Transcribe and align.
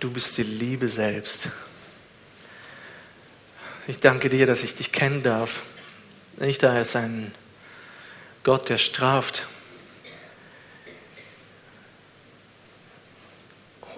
Du 0.00 0.10
bist 0.10 0.36
die 0.36 0.44
Liebe 0.44 0.88
selbst. 0.88 1.48
Ich 3.88 3.98
danke 3.98 4.28
dir, 4.28 4.46
dass 4.46 4.62
ich 4.62 4.74
dich 4.74 4.92
kennen 4.92 5.22
darf. 5.22 5.62
Nicht 6.36 6.62
da 6.62 6.72
als 6.72 6.94
ein 6.94 7.32
Gott, 8.44 8.68
der 8.68 8.78
straft, 8.78 9.46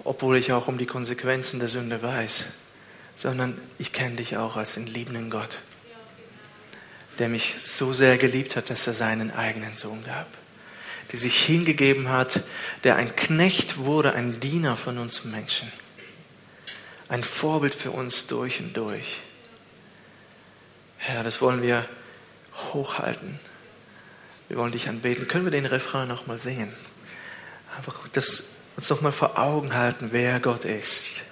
obwohl 0.03 0.37
ich 0.37 0.51
auch 0.51 0.67
um 0.67 0.79
die 0.79 0.87
Konsequenzen 0.87 1.59
der 1.59 1.69
Sünde 1.69 2.01
weiß, 2.01 2.47
sondern 3.15 3.61
ich 3.77 3.93
kenne 3.93 4.15
dich 4.15 4.37
auch 4.37 4.57
als 4.57 4.77
einen 4.77 4.87
liebenden 4.87 5.29
Gott, 5.29 5.59
der 7.19 7.29
mich 7.29 7.55
so 7.59 7.93
sehr 7.93 8.17
geliebt 8.17 8.55
hat, 8.55 8.71
dass 8.71 8.87
er 8.87 8.95
seinen 8.95 9.29
eigenen 9.29 9.75
Sohn 9.75 10.03
gab, 10.03 10.27
der 11.11 11.19
sich 11.19 11.45
hingegeben 11.45 12.09
hat, 12.09 12.41
der 12.83 12.95
ein 12.95 13.15
Knecht 13.15 13.77
wurde, 13.77 14.13
ein 14.13 14.39
Diener 14.39 14.77
von 14.77 14.97
uns 14.97 15.23
Menschen, 15.23 15.71
ein 17.11 17.23
Vorbild 17.23 17.75
für 17.75 17.91
uns 17.91 18.25
durch 18.27 18.61
und 18.61 18.75
durch. 18.77 19.21
Herr, 20.97 21.25
das 21.25 21.41
wollen 21.41 21.61
wir 21.61 21.85
hochhalten. 22.73 23.37
Wir 24.47 24.55
wollen 24.55 24.71
dich 24.71 24.87
anbeten. 24.87 25.27
Können 25.27 25.43
wir 25.43 25.51
den 25.51 25.65
Refrain 25.65 26.07
nochmal 26.07 26.39
singen? 26.39 26.71
Einfach 27.75 28.07
das 28.13 28.45
uns 28.77 28.89
nochmal 28.89 29.11
vor 29.11 29.37
Augen 29.37 29.73
halten, 29.73 30.09
wer 30.11 30.39
Gott 30.39 30.63
ist. 30.63 31.23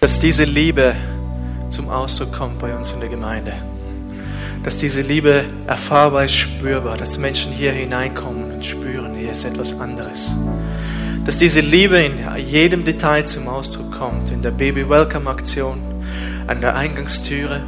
Dass 0.00 0.18
diese 0.18 0.42
Liebe 0.42 0.96
zum 1.70 1.88
Ausdruck 1.88 2.32
kommt 2.32 2.58
bei 2.58 2.74
uns 2.74 2.90
in 2.90 2.98
der 2.98 3.08
Gemeinde. 3.08 3.54
Dass 4.64 4.76
diese 4.78 5.02
Liebe 5.02 5.44
erfahrbar 5.68 6.24
ist, 6.24 6.34
spürbar, 6.34 6.96
dass 6.96 7.16
Menschen 7.16 7.52
hier 7.52 7.70
hineinkommen 7.70 8.50
und 8.50 8.66
spüren, 8.66 9.14
hier 9.14 9.30
ist 9.30 9.44
etwas 9.44 9.72
anderes. 9.78 10.32
Dass 11.28 11.36
diese 11.36 11.60
Liebe 11.60 11.98
in 11.98 12.16
jedem 12.38 12.86
Detail 12.86 13.26
zum 13.26 13.48
Ausdruck 13.48 13.92
kommt, 13.92 14.30
in 14.30 14.40
der 14.40 14.50
Baby 14.50 14.88
Welcome 14.88 15.28
Aktion, 15.28 15.78
an 16.46 16.62
der 16.62 16.74
Eingangstüre, 16.74 17.60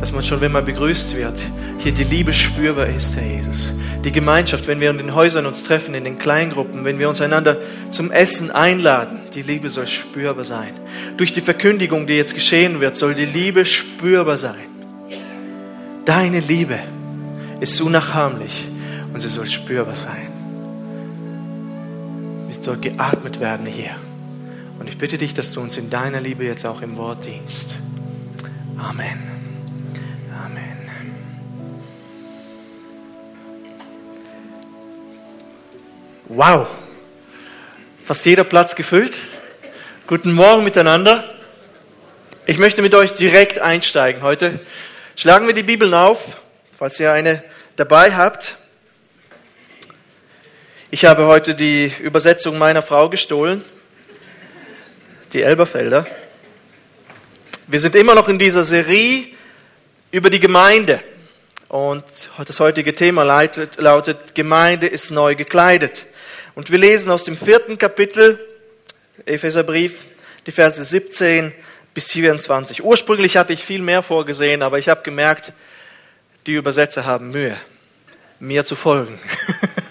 dass 0.00 0.10
man 0.10 0.24
schon, 0.24 0.40
wenn 0.40 0.50
man 0.50 0.64
begrüßt 0.64 1.16
wird, 1.16 1.38
hier 1.78 1.92
die 1.92 2.02
Liebe 2.02 2.32
spürbar 2.32 2.88
ist, 2.88 3.14
Herr 3.14 3.24
Jesus. 3.24 3.72
Die 4.04 4.10
Gemeinschaft, 4.10 4.66
wenn 4.66 4.80
wir 4.80 4.90
in 4.90 4.98
den 4.98 5.14
Häusern 5.14 5.46
uns 5.46 5.62
treffen, 5.62 5.94
in 5.94 6.02
den 6.02 6.18
Kleingruppen, 6.18 6.84
wenn 6.84 6.98
wir 6.98 7.08
uns 7.08 7.20
einander 7.20 7.58
zum 7.90 8.10
Essen 8.10 8.50
einladen, 8.50 9.20
die 9.32 9.42
Liebe 9.42 9.70
soll 9.70 9.86
spürbar 9.86 10.44
sein. 10.44 10.72
Durch 11.16 11.32
die 11.32 11.40
Verkündigung, 11.40 12.08
die 12.08 12.14
jetzt 12.14 12.34
geschehen 12.34 12.80
wird, 12.80 12.96
soll 12.96 13.14
die 13.14 13.26
Liebe 13.26 13.64
spürbar 13.64 14.38
sein. 14.38 14.66
Deine 16.04 16.40
Liebe 16.40 16.80
ist 17.60 17.80
unnachahmlich 17.80 18.66
und 19.14 19.20
sie 19.20 19.28
soll 19.28 19.46
spürbar 19.46 19.94
sein. 19.94 20.41
Soll 22.62 22.76
geatmet 22.76 23.40
werden 23.40 23.66
hier. 23.66 23.96
Und 24.78 24.88
ich 24.88 24.96
bitte 24.96 25.18
dich, 25.18 25.34
dass 25.34 25.52
du 25.52 25.60
uns 25.60 25.76
in 25.76 25.90
deiner 25.90 26.20
Liebe 26.20 26.44
jetzt 26.44 26.64
auch 26.64 26.80
im 26.80 26.96
Wort 26.96 27.26
dienst. 27.26 27.78
Amen. 28.78 29.32
Wow, 36.34 36.66
fast 38.02 38.24
jeder 38.24 38.44
Platz 38.44 38.74
gefüllt. 38.74 39.18
Guten 40.06 40.32
Morgen 40.32 40.64
miteinander. 40.64 41.24
Ich 42.46 42.56
möchte 42.56 42.80
mit 42.80 42.94
euch 42.94 43.12
direkt 43.12 43.58
einsteigen 43.58 44.22
heute. 44.22 44.58
Schlagen 45.14 45.46
wir 45.46 45.52
die 45.52 45.62
Bibeln 45.62 45.92
auf, 45.92 46.38
falls 46.72 46.98
ihr 46.98 47.12
eine 47.12 47.44
dabei 47.76 48.14
habt. 48.14 48.56
Ich 50.94 51.06
habe 51.06 51.24
heute 51.24 51.54
die 51.54 51.90
Übersetzung 52.02 52.58
meiner 52.58 52.82
Frau 52.82 53.08
gestohlen, 53.08 53.64
die 55.32 55.40
Elberfelder. 55.40 56.06
Wir 57.66 57.80
sind 57.80 57.96
immer 57.96 58.14
noch 58.14 58.28
in 58.28 58.38
dieser 58.38 58.62
Serie 58.62 59.28
über 60.10 60.28
die 60.28 60.38
Gemeinde. 60.38 61.00
Und 61.68 62.04
das 62.44 62.60
heutige 62.60 62.94
Thema 62.94 63.22
lautet, 63.22 63.78
lautet 63.78 64.34
Gemeinde 64.34 64.86
ist 64.86 65.10
neu 65.10 65.34
gekleidet. 65.34 66.04
Und 66.54 66.70
wir 66.70 66.76
lesen 66.76 67.10
aus 67.10 67.24
dem 67.24 67.38
vierten 67.38 67.78
Kapitel, 67.78 68.38
Epheserbrief, 69.24 70.04
die 70.44 70.52
Verse 70.52 70.84
17 70.84 71.54
bis 71.94 72.12
24. 72.12 72.84
Ursprünglich 72.84 73.38
hatte 73.38 73.54
ich 73.54 73.64
viel 73.64 73.80
mehr 73.80 74.02
vorgesehen, 74.02 74.62
aber 74.62 74.78
ich 74.78 74.90
habe 74.90 75.00
gemerkt, 75.02 75.54
die 76.44 76.52
Übersetzer 76.52 77.06
haben 77.06 77.30
Mühe, 77.30 77.56
mir 78.40 78.66
zu 78.66 78.76
folgen. 78.76 79.18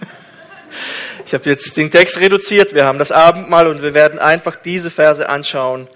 ich 1.31 1.33
habe 1.33 1.49
jetzt 1.49 1.77
den 1.77 1.89
Text 1.89 2.19
reduziert, 2.19 2.75
wir 2.75 2.83
haben 2.83 2.99
das 2.99 3.09
Abendmahl 3.09 3.67
und 3.67 3.81
wir 3.81 3.93
werden 3.93 4.19
einfach 4.19 4.57
diese 4.57 4.91
Verse 4.91 5.29
anschauen 5.29 5.87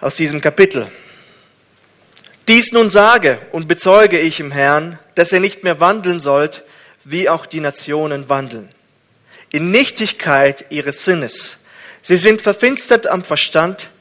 aus 0.00 0.16
diesem 0.16 0.40
Kapitel. 0.40 0.90
Dies 2.48 2.72
nun 2.72 2.90
sage 2.90 3.38
und 3.52 3.68
bezeuge 3.68 4.18
ich 4.18 4.40
im 4.40 4.50
Herrn, 4.50 4.98
dass 5.14 5.30
ihr 5.30 5.38
nicht 5.38 5.62
mehr 5.62 5.78
wandeln 5.78 6.18
sollt, 6.18 6.64
wie 7.04 7.28
auch 7.28 7.46
die 7.46 7.60
Nationen 7.60 8.28
wandeln 8.28 8.70
in 9.50 9.70
Nichtigkeit 9.70 10.66
ihres 10.70 11.04
Sinnes. 11.04 11.58
Sie 12.02 12.16
sind 12.16 12.42
verfinstert 12.42 13.06
am 13.06 13.22
Verstand, 13.22 13.92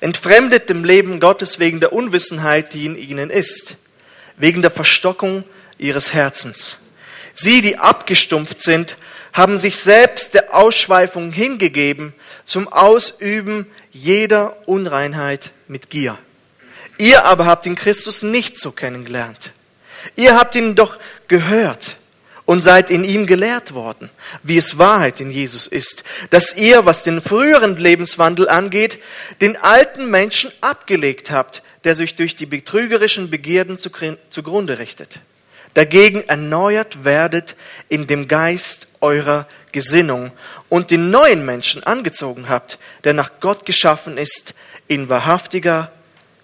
entfremdet 0.00 0.70
dem 0.70 0.86
Leben 0.86 1.20
Gottes 1.20 1.58
wegen 1.58 1.80
der 1.80 1.92
Unwissenheit, 1.92 2.72
die 2.72 2.86
in 2.86 2.96
ihnen 2.96 3.28
ist, 3.28 3.76
wegen 4.38 4.62
der 4.62 4.70
Verstockung 4.70 5.44
ihres 5.76 6.14
Herzens. 6.14 6.78
Sie, 7.34 7.60
die 7.60 7.76
abgestumpft 7.76 8.62
sind, 8.62 8.96
haben 9.36 9.58
sich 9.58 9.78
selbst 9.78 10.32
der 10.32 10.54
Ausschweifung 10.54 11.30
hingegeben 11.30 12.14
zum 12.46 12.68
Ausüben 12.68 13.66
jeder 13.92 14.56
Unreinheit 14.66 15.52
mit 15.68 15.90
Gier. 15.90 16.16
Ihr 16.96 17.26
aber 17.26 17.44
habt 17.44 17.66
ihn 17.66 17.74
Christus 17.74 18.22
nicht 18.22 18.58
so 18.58 18.72
kennengelernt. 18.72 19.52
Ihr 20.16 20.36
habt 20.36 20.54
ihn 20.54 20.74
doch 20.74 20.96
gehört 21.28 21.98
und 22.46 22.62
seid 22.62 22.88
in 22.88 23.04
ihm 23.04 23.26
gelehrt 23.26 23.74
worden, 23.74 24.08
wie 24.42 24.56
es 24.56 24.78
Wahrheit 24.78 25.20
in 25.20 25.30
Jesus 25.30 25.66
ist, 25.66 26.02
dass 26.30 26.56
ihr, 26.56 26.86
was 26.86 27.02
den 27.02 27.20
früheren 27.20 27.76
Lebenswandel 27.76 28.48
angeht, 28.48 29.02
den 29.42 29.58
alten 29.58 30.10
Menschen 30.10 30.50
abgelegt 30.62 31.30
habt, 31.30 31.62
der 31.84 31.94
sich 31.94 32.14
durch 32.14 32.36
die 32.36 32.46
betrügerischen 32.46 33.28
Begierden 33.28 33.76
zugrunde 33.78 34.78
richtet. 34.78 35.20
Dagegen 35.74 36.22
erneuert 36.26 37.04
werdet 37.04 37.54
in 37.90 38.06
dem 38.06 38.28
Geist 38.28 38.86
eurer 39.06 39.46
Gesinnung 39.72 40.32
und 40.68 40.90
den 40.90 41.10
neuen 41.10 41.44
Menschen 41.44 41.82
angezogen 41.84 42.48
habt, 42.48 42.78
der 43.04 43.12
nach 43.12 43.30
Gott 43.40 43.64
geschaffen 43.64 44.18
ist, 44.18 44.54
in 44.88 45.08
wahrhaftiger 45.08 45.92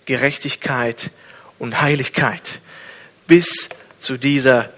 Gerechtigkeit 0.05 1.11
und 1.59 1.81
Heiligkeit. 1.81 2.61
Bis 3.27 3.69
zu 3.99 4.17
dieser 4.17 4.71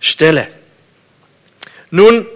Stelle. 0.00 0.48
Nun, 1.90 2.26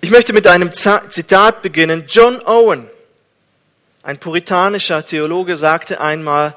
ich 0.00 0.10
möchte 0.10 0.32
mit 0.32 0.46
einem 0.46 0.72
Zitat 0.72 1.62
beginnen. 1.62 2.04
John 2.08 2.40
Owen, 2.42 2.88
ein 4.02 4.18
puritanischer 4.18 5.04
Theologe, 5.04 5.56
sagte 5.56 6.00
einmal, 6.00 6.56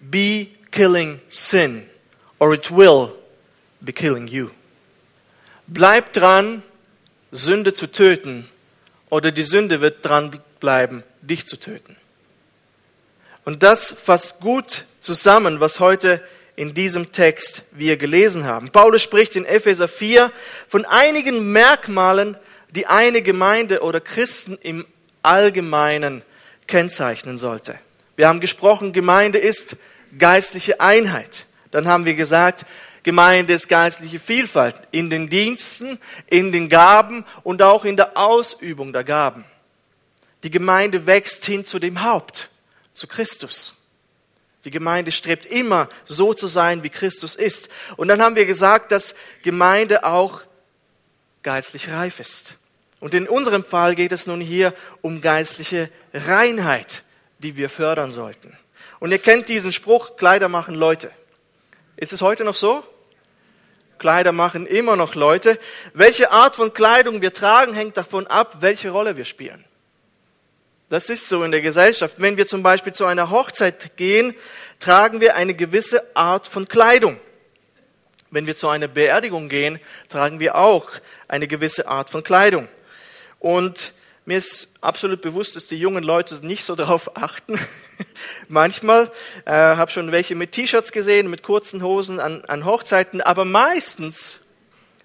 Be 0.00 0.48
killing 0.70 1.20
sin, 1.28 1.88
or 2.38 2.54
it 2.54 2.70
will 2.70 3.10
be 3.80 3.92
killing 3.92 4.26
you. 4.26 4.50
Bleib 5.74 6.12
dran, 6.12 6.62
Sünde 7.30 7.72
zu 7.72 7.90
töten, 7.90 8.46
oder 9.08 9.32
die 9.32 9.42
Sünde 9.42 9.80
wird 9.80 10.04
dran 10.04 10.38
bleiben, 10.60 11.02
dich 11.22 11.46
zu 11.46 11.58
töten. 11.58 11.96
Und 13.46 13.62
das 13.62 13.90
fasst 13.90 14.40
gut 14.40 14.84
zusammen, 15.00 15.60
was 15.60 15.80
heute 15.80 16.22
in 16.56 16.74
diesem 16.74 17.10
Text 17.12 17.62
wir 17.70 17.96
gelesen 17.96 18.44
haben. 18.44 18.68
Paulus 18.68 19.02
spricht 19.02 19.34
in 19.34 19.46
Epheser 19.46 19.88
4 19.88 20.30
von 20.68 20.84
einigen 20.84 21.52
Merkmalen, 21.52 22.36
die 22.70 22.86
eine 22.86 23.22
Gemeinde 23.22 23.80
oder 23.80 24.00
Christen 24.00 24.58
im 24.60 24.86
Allgemeinen 25.22 26.22
kennzeichnen 26.66 27.38
sollte. 27.38 27.76
Wir 28.16 28.28
haben 28.28 28.40
gesprochen, 28.40 28.92
Gemeinde 28.92 29.38
ist 29.38 29.76
geistliche 30.18 30.80
Einheit. 30.80 31.46
Dann 31.70 31.88
haben 31.88 32.04
wir 32.04 32.14
gesagt, 32.14 32.66
Gemeinde 33.02 33.54
ist 33.54 33.68
geistliche 33.68 34.20
Vielfalt 34.20 34.76
in 34.92 35.10
den 35.10 35.28
Diensten, 35.28 35.98
in 36.28 36.52
den 36.52 36.68
Gaben 36.68 37.24
und 37.42 37.62
auch 37.62 37.84
in 37.84 37.96
der 37.96 38.16
Ausübung 38.16 38.92
der 38.92 39.04
Gaben. 39.04 39.44
Die 40.44 40.50
Gemeinde 40.50 41.06
wächst 41.06 41.44
hin 41.44 41.64
zu 41.64 41.78
dem 41.78 42.02
Haupt, 42.02 42.48
zu 42.94 43.06
Christus. 43.06 43.76
Die 44.64 44.70
Gemeinde 44.70 45.10
strebt 45.10 45.46
immer 45.46 45.88
so 46.04 46.34
zu 46.34 46.46
sein, 46.46 46.84
wie 46.84 46.90
Christus 46.90 47.34
ist. 47.34 47.68
Und 47.96 48.08
dann 48.08 48.22
haben 48.22 48.36
wir 48.36 48.46
gesagt, 48.46 48.92
dass 48.92 49.14
Gemeinde 49.42 50.04
auch 50.04 50.40
geistlich 51.42 51.90
reif 51.90 52.20
ist. 52.20 52.56
Und 53.00 53.14
in 53.14 53.28
unserem 53.28 53.64
Fall 53.64 53.96
geht 53.96 54.12
es 54.12 54.28
nun 54.28 54.40
hier 54.40 54.74
um 55.00 55.20
geistliche 55.20 55.90
Reinheit, 56.14 57.02
die 57.40 57.56
wir 57.56 57.68
fördern 57.68 58.12
sollten. 58.12 58.56
Und 59.00 59.10
ihr 59.10 59.18
kennt 59.18 59.48
diesen 59.48 59.72
Spruch, 59.72 60.16
Kleider 60.16 60.48
machen 60.48 60.76
Leute. 60.76 61.10
Ist 61.96 62.12
es 62.12 62.22
heute 62.22 62.44
noch 62.44 62.54
so? 62.54 62.84
Kleider 64.02 64.32
machen 64.32 64.66
immer 64.66 64.96
noch 64.96 65.14
Leute. 65.14 65.60
Welche 65.94 66.32
Art 66.32 66.56
von 66.56 66.74
Kleidung 66.74 67.22
wir 67.22 67.32
tragen, 67.32 67.72
hängt 67.72 67.96
davon 67.96 68.26
ab, 68.26 68.56
welche 68.58 68.90
Rolle 68.90 69.16
wir 69.16 69.24
spielen. 69.24 69.64
Das 70.88 71.08
ist 71.08 71.28
so 71.28 71.44
in 71.44 71.52
der 71.52 71.60
Gesellschaft. 71.60 72.16
Wenn 72.18 72.36
wir 72.36 72.48
zum 72.48 72.64
Beispiel 72.64 72.92
zu 72.92 73.06
einer 73.06 73.30
Hochzeit 73.30 73.96
gehen, 73.96 74.34
tragen 74.80 75.20
wir 75.20 75.36
eine 75.36 75.54
gewisse 75.54 76.16
Art 76.16 76.48
von 76.48 76.66
Kleidung. 76.66 77.16
Wenn 78.32 78.48
wir 78.48 78.56
zu 78.56 78.68
einer 78.68 78.88
Beerdigung 78.88 79.48
gehen, 79.48 79.78
tragen 80.08 80.40
wir 80.40 80.56
auch 80.56 80.90
eine 81.28 81.46
gewisse 81.46 81.86
Art 81.86 82.10
von 82.10 82.24
Kleidung. 82.24 82.66
Und 83.38 83.94
mir 84.24 84.38
ist 84.38 84.66
absolut 84.80 85.22
bewusst, 85.22 85.54
dass 85.54 85.68
die 85.68 85.76
jungen 85.78 86.02
Leute 86.02 86.44
nicht 86.44 86.64
so 86.64 86.74
darauf 86.74 87.16
achten. 87.16 87.56
Manchmal 88.48 89.10
äh, 89.44 89.52
habe 89.52 89.90
schon 89.90 90.12
welche 90.12 90.34
mit 90.34 90.52
T-Shirts 90.52 90.92
gesehen, 90.92 91.30
mit 91.30 91.42
kurzen 91.42 91.82
Hosen 91.82 92.20
an, 92.20 92.44
an 92.46 92.64
Hochzeiten, 92.64 93.20
aber 93.20 93.44
meistens, 93.44 94.40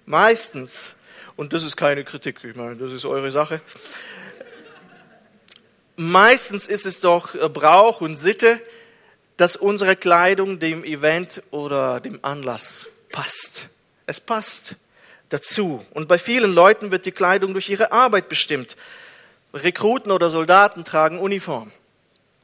meistens, 0.06 0.92
und 1.36 1.52
das 1.52 1.62
ist 1.62 1.76
keine 1.76 2.04
Kritik, 2.04 2.42
ich 2.44 2.56
meine, 2.56 2.76
das 2.76 2.92
ist 2.92 3.04
eure 3.04 3.30
Sache. 3.30 3.60
Meistens 5.96 6.66
ist 6.66 6.86
es 6.86 7.00
doch 7.00 7.34
äh, 7.34 7.48
Brauch 7.48 8.00
und 8.00 8.16
Sitte, 8.16 8.60
dass 9.36 9.56
unsere 9.56 9.96
Kleidung 9.96 10.58
dem 10.58 10.84
Event 10.84 11.42
oder 11.50 12.00
dem 12.00 12.18
Anlass 12.22 12.86
passt. 13.10 13.68
Es 14.06 14.20
passt 14.20 14.76
dazu. 15.28 15.84
Und 15.92 16.08
bei 16.08 16.18
vielen 16.18 16.52
Leuten 16.52 16.90
wird 16.90 17.06
die 17.06 17.12
Kleidung 17.12 17.52
durch 17.52 17.68
ihre 17.68 17.92
Arbeit 17.92 18.28
bestimmt. 18.28 18.76
Rekruten 19.54 20.12
oder 20.12 20.30
Soldaten 20.30 20.84
tragen 20.84 21.18
Uniform. 21.18 21.70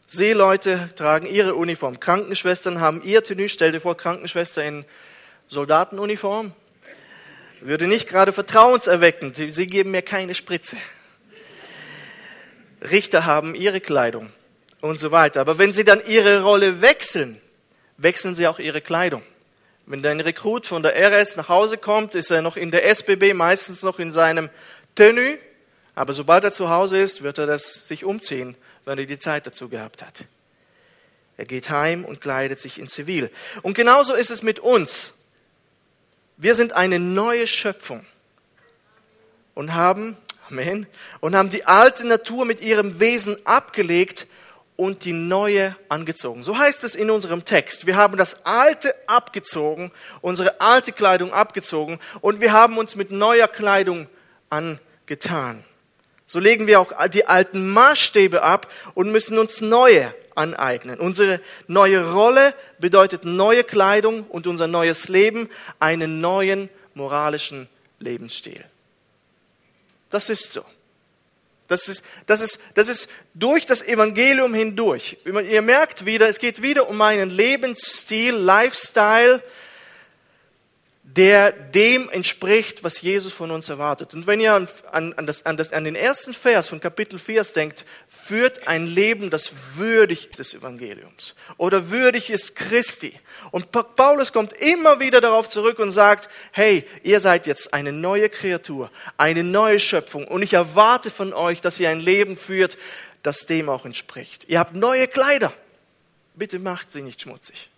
Seeleute 0.06 0.90
tragen 0.96 1.26
ihre 1.26 1.54
Uniform. 1.54 1.98
Krankenschwestern 1.98 2.80
haben 2.80 3.02
ihr 3.02 3.24
Tenue. 3.24 3.48
Stell 3.48 3.72
dir 3.72 3.80
vor, 3.80 3.96
Krankenschwester 3.96 4.62
in 4.62 4.84
Soldatenuniform. 5.48 6.52
Würde 7.60 7.86
nicht 7.86 8.08
gerade 8.08 8.32
vertrauenserweckend. 8.32 9.36
Sie, 9.36 9.66
geben 9.66 9.90
mir 9.90 10.02
keine 10.02 10.34
Spritze. 10.34 10.76
Richter 12.82 13.24
haben 13.24 13.54
ihre 13.54 13.80
Kleidung 13.80 14.30
und 14.82 15.00
so 15.00 15.10
weiter. 15.10 15.40
Aber 15.40 15.58
wenn 15.58 15.72
sie 15.72 15.84
dann 15.84 16.02
ihre 16.06 16.42
Rolle 16.42 16.82
wechseln, 16.82 17.40
wechseln 17.96 18.34
sie 18.34 18.46
auch 18.46 18.58
ihre 18.58 18.82
Kleidung. 18.82 19.22
Wenn 19.86 20.02
dein 20.02 20.20
Rekrut 20.20 20.66
von 20.66 20.82
der 20.82 20.94
RS 20.94 21.36
nach 21.36 21.48
Hause 21.48 21.78
kommt, 21.78 22.14
ist 22.14 22.30
er 22.30 22.42
noch 22.42 22.58
in 22.58 22.70
der 22.70 22.86
SBB, 22.86 23.32
meistens 23.32 23.82
noch 23.82 23.98
in 23.98 24.12
seinem 24.12 24.50
Tenue. 24.94 25.38
Aber 25.94 26.12
sobald 26.12 26.44
er 26.44 26.52
zu 26.52 26.68
Hause 26.68 27.00
ist, 27.00 27.22
wird 27.22 27.38
er 27.38 27.46
das 27.46 27.86
sich 27.88 28.04
umziehen, 28.04 28.56
weil 28.84 28.98
er 28.98 29.06
die 29.06 29.18
Zeit 29.18 29.46
dazu 29.46 29.68
gehabt 29.68 30.02
hat. 30.02 30.24
Er 31.36 31.46
geht 31.46 31.70
heim 31.70 32.04
und 32.04 32.20
kleidet 32.20 32.60
sich 32.60 32.78
in 32.78 32.88
Zivil. 32.88 33.30
Und 33.62 33.74
genauso 33.74 34.14
ist 34.14 34.30
es 34.30 34.42
mit 34.42 34.60
uns. 34.60 35.12
Wir 36.36 36.54
sind 36.54 36.72
eine 36.72 36.98
neue 36.98 37.46
Schöpfung 37.46 38.04
und 39.54 39.74
haben, 39.74 40.16
Amen, 40.48 40.86
und 41.20 41.34
haben 41.34 41.48
die 41.48 41.64
alte 41.64 42.06
Natur 42.06 42.44
mit 42.44 42.60
ihrem 42.60 43.00
Wesen 43.00 43.36
abgelegt 43.46 44.26
und 44.76 45.04
die 45.04 45.12
neue 45.12 45.76
angezogen. 45.88 46.42
So 46.42 46.58
heißt 46.58 46.82
es 46.84 46.94
in 46.94 47.10
unserem 47.10 47.44
Text. 47.44 47.86
Wir 47.86 47.96
haben 47.96 48.16
das 48.16 48.44
alte 48.44 48.94
abgezogen, 49.06 49.92
unsere 50.20 50.60
alte 50.60 50.92
Kleidung 50.92 51.32
abgezogen 51.32 52.00
und 52.20 52.40
wir 52.40 52.52
haben 52.52 52.78
uns 52.78 52.96
mit 52.96 53.10
neuer 53.10 53.48
Kleidung 53.48 54.08
angetan. 54.50 55.64
So 56.26 56.38
legen 56.38 56.66
wir 56.66 56.80
auch 56.80 56.92
die 57.08 57.26
alten 57.26 57.70
Maßstäbe 57.70 58.42
ab 58.42 58.70
und 58.94 59.12
müssen 59.12 59.38
uns 59.38 59.60
neue 59.60 60.14
aneignen. 60.34 60.98
Unsere 60.98 61.40
neue 61.66 62.12
Rolle 62.12 62.54
bedeutet 62.78 63.24
neue 63.24 63.64
Kleidung 63.64 64.24
und 64.24 64.46
unser 64.46 64.66
neues 64.66 65.08
Leben 65.08 65.48
einen 65.78 66.20
neuen 66.20 66.70
moralischen 66.94 67.68
Lebensstil. 67.98 68.64
Das 70.10 70.30
ist 70.30 70.52
so. 70.52 70.64
Das 71.66 71.88
ist, 71.88 72.02
das, 72.26 72.42
ist, 72.42 72.58
das 72.74 72.88
ist 72.88 73.08
durch 73.32 73.64
das 73.64 73.80
Evangelium 73.80 74.52
hindurch. 74.52 75.16
Ihr 75.24 75.62
merkt 75.62 76.04
wieder, 76.04 76.28
es 76.28 76.38
geht 76.38 76.60
wieder 76.60 76.88
um 76.88 77.00
einen 77.00 77.30
Lebensstil, 77.30 78.34
Lifestyle, 78.34 79.42
der 81.16 81.52
dem 81.52 82.08
entspricht, 82.08 82.82
was 82.82 83.00
Jesus 83.00 83.32
von 83.32 83.52
uns 83.52 83.68
erwartet. 83.68 84.14
Und 84.14 84.26
wenn 84.26 84.40
ihr 84.40 84.52
an, 84.52 84.68
an, 85.12 85.26
das, 85.26 85.46
an, 85.46 85.56
das, 85.56 85.72
an 85.72 85.84
den 85.84 85.94
ersten 85.94 86.34
Vers 86.34 86.68
von 86.68 86.80
Kapitel 86.80 87.20
4 87.20 87.42
denkt, 87.54 87.84
führt 88.08 88.66
ein 88.66 88.86
Leben, 88.86 89.30
das 89.30 89.52
würdig 89.76 90.30
ist 90.30 90.38
des 90.40 90.54
Evangeliums 90.54 91.36
oder 91.56 91.90
würdig 91.90 92.30
ist 92.30 92.56
Christi. 92.56 93.18
Und 93.52 93.70
Paulus 93.70 94.32
kommt 94.32 94.54
immer 94.54 94.98
wieder 94.98 95.20
darauf 95.20 95.48
zurück 95.48 95.78
und 95.78 95.92
sagt, 95.92 96.28
hey, 96.50 96.84
ihr 97.04 97.20
seid 97.20 97.46
jetzt 97.46 97.72
eine 97.72 97.92
neue 97.92 98.28
Kreatur, 98.28 98.90
eine 99.16 99.44
neue 99.44 99.78
Schöpfung 99.78 100.26
und 100.26 100.42
ich 100.42 100.54
erwarte 100.54 101.10
von 101.10 101.32
euch, 101.32 101.60
dass 101.60 101.78
ihr 101.78 101.90
ein 101.90 102.00
Leben 102.00 102.36
führt, 102.36 102.76
das 103.22 103.46
dem 103.46 103.68
auch 103.68 103.84
entspricht. 103.84 104.46
Ihr 104.48 104.58
habt 104.58 104.74
neue 104.74 105.06
Kleider. 105.06 105.52
Bitte 106.34 106.58
macht 106.58 106.90
sie 106.90 107.02
nicht 107.02 107.20
schmutzig. 107.22 107.70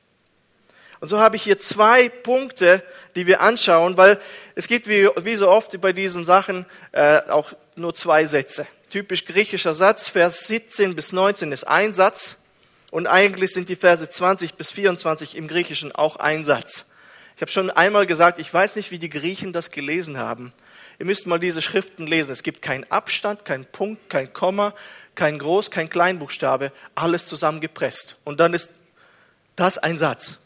Und 1.01 1.09
so 1.09 1.21
habe 1.21 1.37
ich 1.37 1.43
hier 1.43 1.59
zwei 1.59 2.09
Punkte, 2.09 2.83
die 3.15 3.27
wir 3.27 3.41
anschauen, 3.41 3.97
weil 3.97 4.19
es 4.55 4.69
gibt 4.69 4.89
wie, 4.89 5.09
wie 5.19 5.37
so 5.37 5.49
oft 5.49 5.79
bei 5.81 5.93
diesen 5.93 6.25
Sachen 6.25 6.67
äh, 6.93 7.21
auch 7.29 7.53
nur 7.75 7.95
zwei 7.95 8.25
Sätze. 8.25 8.67
Typisch 8.91 9.25
griechischer 9.25 9.75
Satz, 9.75 10.09
Vers 10.09 10.47
17 10.47 10.95
bis 10.95 11.13
19 11.13 11.53
ist 11.53 11.65
ein 11.65 11.93
Satz 11.93 12.37
und 12.91 13.07
eigentlich 13.07 13.53
sind 13.53 13.69
die 13.69 13.77
Verse 13.77 14.09
20 14.09 14.55
bis 14.55 14.71
24 14.71 15.37
im 15.37 15.49
Griechischen 15.49 15.93
auch 15.93 16.17
ein 16.17 16.45
Satz. 16.45 16.87
Ich 17.35 17.43
habe 17.43 17.51
schon 17.51 17.71
einmal 17.71 18.07
gesagt, 18.07 18.39
ich 18.39 18.53
weiß 18.53 18.77
nicht, 18.77 18.91
wie 18.91 18.99
die 18.99 19.11
Griechen 19.11 19.53
das 19.53 19.71
gelesen 19.71 20.17
haben. 20.17 20.53
Ihr 20.99 21.05
müsst 21.05 21.27
mal 21.27 21.39
diese 21.39 21.61
Schriften 21.61 22.07
lesen. 22.07 22.33
Es 22.33 22.43
gibt 22.43 22.63
keinen 22.63 22.91
Abstand, 22.91 23.45
keinen 23.45 23.67
Punkt, 23.67 24.09
kein 24.09 24.33
Komma, 24.33 24.73
kein 25.15 25.39
Groß, 25.39 25.71
kein 25.71 25.91
Kleinbuchstabe, 25.91 26.73
alles 26.95 27.27
zusammengepresst. 27.27 28.17
Und 28.25 28.41
dann 28.41 28.55
ist 28.55 28.71
das 29.57 29.77
ein 29.77 29.99
Satz. 29.99 30.39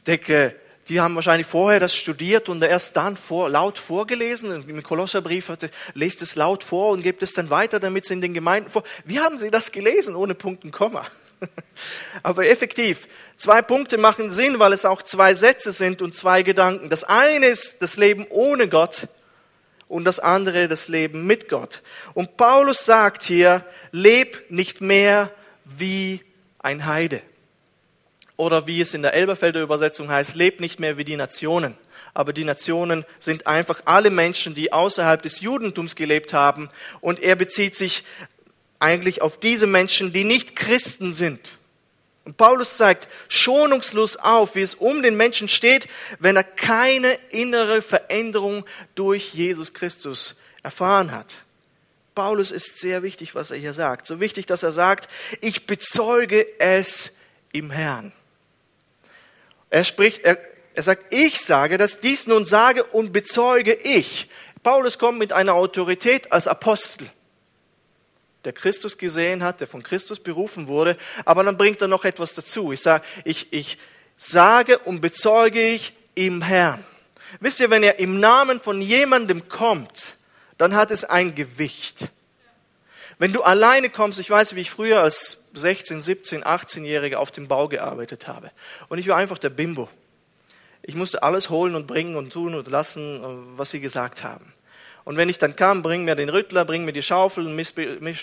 Ich 0.00 0.04
denke, 0.04 0.56
die 0.88 0.98
haben 0.98 1.14
wahrscheinlich 1.14 1.46
vorher 1.46 1.78
das 1.78 1.94
studiert 1.94 2.48
und 2.48 2.62
erst 2.62 2.96
dann 2.96 3.18
vor, 3.18 3.50
laut 3.50 3.78
vorgelesen. 3.78 4.66
Im 4.66 4.82
Kolosserbrief 4.82 5.52
lest 5.92 6.22
es 6.22 6.36
laut 6.36 6.64
vor 6.64 6.92
und 6.92 7.02
gebt 7.02 7.22
es 7.22 7.34
dann 7.34 7.50
weiter, 7.50 7.78
damit 7.78 8.04
es 8.04 8.10
in 8.10 8.22
den 8.22 8.32
Gemeinden 8.32 8.70
vor. 8.70 8.82
Wie 9.04 9.20
haben 9.20 9.38
sie 9.38 9.50
das 9.50 9.72
gelesen 9.72 10.16
ohne 10.16 10.34
Punkt 10.34 10.64
und 10.64 10.70
Komma? 10.70 11.06
Aber 12.22 12.46
effektiv, 12.46 13.08
zwei 13.36 13.60
Punkte 13.60 13.98
machen 13.98 14.30
Sinn, 14.30 14.58
weil 14.58 14.72
es 14.72 14.86
auch 14.86 15.02
zwei 15.02 15.34
Sätze 15.34 15.70
sind 15.70 16.00
und 16.00 16.14
zwei 16.14 16.42
Gedanken. 16.42 16.88
Das 16.88 17.04
eine 17.04 17.44
ist 17.44 17.82
das 17.82 17.98
Leben 17.98 18.26
ohne 18.30 18.66
Gott 18.66 19.06
und 19.86 20.06
das 20.06 20.18
andere 20.18 20.66
das 20.66 20.88
Leben 20.88 21.26
mit 21.26 21.50
Gott. 21.50 21.82
Und 22.14 22.38
Paulus 22.38 22.86
sagt 22.86 23.22
hier, 23.22 23.66
leb 23.92 24.50
nicht 24.50 24.80
mehr 24.80 25.30
wie 25.66 26.22
ein 26.58 26.86
Heide. 26.86 27.20
Oder 28.40 28.66
wie 28.66 28.80
es 28.80 28.94
in 28.94 29.02
der 29.02 29.12
Elberfelder 29.12 29.60
Übersetzung 29.60 30.10
heißt, 30.10 30.34
lebt 30.34 30.60
nicht 30.60 30.80
mehr 30.80 30.96
wie 30.96 31.04
die 31.04 31.16
Nationen. 31.16 31.76
Aber 32.14 32.32
die 32.32 32.44
Nationen 32.44 33.04
sind 33.18 33.46
einfach 33.46 33.82
alle 33.84 34.08
Menschen, 34.08 34.54
die 34.54 34.72
außerhalb 34.72 35.22
des 35.22 35.42
Judentums 35.42 35.94
gelebt 35.94 36.32
haben. 36.32 36.70
Und 37.02 37.22
er 37.22 37.36
bezieht 37.36 37.76
sich 37.76 38.02
eigentlich 38.78 39.20
auf 39.20 39.38
diese 39.38 39.66
Menschen, 39.66 40.14
die 40.14 40.24
nicht 40.24 40.56
Christen 40.56 41.12
sind. 41.12 41.58
Und 42.24 42.38
Paulus 42.38 42.78
zeigt 42.78 43.08
schonungslos 43.28 44.16
auf, 44.16 44.54
wie 44.54 44.62
es 44.62 44.74
um 44.74 45.02
den 45.02 45.18
Menschen 45.18 45.46
steht, 45.46 45.86
wenn 46.18 46.36
er 46.36 46.44
keine 46.44 47.12
innere 47.28 47.82
Veränderung 47.82 48.64
durch 48.94 49.34
Jesus 49.34 49.74
Christus 49.74 50.34
erfahren 50.62 51.12
hat. 51.12 51.42
Paulus 52.14 52.52
ist 52.52 52.80
sehr 52.80 53.02
wichtig, 53.02 53.34
was 53.34 53.50
er 53.50 53.58
hier 53.58 53.74
sagt. 53.74 54.06
So 54.06 54.18
wichtig, 54.18 54.46
dass 54.46 54.62
er 54.62 54.72
sagt, 54.72 55.10
ich 55.42 55.66
bezeuge 55.66 56.46
es 56.58 57.12
im 57.52 57.70
Herrn. 57.70 58.14
Er 59.70 59.84
spricht, 59.84 60.24
er, 60.24 60.38
er 60.74 60.82
sagt, 60.82 61.12
ich 61.12 61.40
sage 61.40 61.78
dass 61.78 62.00
dies 62.00 62.26
nun 62.26 62.44
sage 62.44 62.84
und 62.84 63.12
bezeuge 63.12 63.72
ich. 63.72 64.28
Paulus 64.62 64.98
kommt 64.98 65.18
mit 65.18 65.32
einer 65.32 65.54
Autorität 65.54 66.32
als 66.32 66.46
Apostel, 66.46 67.10
der 68.44 68.52
Christus 68.52 68.98
gesehen 68.98 69.42
hat, 69.42 69.60
der 69.60 69.66
von 69.66 69.82
Christus 69.82 70.20
berufen 70.20 70.66
wurde, 70.66 70.96
aber 71.24 71.44
dann 71.44 71.56
bringt 71.56 71.80
er 71.80 71.88
noch 71.88 72.04
etwas 72.04 72.34
dazu. 72.34 72.72
Ich 72.72 72.80
sage, 72.80 73.04
ich, 73.24 73.52
ich 73.52 73.78
sage 74.16 74.78
und 74.80 75.00
bezeuge 75.00 75.60
ich 75.60 75.94
im 76.14 76.42
Herrn. 76.42 76.84
Wisst 77.38 77.60
ihr, 77.60 77.70
wenn 77.70 77.82
er 77.82 77.98
im 78.00 78.20
Namen 78.20 78.60
von 78.60 78.82
jemandem 78.82 79.48
kommt, 79.48 80.16
dann 80.58 80.74
hat 80.74 80.90
es 80.90 81.04
ein 81.04 81.34
Gewicht. 81.34 82.08
Wenn 83.20 83.34
du 83.34 83.42
alleine 83.42 83.90
kommst, 83.90 84.18
ich 84.18 84.30
weiß, 84.30 84.54
wie 84.54 84.60
ich 84.60 84.70
früher 84.70 85.02
als 85.02 85.44
16, 85.52 86.00
17, 86.00 86.42
18-Jährige 86.42 87.18
auf 87.18 87.30
dem 87.30 87.48
Bau 87.48 87.68
gearbeitet 87.68 88.26
habe. 88.26 88.50
Und 88.88 88.96
ich 88.96 89.06
war 89.08 89.18
einfach 89.18 89.36
der 89.36 89.50
Bimbo. 89.50 89.90
Ich 90.80 90.94
musste 90.94 91.22
alles 91.22 91.50
holen 91.50 91.74
und 91.74 91.86
bringen 91.86 92.16
und 92.16 92.32
tun 92.32 92.54
und 92.54 92.66
lassen, 92.66 93.20
was 93.58 93.72
sie 93.72 93.80
gesagt 93.80 94.24
haben. 94.24 94.54
Und 95.04 95.18
wenn 95.18 95.28
ich 95.28 95.36
dann 95.36 95.54
kam, 95.54 95.82
bring 95.82 96.06
mir 96.06 96.14
den 96.14 96.30
Rüttler, 96.30 96.64
bring 96.64 96.86
mir 96.86 96.94
die 96.94 97.02
Schaufel, 97.02 97.44
misch, 97.44 97.74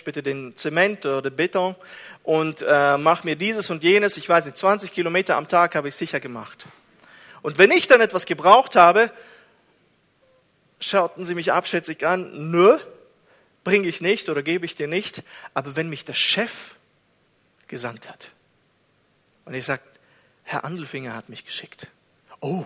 bitte 0.03 0.23
den 0.23 0.57
Zement 0.57 1.05
oder 1.05 1.21
den 1.21 1.35
Beton 1.35 1.75
und 2.23 2.65
äh, 2.67 2.97
mach 2.97 3.23
mir 3.23 3.35
dieses 3.35 3.69
und 3.69 3.83
jenes. 3.83 4.17
Ich 4.17 4.27
weiß 4.27 4.45
nicht, 4.45 4.57
20 4.57 4.91
Kilometer 4.91 5.37
am 5.37 5.47
Tag 5.47 5.75
habe 5.75 5.89
ich 5.89 5.95
sicher 5.95 6.19
gemacht. 6.19 6.65
Und 7.43 7.59
wenn 7.59 7.69
ich 7.69 7.85
dann 7.85 8.01
etwas 8.01 8.25
gebraucht 8.25 8.75
habe, 8.75 9.11
schauten 10.79 11.23
sie 11.23 11.35
mich 11.35 11.53
abschätzig 11.53 12.03
an, 12.03 12.49
nö, 12.49 12.79
bringe 13.67 13.89
ich 13.89 13.99
nicht 13.99 14.29
oder 14.29 14.43
gebe 14.43 14.65
ich 14.65 14.75
dir 14.75 14.87
nicht. 14.87 15.23
Aber 15.53 15.75
wenn 15.75 15.89
mich 15.89 16.05
der 16.05 16.13
Chef 16.13 16.75
gesandt 17.67 18.07
hat 18.07 18.31
und 19.43 19.55
ich 19.55 19.65
sage, 19.65 19.81
Herr 20.43 20.63
Andelfinger 20.63 21.13
hat 21.13 21.27
mich 21.27 21.43
geschickt. 21.43 21.87
Oh, 22.39 22.63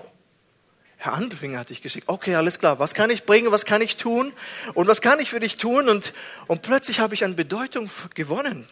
Herr 0.98 1.14
Andelfinger 1.14 1.58
hat 1.58 1.72
dich 1.72 1.82
geschickt. 1.82 2.08
Okay, 2.08 2.36
alles 2.36 2.60
klar. 2.60 2.78
Was 2.78 2.94
kann 2.94 3.10
ich 3.10 3.24
bringen? 3.24 3.52
Was 3.52 3.66
kann 3.66 3.82
ich 3.82 3.98
tun? 3.98 4.32
Und 4.76 4.86
was 4.86 5.02
kann 5.02 5.20
ich 5.20 5.32
für 5.32 5.40
dich 5.40 5.58
tun? 5.58 5.90
Und, 5.90 6.14
und 6.46 6.62
plötzlich 6.62 7.00
habe 7.00 7.16
ich 7.16 7.24
an 7.24 7.36
Bedeutung 7.36 7.90
gewonnen. 8.14 8.68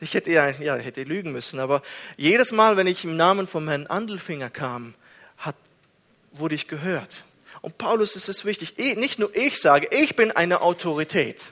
Ich 0.00 0.14
hätte 0.14 0.32
ja, 0.32 0.48
ja, 0.50 0.74
hätte 0.74 1.04
lügen 1.04 1.30
müssen, 1.30 1.60
aber 1.60 1.82
jedes 2.16 2.50
Mal, 2.50 2.76
wenn 2.76 2.88
ich 2.88 3.04
im 3.04 3.16
Namen 3.16 3.46
von 3.46 3.68
Herrn 3.68 3.86
Andelfinger 3.86 4.50
kam, 4.50 4.94
hat, 5.38 5.54
wurde 6.32 6.56
ich 6.56 6.66
gehört. 6.66 7.22
Und 7.64 7.78
Paulus 7.78 8.14
ist 8.14 8.28
es 8.28 8.44
wichtig, 8.44 8.76
nicht 8.76 9.18
nur 9.18 9.34
ich 9.34 9.58
sage, 9.58 9.88
ich 9.90 10.16
bin 10.16 10.30
eine 10.30 10.60
Autorität. 10.60 11.46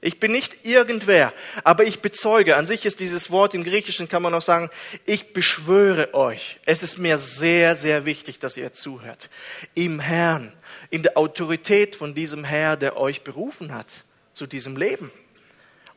Ich 0.00 0.20
bin 0.20 0.30
nicht 0.30 0.64
irgendwer, 0.64 1.32
aber 1.64 1.82
ich 1.82 1.98
bezeuge. 1.98 2.54
An 2.54 2.68
sich 2.68 2.86
ist 2.86 3.00
dieses 3.00 3.32
Wort 3.32 3.54
im 3.54 3.64
Griechischen, 3.64 4.08
kann 4.08 4.22
man 4.22 4.32
auch 4.34 4.42
sagen, 4.42 4.70
ich 5.04 5.32
beschwöre 5.32 6.14
euch. 6.14 6.60
Es 6.64 6.84
ist 6.84 6.98
mir 6.98 7.18
sehr, 7.18 7.74
sehr 7.74 8.04
wichtig, 8.04 8.38
dass 8.38 8.56
ihr 8.56 8.72
zuhört. 8.72 9.30
Im 9.74 9.98
Herrn, 9.98 10.52
in 10.90 11.02
der 11.02 11.18
Autorität 11.18 11.96
von 11.96 12.14
diesem 12.14 12.44
Herr, 12.44 12.76
der 12.76 12.96
euch 12.96 13.24
berufen 13.24 13.74
hat 13.74 14.04
zu 14.34 14.46
diesem 14.46 14.76
Leben. 14.76 15.10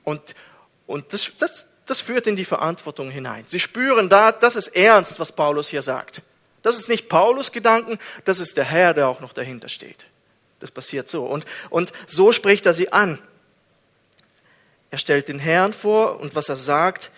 Und, 0.03 0.33
und 0.87 1.13
das, 1.13 1.33
das, 1.37 1.67
das 1.85 1.99
führt 1.99 2.25
in 2.25 2.35
die 2.35 2.45
Verantwortung 2.45 3.11
hinein. 3.11 3.43
Sie 3.45 3.59
spüren 3.59 4.09
da, 4.09 4.31
das 4.31 4.55
ist 4.55 4.69
ernst, 4.69 5.19
was 5.19 5.31
Paulus 5.31 5.67
hier 5.67 5.83
sagt. 5.83 6.23
Das 6.61 6.77
ist 6.77 6.89
nicht 6.89 7.09
Paulus 7.09 7.51
Gedanken, 7.51 7.97
das 8.25 8.39
ist 8.39 8.57
der 8.57 8.65
Herr, 8.65 8.93
der 8.93 9.07
auch 9.07 9.19
noch 9.21 9.33
dahinter 9.33 9.69
steht. 9.69 10.07
Das 10.59 10.71
passiert 10.71 11.09
so. 11.09 11.25
Und, 11.25 11.45
und 11.69 11.91
so 12.07 12.31
spricht 12.31 12.65
er 12.65 12.73
sie 12.73 12.93
an. 12.93 13.19
Er 14.91 14.97
stellt 14.97 15.27
den 15.27 15.39
Herrn 15.39 15.73
vor 15.73 16.19
und 16.19 16.35
was 16.35 16.49
er 16.49 16.55
sagt, 16.55 17.11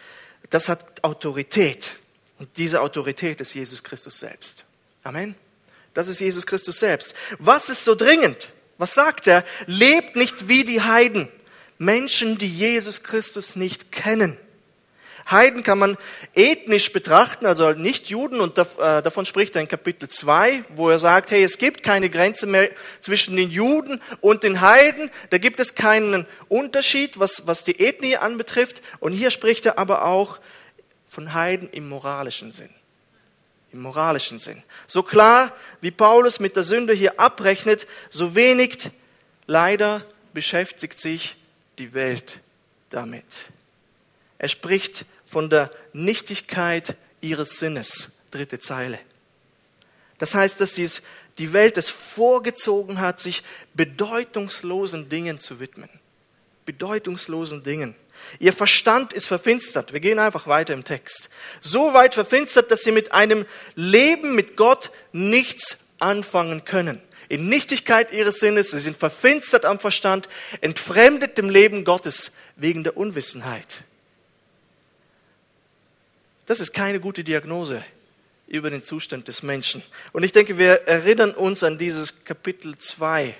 das 0.50 0.70
hat 0.70 1.04
Autorität. 1.04 1.96
Und 2.40 2.58
diese 2.58 2.82
Autorität 2.82 3.42
ist 3.42 3.54
Jesus 3.54 3.84
Christus 3.84 4.20
selbst. 4.20 4.66
Amen. 5.04 5.36
Das 5.94 6.08
ist 6.08 6.20
Jesus 6.20 6.46
Christus 6.46 6.80
selbst. 6.80 7.14
Was 7.40 7.70
ist 7.70 7.84
so 7.84 7.96
dringend? 7.96 8.52
Was 8.78 8.94
sagt 8.94 9.28
er? 9.28 9.44
Lebt 9.66 10.16
nicht 10.16 10.48
wie 10.48 10.64
die 10.64 10.82
Heiden, 10.82 11.30
Menschen, 11.78 12.38
die 12.38 12.48
Jesus 12.48 13.04
Christus 13.04 13.56
nicht 13.56 13.92
kennen. 13.92 14.38
Heiden 15.30 15.64
kann 15.64 15.80
man 15.80 15.98
ethnisch 16.36 16.92
betrachten, 16.92 17.46
also 17.46 17.72
nicht 17.72 18.10
Juden, 18.10 18.42
und 18.42 18.58
äh, 18.58 19.02
davon 19.02 19.26
spricht 19.26 19.56
er 19.56 19.62
in 19.62 19.68
Kapitel 19.68 20.10
2, 20.10 20.66
wo 20.76 20.90
er 20.90 21.00
sagt, 21.00 21.32
hey, 21.32 21.44
es 21.44 21.58
gibt 21.58 21.84
keine 21.84 22.10
Grenze 22.10 22.46
mehr 22.46 22.70
zwischen 23.00 23.36
den 23.36 23.50
Juden 23.50 24.02
und 24.22 24.44
den 24.44 24.62
Heiden, 24.62 25.10
da 25.30 25.38
gibt 25.38 25.60
es 25.60 25.76
keinen 25.76 26.28
Unterschied, 26.50 27.20
was, 27.20 27.48
was 27.48 27.64
die 27.64 27.80
Ethnie 27.80 28.18
anbetrifft, 28.18 28.82
und 29.00 29.14
hier 29.14 29.32
spricht 29.32 29.66
er 29.66 29.78
aber 29.78 30.06
auch 30.06 30.40
von 31.08 31.34
Heiden 31.34 31.70
im 31.70 31.88
moralischen 31.88 32.52
Sinn. 32.52 32.70
Im 33.72 33.82
moralischen 33.82 34.40
Sinn. 34.40 34.62
So 34.88 35.04
klar, 35.04 35.56
wie 35.82 35.92
Paulus 35.92 36.40
mit 36.40 36.56
der 36.56 36.64
Sünde 36.64 36.94
hier 36.94 37.20
abrechnet, 37.20 37.88
so 38.10 38.36
wenig 38.36 38.90
leider 39.48 40.06
beschäftigt 40.34 41.00
sich 41.00 41.36
die 41.78 41.94
Welt 41.94 42.40
damit. 42.90 43.46
Er 44.44 44.50
spricht 44.50 45.06
von 45.26 45.50
der 45.50 45.72
Nichtigkeit 45.94 46.98
ihres 47.22 47.60
Sinnes. 47.60 48.10
Dritte 48.30 48.60
Zeile. 48.60 49.00
Das 50.18 50.36
heißt, 50.36 50.60
dass 50.60 50.76
sie 50.76 50.84
es, 50.84 51.02
die 51.38 51.54
Welt 51.54 51.78
es 51.78 51.90
vorgezogen 51.90 53.00
hat, 53.00 53.22
sich 53.22 53.42
bedeutungslosen 53.74 55.08
Dingen 55.08 55.40
zu 55.40 55.62
widmen. 55.62 55.88
Bedeutungslosen 56.66 57.64
Dingen. 57.64 57.96
Ihr 58.38 58.52
Verstand 58.52 59.14
ist 59.14 59.28
verfinstert. 59.28 59.94
Wir 59.94 60.02
gehen 60.02 60.20
einfach 60.20 60.46
weiter 60.46 60.74
im 60.74 60.84
Text. 60.84 61.30
So 61.62 61.94
weit 61.94 62.14
verfinstert, 62.14 62.70
dass 62.70 62.82
sie 62.82 62.92
mit 62.92 63.14
einem 63.14 63.46
Leben 63.76 64.36
mit 64.36 64.58
Gott 64.58 64.92
nichts 65.14 65.78
anfangen 66.00 66.66
können. 66.66 67.02
In 67.30 67.48
Nichtigkeit 67.48 68.12
ihres 68.12 68.40
Sinnes, 68.40 68.72
sie 68.72 68.80
sind 68.80 68.98
verfinstert 68.98 69.64
am 69.64 69.80
Verstand, 69.80 70.28
entfremdet 70.60 71.38
dem 71.38 71.50
Leben 71.50 71.86
Gottes 71.86 72.34
wegen 72.58 72.84
der 72.84 72.98
Unwissenheit. 72.98 73.86
Das 76.46 76.60
ist 76.60 76.74
keine 76.74 77.00
gute 77.00 77.24
Diagnose 77.24 77.84
über 78.48 78.70
den 78.70 78.84
Zustand 78.84 79.28
des 79.28 79.44
Menschen. 79.44 79.82
Und 80.12 80.24
ich 80.24 80.32
denke, 80.32 80.58
wir 80.58 80.88
erinnern 80.88 81.32
uns 81.32 81.64
an 81.64 81.78
dieses 81.78 82.24
Kapitel 82.26 82.78
2, 82.78 83.36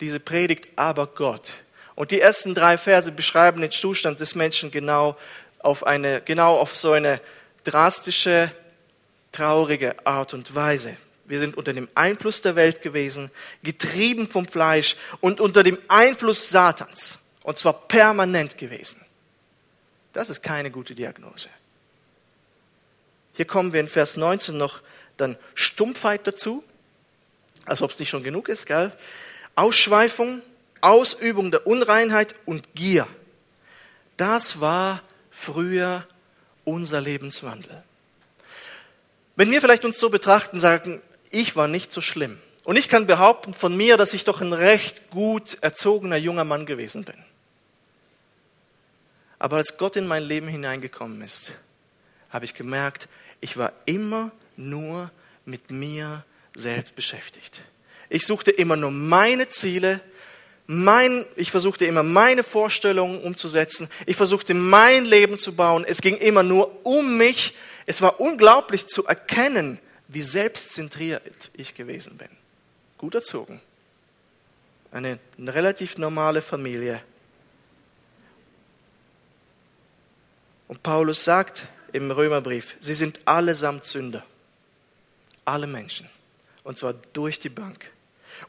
diese 0.00 0.20
Predigt, 0.20 0.68
aber 0.76 1.08
Gott. 1.08 1.54
Und 1.94 2.10
die 2.10 2.20
ersten 2.20 2.54
drei 2.54 2.78
Verse 2.78 3.10
beschreiben 3.10 3.60
den 3.60 3.70
Zustand 3.70 4.20
des 4.20 4.34
Menschen 4.34 4.70
genau 4.70 5.16
auf 5.58 5.86
eine, 5.86 6.20
genau 6.20 6.56
auf 6.56 6.76
so 6.76 6.92
eine 6.92 7.20
drastische, 7.64 8.50
traurige 9.32 10.06
Art 10.06 10.34
und 10.34 10.54
Weise. 10.54 10.96
Wir 11.26 11.38
sind 11.38 11.56
unter 11.56 11.72
dem 11.72 11.88
Einfluss 11.94 12.42
der 12.42 12.54
Welt 12.54 12.82
gewesen, 12.82 13.30
getrieben 13.62 14.28
vom 14.28 14.46
Fleisch 14.46 14.96
und 15.20 15.40
unter 15.40 15.62
dem 15.62 15.78
Einfluss 15.88 16.50
Satans. 16.50 17.18
Und 17.42 17.58
zwar 17.58 17.88
permanent 17.88 18.56
gewesen. 18.58 19.00
Das 20.12 20.30
ist 20.30 20.42
keine 20.42 20.70
gute 20.70 20.94
Diagnose. 20.94 21.48
Hier 23.34 23.44
kommen 23.44 23.72
wir 23.72 23.80
in 23.80 23.88
Vers 23.88 24.16
19 24.16 24.56
noch 24.56 24.80
dann 25.16 25.36
Stumpfheit 25.54 26.26
dazu, 26.26 26.64
als 27.66 27.82
ob 27.82 27.90
es 27.90 27.98
nicht 27.98 28.08
schon 28.08 28.22
genug 28.22 28.48
ist, 28.48 28.66
gell? 28.66 28.92
Ausschweifung, 29.56 30.42
Ausübung 30.80 31.50
der 31.50 31.66
Unreinheit 31.66 32.34
und 32.46 32.74
Gier. 32.74 33.06
Das 34.16 34.60
war 34.60 35.02
früher 35.30 36.06
unser 36.64 37.00
Lebenswandel. 37.00 37.82
Wenn 39.36 39.50
wir 39.50 39.60
vielleicht 39.60 39.84
uns 39.84 39.98
so 39.98 40.10
betrachten, 40.10 40.60
sagen, 40.60 41.02
ich 41.30 41.56
war 41.56 41.68
nicht 41.68 41.92
so 41.92 42.00
schlimm. 42.00 42.38
Und 42.62 42.76
ich 42.76 42.88
kann 42.88 43.06
behaupten 43.06 43.52
von 43.52 43.76
mir, 43.76 43.96
dass 43.96 44.14
ich 44.14 44.24
doch 44.24 44.40
ein 44.40 44.52
recht 44.52 45.10
gut 45.10 45.58
erzogener 45.60 46.16
junger 46.16 46.44
Mann 46.44 46.66
gewesen 46.66 47.04
bin. 47.04 47.16
Aber 49.38 49.56
als 49.56 49.76
Gott 49.76 49.96
in 49.96 50.06
mein 50.06 50.22
Leben 50.22 50.48
hineingekommen 50.48 51.20
ist, 51.20 51.52
habe 52.34 52.46
ich 52.46 52.54
gemerkt, 52.54 53.08
ich 53.40 53.56
war 53.56 53.72
immer 53.86 54.32
nur 54.56 55.12
mit 55.44 55.70
mir 55.70 56.24
selbst 56.56 56.96
beschäftigt. 56.96 57.60
Ich 58.08 58.26
suchte 58.26 58.50
immer 58.50 58.74
nur 58.74 58.90
meine 58.90 59.46
Ziele, 59.46 60.00
mein, 60.66 61.26
ich 61.36 61.52
versuchte 61.52 61.86
immer 61.86 62.02
meine 62.02 62.42
Vorstellungen 62.42 63.22
umzusetzen. 63.22 63.88
Ich 64.04 64.16
versuchte 64.16 64.52
mein 64.52 65.04
Leben 65.04 65.38
zu 65.38 65.54
bauen. 65.54 65.84
Es 65.86 66.02
ging 66.02 66.16
immer 66.16 66.42
nur 66.42 66.84
um 66.84 67.16
mich. 67.16 67.54
Es 67.86 68.02
war 68.02 68.18
unglaublich 68.18 68.88
zu 68.88 69.06
erkennen, 69.06 69.78
wie 70.08 70.22
selbstzentriert 70.22 71.52
ich 71.52 71.74
gewesen 71.74 72.16
bin. 72.16 72.30
Gut 72.98 73.14
erzogen. 73.14 73.60
Eine, 74.90 75.20
eine 75.38 75.54
relativ 75.54 75.98
normale 75.98 76.42
Familie. 76.42 77.00
Und 80.66 80.82
Paulus 80.82 81.22
sagt, 81.22 81.68
im 81.94 82.10
Römerbrief, 82.10 82.74
sie 82.80 82.94
sind 82.94 83.20
allesamt 83.24 83.84
Sünder. 83.84 84.24
Alle 85.44 85.68
Menschen. 85.68 86.08
Und 86.64 86.76
zwar 86.76 86.94
durch 87.12 87.38
die 87.38 87.48
Bank. 87.48 87.88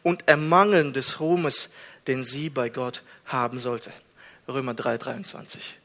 Und 0.01 0.27
ermangeln 0.27 0.93
des 0.93 1.19
Ruhmes, 1.19 1.69
den 2.07 2.23
sie 2.23 2.49
bei 2.49 2.69
Gott 2.69 3.03
haben 3.25 3.59
sollte. 3.59 3.93
Römer 4.47 4.73
3, 4.73 4.97
23. 4.97 5.77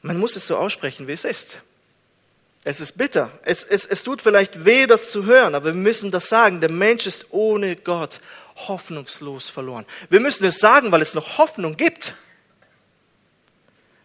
Man 0.00 0.18
muss 0.18 0.34
es 0.34 0.46
so 0.46 0.56
aussprechen, 0.56 1.06
wie 1.08 1.12
es 1.12 1.24
ist. 1.24 1.60
Es 2.62 2.80
ist 2.80 2.96
bitter. 2.96 3.30
Es, 3.42 3.64
es, 3.64 3.84
es 3.84 4.02
tut 4.02 4.22
vielleicht 4.22 4.64
weh, 4.64 4.86
das 4.86 5.10
zu 5.10 5.26
hören, 5.26 5.54
aber 5.54 5.66
wir 5.66 5.74
müssen 5.74 6.10
das 6.10 6.30
sagen. 6.30 6.62
Der 6.62 6.70
Mensch 6.70 7.06
ist 7.06 7.26
ohne 7.30 7.76
Gott 7.76 8.20
hoffnungslos 8.56 9.50
verloren. 9.50 9.84
Wir 10.08 10.20
müssen 10.20 10.46
es 10.46 10.58
sagen, 10.58 10.90
weil 10.90 11.02
es 11.02 11.12
noch 11.12 11.36
Hoffnung 11.36 11.76
gibt. 11.76 12.14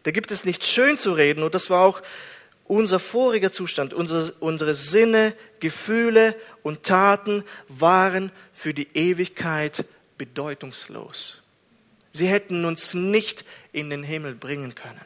Da 0.10 0.12
gibt 0.12 0.32
es 0.32 0.44
nicht 0.44 0.66
schön 0.66 0.98
zu 0.98 1.13
reden 1.13 1.44
und 1.44 1.54
das 1.54 1.70
war 1.70 1.82
auch 1.82 2.01
unser 2.66 2.98
voriger 2.98 3.51
Zustand. 3.51 3.94
Unsere, 3.94 4.32
unsere 4.39 4.74
Sinne, 4.74 5.36
Gefühle 5.60 6.36
und 6.63 6.82
Taten 6.82 7.44
waren 7.68 8.32
für 8.51 8.74
die 8.74 8.88
Ewigkeit 8.96 9.86
bedeutungslos. 10.18 11.44
Sie 12.12 12.25
hätten 12.25 12.66
uns 12.66 12.96
nicht 12.96 13.46
in 13.72 13.92
den 13.92 14.01
Himmel 14.01 14.34
bringen 14.34 14.74
können. 14.74 15.00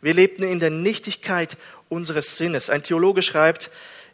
Wir 0.00 0.14
lebten 0.14 0.44
in 0.44 0.58
der 0.58 0.70
Nichtigkeit 0.70 1.58
unseres 1.90 2.38
Sinnes. 2.38 2.70
Ein 2.70 2.82
Theologe 2.82 3.20
schreibt, 3.20 3.70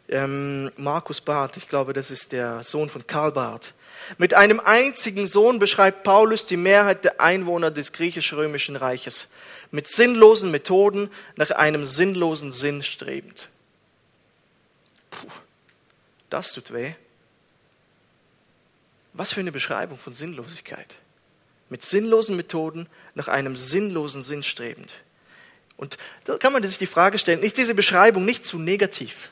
ähm, 0.09 0.71
Markus 0.75 1.21
Barth, 1.21 1.55
ich 1.55 1.69
glaube, 1.69 1.93
das 1.93 2.11
ist 2.11 2.33
der 2.33 2.63
Sohn 2.63 2.89
von 2.89 3.07
Karl 3.07 3.31
Barth, 3.31 3.73
mit 4.17 4.33
einem 4.33 4.59
einzigen 4.59 5.27
Sohn 5.27 5.59
beschreibt 5.59 6.03
Paulus 6.03 6.45
die 6.45 6.57
Mehrheit 6.57 7.03
der 7.03 7.21
Einwohner 7.21 7.71
des 7.71 7.91
griechisch-römischen 7.93 8.75
Reiches, 8.75 9.27
mit 9.71 9.87
sinnlosen 9.87 10.51
Methoden 10.51 11.09
nach 11.35 11.51
einem 11.51 11.85
sinnlosen 11.85 12.51
Sinn 12.51 12.83
strebend. 12.83 13.49
Puh, 15.09 15.27
das 16.29 16.53
tut 16.53 16.73
weh. 16.73 16.93
Was 19.13 19.33
für 19.33 19.39
eine 19.39 19.51
Beschreibung 19.51 19.97
von 19.97 20.13
Sinnlosigkeit. 20.13 20.95
mit 21.69 21.83
sinnlosen 21.83 22.35
Methoden 22.35 22.87
nach 23.15 23.27
einem 23.27 23.55
sinnlosen 23.55 24.23
Sinn 24.23 24.43
strebend. 24.43 24.95
Und 25.77 25.97
da 26.25 26.37
kann 26.37 26.53
man 26.53 26.63
sich 26.63 26.77
die 26.77 26.85
Frage 26.85 27.17
stellen, 27.17 27.43
ist 27.43 27.57
diese 27.57 27.75
Beschreibung 27.75 28.23
nicht 28.23 28.45
zu 28.45 28.59
negativ 28.59 29.29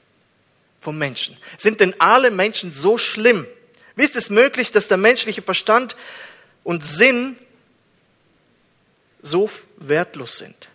vom 0.82 0.98
Menschen? 0.98 1.38
Sind 1.58 1.80
denn 1.80 1.96
alle 2.00 2.32
Menschen 2.32 2.74
so 2.74 2.98
schlimm? 2.98 3.48
Wie 3.96 4.04
ist 4.04 4.16
es 4.16 4.30
möglich, 4.30 4.72
dass 4.72 4.88
der 4.88 4.98
menschliche 4.98 5.42
Verstand 5.42 5.96
und 6.64 6.86
Sinn 6.86 7.38
so 9.22 9.50
wertlos 9.78 10.38
sind? 10.38 10.70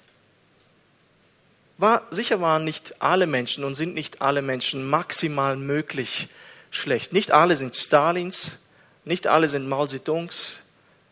War, 1.78 2.06
sicher 2.10 2.40
waren 2.40 2.64
nicht 2.64 3.00
alle 3.00 3.26
Menschen 3.26 3.64
und 3.64 3.74
sind 3.74 3.94
nicht 3.94 4.20
alle 4.20 4.42
Menschen 4.42 4.88
maximal 4.88 5.56
möglich 5.56 6.28
schlecht. 6.70 7.12
Nicht 7.12 7.30
alle 7.30 7.56
sind 7.56 7.76
Stalins, 7.76 8.56
nicht 9.04 9.26
alle 9.26 9.48
sind 9.48 9.68
Mao 9.68 9.86
Zedongs, 9.86 10.58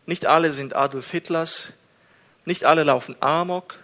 nicht 0.05 0.25
alle 0.25 0.51
sind 0.51 0.75
Adolf 0.75 1.09
Hitlers, 1.11 1.71
nicht 2.45 2.65
alle 2.65 2.83
laufen 2.83 3.15
Amok. 3.21 3.75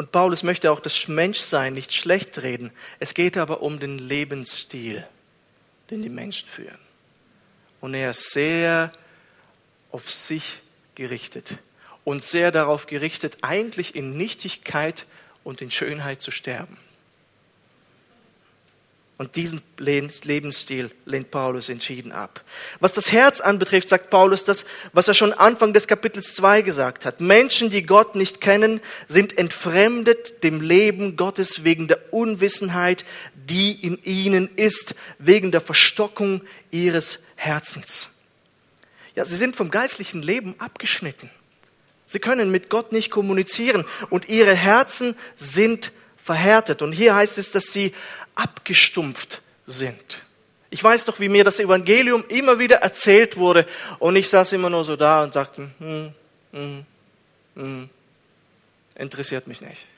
Und 0.00 0.12
Paulus 0.12 0.42
möchte 0.42 0.72
auch 0.72 0.80
das 0.80 1.08
Menschsein 1.08 1.74
nicht 1.74 1.92
schlecht 1.92 2.40
reden. 2.40 2.70
Es 3.00 3.12
geht 3.12 3.36
aber 3.36 3.60
um 3.60 3.78
den 3.80 3.98
Lebensstil, 3.98 5.06
den 5.90 6.00
die 6.00 6.08
Menschen 6.08 6.48
führen. 6.48 6.78
Und 7.82 7.92
er 7.92 8.12
ist 8.12 8.30
sehr 8.30 8.92
auf 9.92 10.10
sich 10.10 10.62
gerichtet 10.94 11.58
und 12.02 12.24
sehr 12.24 12.50
darauf 12.50 12.86
gerichtet, 12.86 13.36
eigentlich 13.42 13.94
in 13.94 14.16
Nichtigkeit 14.16 15.04
und 15.44 15.60
in 15.60 15.70
Schönheit 15.70 16.22
zu 16.22 16.30
sterben. 16.30 16.78
Und 19.20 19.36
diesen 19.36 19.60
Lebensstil 19.76 20.90
lehnt 21.04 21.30
Paulus 21.30 21.68
entschieden 21.68 22.10
ab. 22.10 22.42
Was 22.78 22.94
das 22.94 23.12
Herz 23.12 23.42
anbetrifft, 23.42 23.90
sagt 23.90 24.08
Paulus 24.08 24.44
das, 24.44 24.64
was 24.94 25.08
er 25.08 25.12
schon 25.12 25.34
Anfang 25.34 25.74
des 25.74 25.86
Kapitels 25.86 26.34
2 26.36 26.62
gesagt 26.62 27.04
hat. 27.04 27.20
Menschen, 27.20 27.68
die 27.68 27.82
Gott 27.82 28.14
nicht 28.14 28.40
kennen, 28.40 28.80
sind 29.08 29.36
entfremdet 29.36 30.42
dem 30.42 30.62
Leben 30.62 31.18
Gottes 31.18 31.64
wegen 31.64 31.86
der 31.86 32.14
Unwissenheit, 32.14 33.04
die 33.34 33.72
in 33.72 34.02
ihnen 34.04 34.48
ist, 34.56 34.94
wegen 35.18 35.52
der 35.52 35.60
Verstockung 35.60 36.40
ihres 36.70 37.18
Herzens. 37.36 38.08
Ja, 39.16 39.26
sie 39.26 39.36
sind 39.36 39.54
vom 39.54 39.70
geistlichen 39.70 40.22
Leben 40.22 40.54
abgeschnitten. 40.56 41.28
Sie 42.06 42.20
können 42.20 42.50
mit 42.50 42.70
Gott 42.70 42.92
nicht 42.92 43.10
kommunizieren 43.10 43.84
und 44.08 44.30
ihre 44.30 44.54
Herzen 44.54 45.14
sind 45.36 45.92
verhärtet. 46.30 46.80
Und 46.80 46.92
hier 46.92 47.16
heißt 47.16 47.38
es, 47.38 47.50
dass 47.50 47.64
sie 47.72 47.92
abgestumpft 48.36 49.42
sind. 49.66 50.24
Ich 50.70 50.82
weiß 50.82 51.04
doch, 51.06 51.18
wie 51.18 51.28
mir 51.28 51.42
das 51.42 51.58
Evangelium 51.58 52.22
immer 52.28 52.60
wieder 52.60 52.76
erzählt 52.76 53.36
wurde 53.36 53.66
und 53.98 54.14
ich 54.14 54.28
saß 54.28 54.52
immer 54.52 54.70
nur 54.70 54.84
so 54.84 54.94
da 54.94 55.24
und 55.24 55.32
sagte, 55.32 55.68
hm, 55.80 56.14
hm, 56.52 56.86
hm, 57.56 57.90
interessiert 58.94 59.48
mich 59.48 59.60
nicht. 59.60 59.88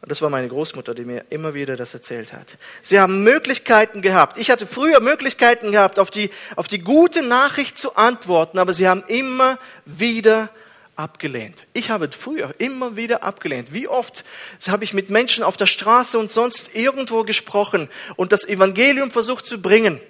Und 0.00 0.10
das 0.12 0.22
war 0.22 0.30
meine 0.30 0.46
Großmutter, 0.46 0.94
die 0.94 1.04
mir 1.04 1.24
immer 1.30 1.54
wieder 1.54 1.74
das 1.74 1.92
erzählt 1.92 2.32
hat. 2.32 2.56
Sie 2.82 3.00
haben 3.00 3.24
Möglichkeiten 3.24 4.00
gehabt. 4.00 4.38
Ich 4.38 4.48
hatte 4.48 4.68
früher 4.68 5.00
Möglichkeiten 5.00 5.72
gehabt, 5.72 5.98
auf 5.98 6.12
die, 6.12 6.30
auf 6.54 6.68
die 6.68 6.78
gute 6.78 7.24
Nachricht 7.24 7.76
zu 7.76 7.96
antworten, 7.96 8.60
aber 8.60 8.74
sie 8.74 8.86
haben 8.86 9.02
immer 9.08 9.58
wieder 9.86 10.50
abgelehnt. 10.96 11.66
Ich 11.72 11.90
habe 11.90 12.10
früher 12.12 12.54
immer 12.58 12.96
wieder 12.96 13.22
abgelehnt. 13.22 13.72
Wie 13.72 13.88
oft 13.88 14.24
habe 14.68 14.84
ich 14.84 14.92
mit 14.92 15.10
Menschen 15.10 15.42
auf 15.44 15.56
der 15.56 15.66
Straße 15.66 16.18
und 16.18 16.30
sonst 16.30 16.74
irgendwo 16.74 17.24
gesprochen 17.24 17.88
und 18.16 18.32
das 18.32 18.44
Evangelium 18.44 19.10
versucht 19.10 19.46
zu 19.46 19.60
bringen. 19.60 20.00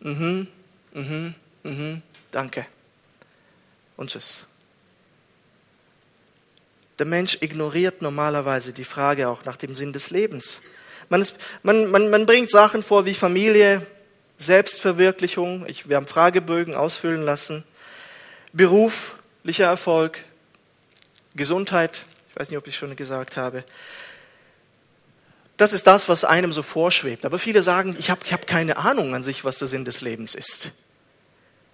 Mhm, 0.00 0.48
mhm, 0.92 1.34
mhm, 1.62 2.02
danke. 2.30 2.66
Und 3.96 4.10
tschüss. 4.10 4.46
Der 6.98 7.06
Mensch 7.06 7.38
ignoriert 7.40 8.02
normalerweise 8.02 8.72
die 8.72 8.84
Frage 8.84 9.28
auch 9.28 9.44
nach 9.44 9.56
dem 9.56 9.74
Sinn 9.74 9.92
des 9.92 10.10
Lebens. 10.10 10.60
Man, 11.08 11.22
ist, 11.22 11.34
man, 11.62 11.90
man, 11.90 12.10
man 12.10 12.26
bringt 12.26 12.50
Sachen 12.50 12.82
vor 12.82 13.04
wie 13.04 13.14
Familie, 13.14 13.86
Selbstverwirklichung. 14.38 15.66
Ich, 15.66 15.88
wir 15.88 15.96
haben 15.96 16.06
Fragebögen 16.06 16.74
ausfüllen 16.74 17.22
lassen. 17.22 17.64
Beruf, 18.52 19.16
licher 19.42 19.66
Erfolg, 19.66 20.24
Gesundheit, 21.34 22.04
ich 22.28 22.36
weiß 22.36 22.50
nicht, 22.50 22.58
ob 22.58 22.66
ich 22.66 22.76
schon 22.76 22.94
gesagt 22.96 23.36
habe. 23.36 23.64
Das 25.56 25.72
ist 25.72 25.86
das, 25.86 26.08
was 26.08 26.24
einem 26.24 26.52
so 26.52 26.62
vorschwebt. 26.62 27.26
Aber 27.26 27.38
viele 27.38 27.62
sagen, 27.62 27.94
ich 27.98 28.10
habe 28.10 28.22
ich 28.24 28.32
hab 28.32 28.46
keine 28.46 28.78
Ahnung 28.78 29.14
an 29.14 29.22
sich, 29.22 29.44
was 29.44 29.58
der 29.58 29.68
Sinn 29.68 29.84
des 29.84 30.00
Lebens 30.00 30.34
ist. 30.34 30.72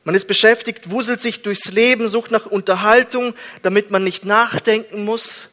Man 0.02 0.14
ist 0.14 0.26
beschäftigt, 0.26 0.90
wuselt 0.90 1.20
sich 1.20 1.42
durchs 1.42 1.70
Leben, 1.70 2.08
sucht 2.08 2.30
nach 2.30 2.46
Unterhaltung, 2.46 3.34
damit 3.62 3.90
man 3.90 4.04
nicht 4.04 4.24
nachdenken 4.24 5.04
muss. 5.04 5.48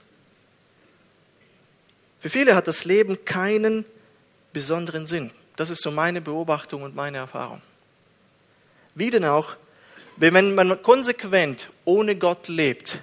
Für 2.19 2.29
viele 2.29 2.55
hat 2.55 2.67
das 2.67 2.85
Leben 2.85 3.25
keinen 3.25 3.85
besonderen 4.53 5.05
Sinn. 5.05 5.31
Das 5.55 5.69
ist 5.69 5.81
so 5.81 5.91
meine 5.91 6.21
Beobachtung 6.21 6.83
und 6.83 6.95
meine 6.95 7.17
Erfahrung. 7.17 7.61
Wie 8.95 9.09
denn 9.09 9.25
auch 9.25 9.55
wenn 10.17 10.55
man 10.55 10.81
konsequent 10.81 11.69
ohne 11.85 12.15
Gott 12.15 12.47
lebt, 12.47 12.99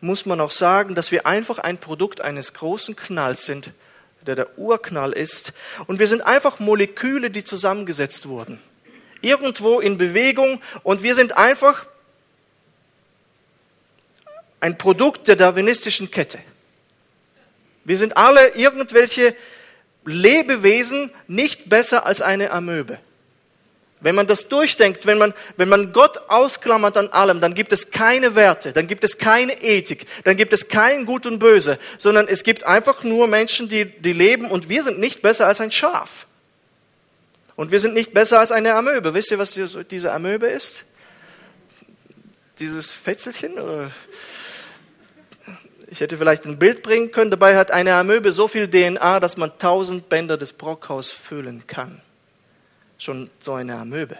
muss 0.00 0.26
man 0.26 0.40
auch 0.40 0.50
sagen, 0.50 0.94
dass 0.94 1.10
wir 1.10 1.26
einfach 1.26 1.58
ein 1.58 1.78
Produkt 1.78 2.20
eines 2.20 2.52
großen 2.52 2.94
Knalls 2.94 3.46
sind, 3.46 3.72
der 4.26 4.36
der 4.36 4.58
Urknall 4.58 5.12
ist. 5.12 5.52
Und 5.86 5.98
wir 5.98 6.06
sind 6.06 6.22
einfach 6.22 6.60
Moleküle, 6.60 7.30
die 7.30 7.44
zusammengesetzt 7.44 8.28
wurden. 8.28 8.60
Irgendwo 9.20 9.80
in 9.80 9.96
Bewegung 9.96 10.60
und 10.82 11.02
wir 11.02 11.14
sind 11.14 11.36
einfach 11.36 11.86
ein 14.60 14.76
Produkt 14.76 15.28
der 15.28 15.36
darwinistischen 15.36 16.10
Kette. 16.10 16.38
Wir 17.84 17.98
sind 17.98 18.16
alle 18.16 18.54
irgendwelche 18.54 19.34
Lebewesen 20.04 21.10
nicht 21.26 21.68
besser 21.68 22.06
als 22.06 22.20
eine 22.20 22.50
Amöbe. 22.50 22.98
Wenn 24.04 24.14
man 24.14 24.26
das 24.26 24.48
durchdenkt, 24.48 25.06
wenn 25.06 25.16
man, 25.16 25.32
wenn 25.56 25.70
man 25.70 25.94
Gott 25.94 26.28
ausklammert 26.28 26.98
an 26.98 27.08
allem, 27.08 27.40
dann 27.40 27.54
gibt 27.54 27.72
es 27.72 27.90
keine 27.90 28.34
Werte, 28.34 28.74
dann 28.74 28.86
gibt 28.86 29.02
es 29.02 29.16
keine 29.16 29.62
Ethik, 29.62 30.04
dann 30.24 30.36
gibt 30.36 30.52
es 30.52 30.68
kein 30.68 31.06
Gut 31.06 31.24
und 31.24 31.38
Böse, 31.38 31.78
sondern 31.96 32.28
es 32.28 32.42
gibt 32.42 32.64
einfach 32.64 33.02
nur 33.02 33.26
Menschen, 33.28 33.66
die, 33.70 33.86
die 33.86 34.12
leben 34.12 34.50
und 34.50 34.68
wir 34.68 34.82
sind 34.82 34.98
nicht 34.98 35.22
besser 35.22 35.46
als 35.46 35.62
ein 35.62 35.70
Schaf. 35.70 36.26
Und 37.56 37.70
wir 37.70 37.80
sind 37.80 37.94
nicht 37.94 38.12
besser 38.12 38.40
als 38.40 38.52
eine 38.52 38.74
Amöbe. 38.74 39.14
Wisst 39.14 39.30
ihr, 39.30 39.38
was 39.38 39.58
diese 39.90 40.12
Amöbe 40.12 40.48
ist? 40.48 40.84
Dieses 42.58 42.92
Fetzelchen? 42.92 43.54
Ich 45.86 46.00
hätte 46.00 46.18
vielleicht 46.18 46.44
ein 46.44 46.58
Bild 46.58 46.82
bringen 46.82 47.10
können. 47.10 47.30
Dabei 47.30 47.56
hat 47.56 47.70
eine 47.70 47.94
Amöbe 47.94 48.32
so 48.32 48.48
viel 48.48 48.68
DNA, 48.68 49.18
dass 49.20 49.38
man 49.38 49.56
tausend 49.58 50.10
Bänder 50.10 50.36
des 50.36 50.52
Brockhaus 50.52 51.10
füllen 51.10 51.66
kann 51.66 52.02
schon 53.04 53.30
so 53.38 53.54
eine 53.54 53.76
Amöbe. 53.76 54.18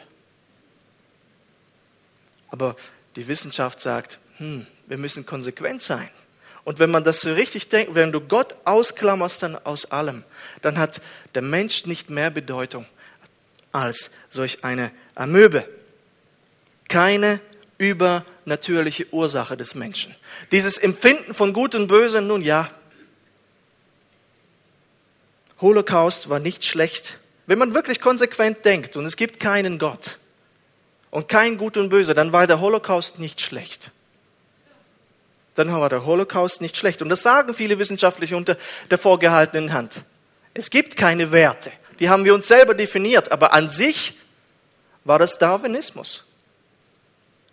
Aber 2.51 2.77
die 3.17 3.27
Wissenschaft 3.27 3.81
sagt, 3.81 4.19
hm, 4.39 4.67
wir 4.87 4.99
müssen 4.99 5.27
konsequent 5.27 5.83
sein. 5.83 6.09
Und 6.65 6.79
wenn 6.79 6.91
man 6.91 7.05
das 7.05 7.21
so 7.21 7.33
richtig 7.33 7.69
denkt, 7.69 7.95
wenn 7.95 8.13
du 8.13 8.21
Gott 8.21 8.55
ausklammerst 8.65 9.43
dann 9.43 9.57
aus 9.57 9.91
allem, 9.91 10.25
dann 10.63 10.79
hat 10.79 11.01
der 11.35 11.43
Mensch 11.43 11.85
nicht 11.87 12.11
mehr 12.11 12.31
Bedeutung 12.31 12.87
als 13.73 14.11
solch 14.31 14.65
eine 14.65 14.91
Amöbe. 15.15 15.69
Keine 16.89 17.41
übernatürliche 17.77 19.13
Ursache 19.13 19.57
des 19.57 19.75
Menschen. 19.75 20.15
Dieses 20.53 20.79
Empfinden 20.79 21.35
von 21.35 21.53
Gut 21.53 21.75
und 21.75 21.89
Böse, 21.89 22.23
nun 22.23 22.43
ja, 22.43 22.71
Holocaust 25.61 26.29
war 26.29 26.41
nicht 26.41 26.65
schlecht, 26.65 27.19
wenn 27.47 27.59
man 27.59 27.75
wirklich 27.75 28.01
konsequent 28.01 28.65
denkt 28.65 28.97
und 28.97 29.05
es 29.05 29.17
gibt 29.17 29.41
keinen 29.41 29.79
Gott 29.79 30.19
und 31.11 31.29
kein 31.29 31.59
Gut 31.59 31.77
und 31.77 31.89
Böse, 31.91 32.15
dann 32.15 32.33
war 32.33 32.47
der 32.47 32.61
Holocaust 32.61 33.19
nicht 33.19 33.41
schlecht. 33.41 33.91
Dann 35.55 35.73
war 35.73 35.89
der 35.89 36.05
Holocaust 36.05 36.61
nicht 36.61 36.77
schlecht. 36.77 37.03
Und 37.03 37.09
das 37.09 37.23
sagen 37.23 37.55
viele 37.55 37.79
Wissenschaftler 37.79 38.37
unter 38.37 38.57
der 38.91 38.99
vorgehaltenen 38.99 39.73
Hand. 39.73 40.03
Es 40.53 40.71
gibt 40.71 40.97
keine 40.97 41.31
Werte. 41.31 41.71
Die 42.01 42.09
haben 42.09 42.25
wir 42.25 42.35
uns 42.35 42.49
selber 42.49 42.75
definiert. 42.75 43.31
Aber 43.31 43.53
an 43.53 43.71
sich 43.71 44.19
war 45.05 45.19
das 45.19 45.39
Darwinismus. 45.39 46.27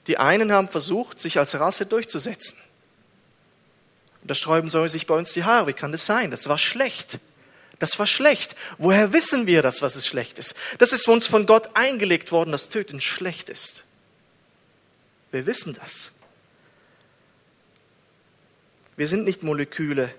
Die 0.07 0.17
einen 0.17 0.51
haben 0.51 0.67
versucht, 0.67 1.19
sich 1.19 1.37
als 1.37 1.59
Rasse 1.59 1.85
durchzusetzen. 1.85 2.57
Und 4.21 4.31
da 4.31 4.35
sträuben 4.35 4.69
sich 4.89 5.05
bei 5.05 5.15
uns 5.15 5.33
die 5.33 5.43
Haare. 5.43 5.67
Wie 5.67 5.73
kann 5.73 5.91
das 5.91 6.05
sein? 6.05 6.31
Das 6.31 6.49
war 6.49 6.57
schlecht. 6.57 7.19
Das 7.81 7.97
war 7.99 8.05
schlecht. 8.05 8.55
Woher 8.77 9.11
wissen 9.11 9.47
wir 9.47 9.61
das, 9.61 9.81
was 9.81 9.95
es 9.95 10.07
schlecht 10.07 10.39
ist? 10.39 10.55
Das 10.77 10.93
ist 10.93 11.07
uns 11.07 11.27
von 11.27 11.45
Gott 11.45 11.71
eingelegt 11.73 12.31
worden, 12.31 12.51
dass 12.51 12.69
Töten 12.69 13.01
schlecht 13.01 13.49
ist. 13.49 13.83
Wir 15.31 15.45
wissen 15.45 15.73
das. 15.73 16.11
Wir 18.95 19.07
sind 19.07 19.23
nicht 19.23 19.43
Moleküle. 19.43 20.13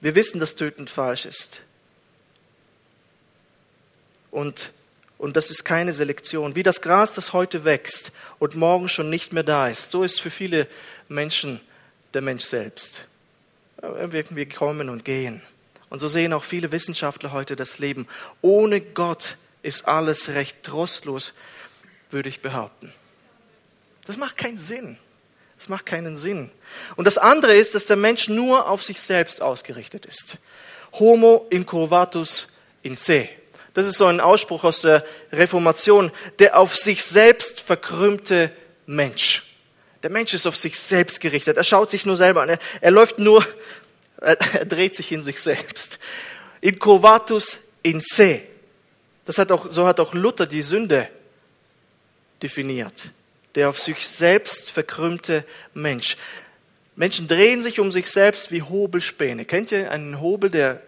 Wir 0.00 0.14
wissen, 0.14 0.40
dass 0.40 0.56
Töten 0.56 0.88
falsch 0.88 1.26
ist. 1.26 1.62
Und 4.30 4.72
Und 5.18 5.36
das 5.36 5.50
ist 5.50 5.64
keine 5.64 5.92
Selektion. 5.92 6.54
Wie 6.54 6.62
das 6.62 6.80
Gras, 6.80 7.12
das 7.12 7.34
heute 7.34 7.64
wächst 7.64 8.10
und 8.38 8.54
morgen 8.54 8.88
schon 8.88 9.10
nicht 9.10 9.34
mehr 9.34 9.42
da 9.42 9.68
ist, 9.68 9.90
so 9.90 10.02
ist 10.02 10.18
für 10.18 10.30
viele 10.30 10.66
Menschen 11.08 11.60
der 12.14 12.22
Mensch 12.22 12.44
selbst. 12.44 13.04
Wir 13.76 14.48
kommen 14.48 14.88
und 14.88 15.04
gehen. 15.04 15.42
Und 15.90 15.98
so 15.98 16.08
sehen 16.08 16.32
auch 16.32 16.44
viele 16.44 16.72
Wissenschaftler 16.72 17.32
heute 17.32 17.56
das 17.56 17.78
Leben. 17.78 18.08
Ohne 18.40 18.80
Gott 18.80 19.36
ist 19.62 19.86
alles 19.86 20.30
recht 20.30 20.62
trostlos, 20.62 21.34
würde 22.10 22.28
ich 22.28 22.40
behaupten. 22.40 22.92
Das 24.06 24.16
macht 24.16 24.38
keinen 24.38 24.58
Sinn. 24.58 24.96
Das 25.58 25.68
macht 25.68 25.84
keinen 25.84 26.16
Sinn. 26.16 26.50
Und 26.96 27.04
das 27.04 27.18
andere 27.18 27.52
ist, 27.52 27.74
dass 27.74 27.84
der 27.84 27.96
Mensch 27.96 28.28
nur 28.28 28.68
auf 28.68 28.82
sich 28.82 29.00
selbst 29.00 29.42
ausgerichtet 29.42 30.06
ist. 30.06 30.38
Homo 30.94 31.46
incurvatus 31.50 32.56
in 32.82 32.96
se. 32.96 33.28
Das 33.74 33.86
ist 33.86 33.98
so 33.98 34.06
ein 34.06 34.20
Ausspruch 34.20 34.64
aus 34.64 34.80
der 34.80 35.04
Reformation, 35.32 36.12
der 36.38 36.58
auf 36.58 36.76
sich 36.76 37.04
selbst 37.04 37.60
verkrümmte 37.60 38.50
Mensch. 38.86 39.44
Der 40.02 40.10
Mensch 40.10 40.32
ist 40.32 40.46
auf 40.46 40.56
sich 40.56 40.78
selbst 40.78 41.20
gerichtet. 41.20 41.58
Er 41.58 41.64
schaut 41.64 41.90
sich 41.90 42.06
nur 42.06 42.16
selber 42.16 42.42
an. 42.42 42.48
Er, 42.48 42.58
er 42.80 42.90
läuft 42.90 43.18
nur, 43.18 43.46
er, 44.20 44.36
dreht 44.36 44.96
sich 44.96 45.12
in 45.12 45.22
sich 45.22 45.40
selbst. 45.40 45.98
Incurvatus 46.60 47.60
in 47.82 48.00
se. 48.00 48.42
Das 49.24 49.38
hat 49.38 49.52
auch, 49.52 49.70
so 49.70 49.86
hat 49.86 50.00
auch 50.00 50.14
Luther 50.14 50.46
die 50.46 50.62
Sünde 50.62 51.08
definiert. 52.42 53.10
Der 53.54 53.68
auf 53.68 53.80
sich 53.80 54.06
selbst 54.06 54.70
verkrümmte 54.70 55.44
Mensch. 55.74 56.16
Menschen 56.96 57.28
drehen 57.28 57.62
sich 57.62 57.80
um 57.80 57.90
sich 57.90 58.10
selbst 58.10 58.50
wie 58.50 58.62
Hobelspäne. 58.62 59.44
Kennt 59.44 59.72
ihr 59.72 59.90
einen 59.90 60.20
Hobel, 60.20 60.50
der, 60.50 60.82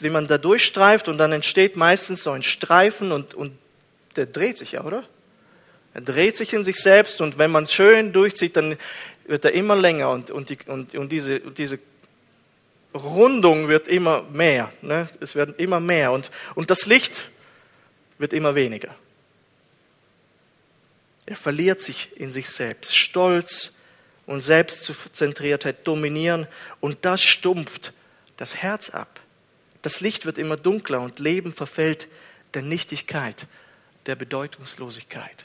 wie 0.00 0.10
man 0.10 0.26
da 0.26 0.36
durchstreift 0.36 1.08
und 1.08 1.18
dann 1.18 1.32
entsteht 1.32 1.76
meistens 1.76 2.24
so 2.24 2.32
ein 2.32 2.42
Streifen 2.42 3.12
und, 3.12 3.34
und 3.34 3.56
der 4.16 4.26
dreht 4.26 4.58
sich 4.58 4.72
ja, 4.72 4.84
oder? 4.84 5.04
Er 5.94 6.00
dreht 6.02 6.36
sich 6.36 6.52
in 6.52 6.64
sich 6.64 6.76
selbst 6.76 7.20
und 7.20 7.38
wenn 7.38 7.50
man 7.50 7.66
schön 7.66 8.12
durchzieht, 8.12 8.56
dann 8.56 8.76
wird 9.26 9.44
er 9.44 9.52
immer 9.52 9.76
länger 9.76 10.10
und, 10.10 10.30
und, 10.30 10.50
die, 10.50 10.58
und, 10.66 10.94
und 10.94 11.10
diese, 11.10 11.40
und 11.40 11.56
diese 11.56 11.78
Rundung 12.96 13.68
wird 13.68 13.88
immer 13.88 14.22
mehr. 14.22 14.72
Ne? 14.82 15.08
Es 15.20 15.34
werden 15.34 15.54
immer 15.56 15.80
mehr 15.80 16.12
und, 16.12 16.30
und 16.54 16.70
das 16.70 16.86
Licht 16.86 17.30
wird 18.18 18.32
immer 18.32 18.54
weniger. 18.54 18.94
Er 21.26 21.36
verliert 21.36 21.80
sich 21.80 22.10
in 22.16 22.30
sich 22.30 22.48
selbst. 22.48 22.96
Stolz 22.96 23.72
und 24.26 24.42
Selbstzentriertheit 24.42 25.86
dominieren 25.86 26.46
und 26.80 27.04
das 27.04 27.22
stumpft 27.22 27.92
das 28.36 28.56
Herz 28.56 28.90
ab. 28.90 29.20
Das 29.82 30.00
Licht 30.00 30.26
wird 30.26 30.38
immer 30.38 30.56
dunkler 30.56 31.00
und 31.00 31.18
Leben 31.18 31.52
verfällt 31.52 32.08
der 32.54 32.62
Nichtigkeit, 32.62 33.46
der 34.06 34.14
Bedeutungslosigkeit. 34.14 35.44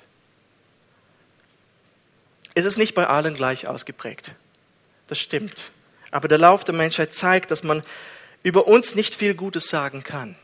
Es 2.53 2.65
ist 2.65 2.77
nicht 2.77 2.95
bei 2.95 3.07
allen 3.07 3.33
gleich 3.33 3.67
ausgeprägt. 3.67 4.35
Das 5.07 5.19
stimmt. 5.19 5.71
Aber 6.11 6.27
der 6.27 6.37
Lauf 6.37 6.63
der 6.63 6.75
Menschheit 6.75 7.13
zeigt, 7.13 7.51
dass 7.51 7.63
man 7.63 7.83
über 8.43 8.67
uns 8.67 8.95
nicht 8.95 9.15
viel 9.15 9.33
Gutes 9.33 9.69
sagen 9.69 10.03
kann. 10.03 10.35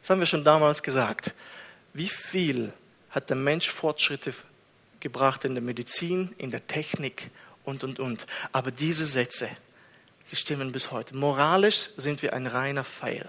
Das 0.00 0.10
haben 0.10 0.20
wir 0.20 0.26
schon 0.26 0.44
damals 0.44 0.82
gesagt. 0.82 1.34
Wie 1.94 2.08
viel 2.08 2.72
hat 3.10 3.30
der 3.30 3.36
Mensch 3.36 3.70
Fortschritte 3.70 4.34
gebracht 5.00 5.44
in 5.44 5.54
der 5.54 5.62
Medizin, 5.62 6.34
in 6.38 6.50
der 6.50 6.66
Technik 6.66 7.30
und, 7.64 7.84
und, 7.84 8.00
und. 8.00 8.26
Aber 8.52 8.70
diese 8.70 9.04
Sätze, 9.04 9.48
sie 10.24 10.36
stimmen 10.36 10.72
bis 10.72 10.90
heute. 10.90 11.16
Moralisch 11.16 11.90
sind 11.96 12.22
wir 12.22 12.32
ein 12.32 12.46
reiner 12.46 12.84
Pfeil. 12.84 13.28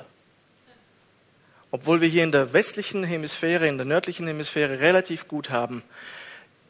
Obwohl 1.72 2.02
wir 2.02 2.08
hier 2.08 2.24
in 2.24 2.32
der 2.32 2.54
westlichen 2.54 3.04
Hemisphäre, 3.04 3.68
in 3.68 3.78
der 3.78 3.86
nördlichen 3.86 4.26
Hemisphäre 4.26 4.80
relativ 4.80 5.28
gut 5.28 5.50
haben, 5.52 5.84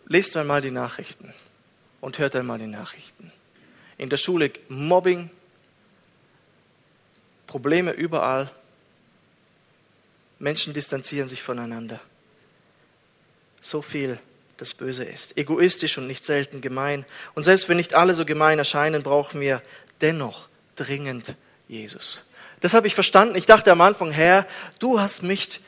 lest 0.08 0.36
einmal 0.36 0.62
die 0.62 0.72
Nachrichten 0.72 1.34
und 2.02 2.20
hört 2.20 2.36
einmal 2.36 2.58
die 2.58 2.68
Nachrichten. 2.68 3.32
In 4.00 4.10
der 4.10 4.18
Schule 4.18 4.52
Mobbing, 4.70 5.30
Probleme 7.46 7.92
überall. 7.92 8.50
Menschen 10.40 10.74
distanzieren 10.74 11.28
sich 11.28 11.44
voneinander. 11.44 12.00
So 13.62 13.82
viel 13.82 14.18
das 14.56 14.74
Böse 14.74 15.04
ist. 15.04 15.38
Egoistisch 15.38 15.98
und 15.98 16.08
nicht 16.08 16.24
selten 16.24 16.62
gemein. 16.62 17.06
Und 17.36 17.44
selbst 17.44 17.68
wenn 17.68 17.78
nicht 17.78 17.94
alle 17.94 18.14
so 18.14 18.26
gemein 18.26 18.58
erscheinen, 18.58 19.04
brauchen 19.04 19.42
wir 19.42 19.62
dennoch 20.00 20.48
dringend 20.76 21.36
Jesus. 21.68 22.26
Das 22.62 22.74
habe 22.74 22.88
ich 22.88 22.96
verstanden. 22.96 23.36
Ich 23.36 23.46
dachte 23.46 23.72
am 23.72 23.82
Anfang, 23.82 24.12
Herr, 24.12 24.48
du 24.80 25.00
hast 25.00 25.24
mich 25.24 25.60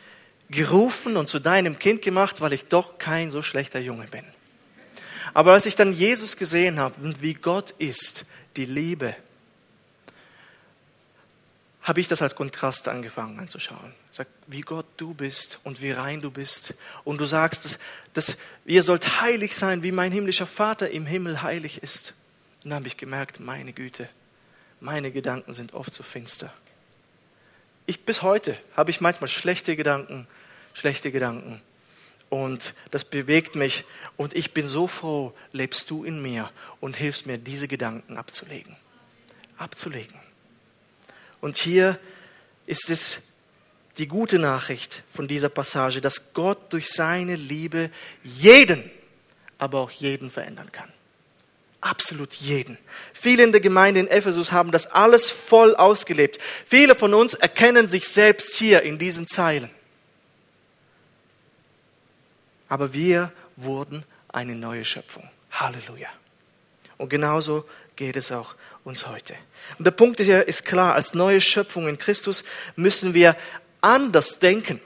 gerufen 0.50 1.18
und 1.18 1.30
zu 1.30 1.40
deinem 1.40 1.80
Kind 1.80 2.02
gemacht, 2.02 2.40
weil 2.40 2.54
ich 2.54 2.66
doch 2.66 2.98
kein 2.98 3.30
so 3.32 3.42
schlechter 3.42 3.80
Junge 3.80 4.08
bin. 4.08 4.26
Aber 5.34 5.54
als 5.54 5.66
ich 5.66 5.76
dann 5.76 5.94
Jesus 5.94 6.38
gesehen 6.38 6.80
habe 6.80 7.02
und 7.02 7.22
wie 7.22 7.34
Gott 7.34 7.72
ist, 7.78 8.26
die 8.58 8.66
Liebe, 8.66 9.16
habe 11.84 12.00
ich 12.00 12.08
das 12.08 12.22
als 12.22 12.36
Kontrast 12.36 12.88
angefangen 12.88 13.40
anzuschauen. 13.40 13.94
Sag, 14.14 14.28
wie 14.46 14.62
Gott 14.62 14.86
du 14.98 15.14
bist 15.14 15.60
und 15.64 15.82
wie 15.82 15.92
rein 15.92 16.22
du 16.22 16.30
bist. 16.30 16.76
Und 17.04 17.20
du 17.20 17.26
sagst, 17.26 17.66
dass, 17.66 17.80
dass 18.14 18.38
ihr 18.66 18.84
sollt 18.84 19.22
heilig 19.22 19.56
sein, 19.56 19.82
wie 19.82 19.92
mein 19.92 20.12
himmlischer 20.12 20.46
Vater 20.46 20.90
im 20.92 21.06
Himmel 21.06 21.42
heilig 21.42 21.82
ist. 21.82 22.14
Und 22.64 22.70
dann 22.70 22.80
habe 22.80 22.88
ich 22.88 22.98
gemerkt, 22.98 23.40
meine 23.40 23.74
Güte, 23.74 24.08
meine 24.80 25.12
Gedanken 25.12 25.54
sind 25.54 25.74
oft 25.74 25.94
so 25.94 26.04
finster. 26.04 26.54
Ich, 27.88 28.06
bis 28.06 28.22
heute 28.22 28.58
habe 28.76 28.92
ich 28.92 29.02
manchmal 29.02 29.28
schlechte 29.28 29.76
Gedanken, 29.76 30.28
schlechte 30.74 31.12
Gedanken. 31.12 31.62
Und 32.32 32.76
das 32.92 33.04
bewegt 33.04 33.56
mich. 33.56 33.84
Und 34.16 34.34
ich 34.34 34.54
bin 34.54 34.70
so 34.70 34.88
froh, 34.88 35.34
lebst 35.52 35.92
du 35.92 36.06
in 36.06 36.22
mir 36.22 36.50
und 36.80 36.96
hilfst 36.96 37.26
mir, 37.26 37.38
diese 37.38 37.68
Gedanken 37.68 38.16
abzulegen. 38.16 38.78
Abzulegen. 39.58 40.18
Und 41.42 41.58
hier 41.58 42.00
ist 42.68 42.90
es 42.90 43.20
die 43.98 44.08
gute 44.08 44.40
Nachricht 44.40 45.04
von 45.14 45.28
dieser 45.28 45.50
Passage, 45.50 46.00
dass 46.00 46.34
Gott 46.34 46.72
durch 46.72 46.90
seine 46.90 47.36
Liebe 47.36 47.90
jeden, 48.24 48.90
aber 49.58 49.82
auch 49.82 49.92
jeden 49.92 50.32
verändern 50.32 50.72
kann. 50.72 50.90
Absolut 51.82 52.32
jeden. 52.32 52.78
Viele 53.12 53.44
in 53.44 53.52
der 53.52 53.60
Gemeinde 53.60 54.00
in 54.00 54.08
Ephesus 54.08 54.54
haben 54.54 54.72
das 54.72 54.88
alles 54.88 55.30
voll 55.30 55.76
ausgelebt. 55.76 56.40
Viele 56.66 56.96
von 56.96 57.14
uns 57.14 57.34
erkennen 57.34 57.90
sich 57.90 58.08
selbst 58.08 58.56
hier 58.56 58.84
in 58.84 59.00
diesen 59.00 59.28
Zeilen. 59.28 59.70
Aber 62.72 62.94
wir 62.94 63.34
wurden 63.58 64.06
eine 64.30 64.56
neue 64.56 64.86
Schöpfung. 64.86 65.30
Halleluja. 65.52 66.08
Und 66.98 67.10
genauso 67.10 67.66
geht 67.98 68.16
es 68.16 68.32
auch 68.32 68.56
uns 68.86 69.08
heute. 69.08 69.36
Und 69.78 69.84
der 69.84 69.92
Punkt 69.92 70.22
hier 70.22 70.48
ist 70.48 70.64
klar, 70.64 70.96
als 70.96 71.14
neue 71.14 71.42
Schöpfung 71.42 71.90
in 71.90 71.98
Christus 71.98 72.46
müssen 72.78 73.14
wir 73.14 73.36
anders 73.82 74.40
denken, 74.40 74.80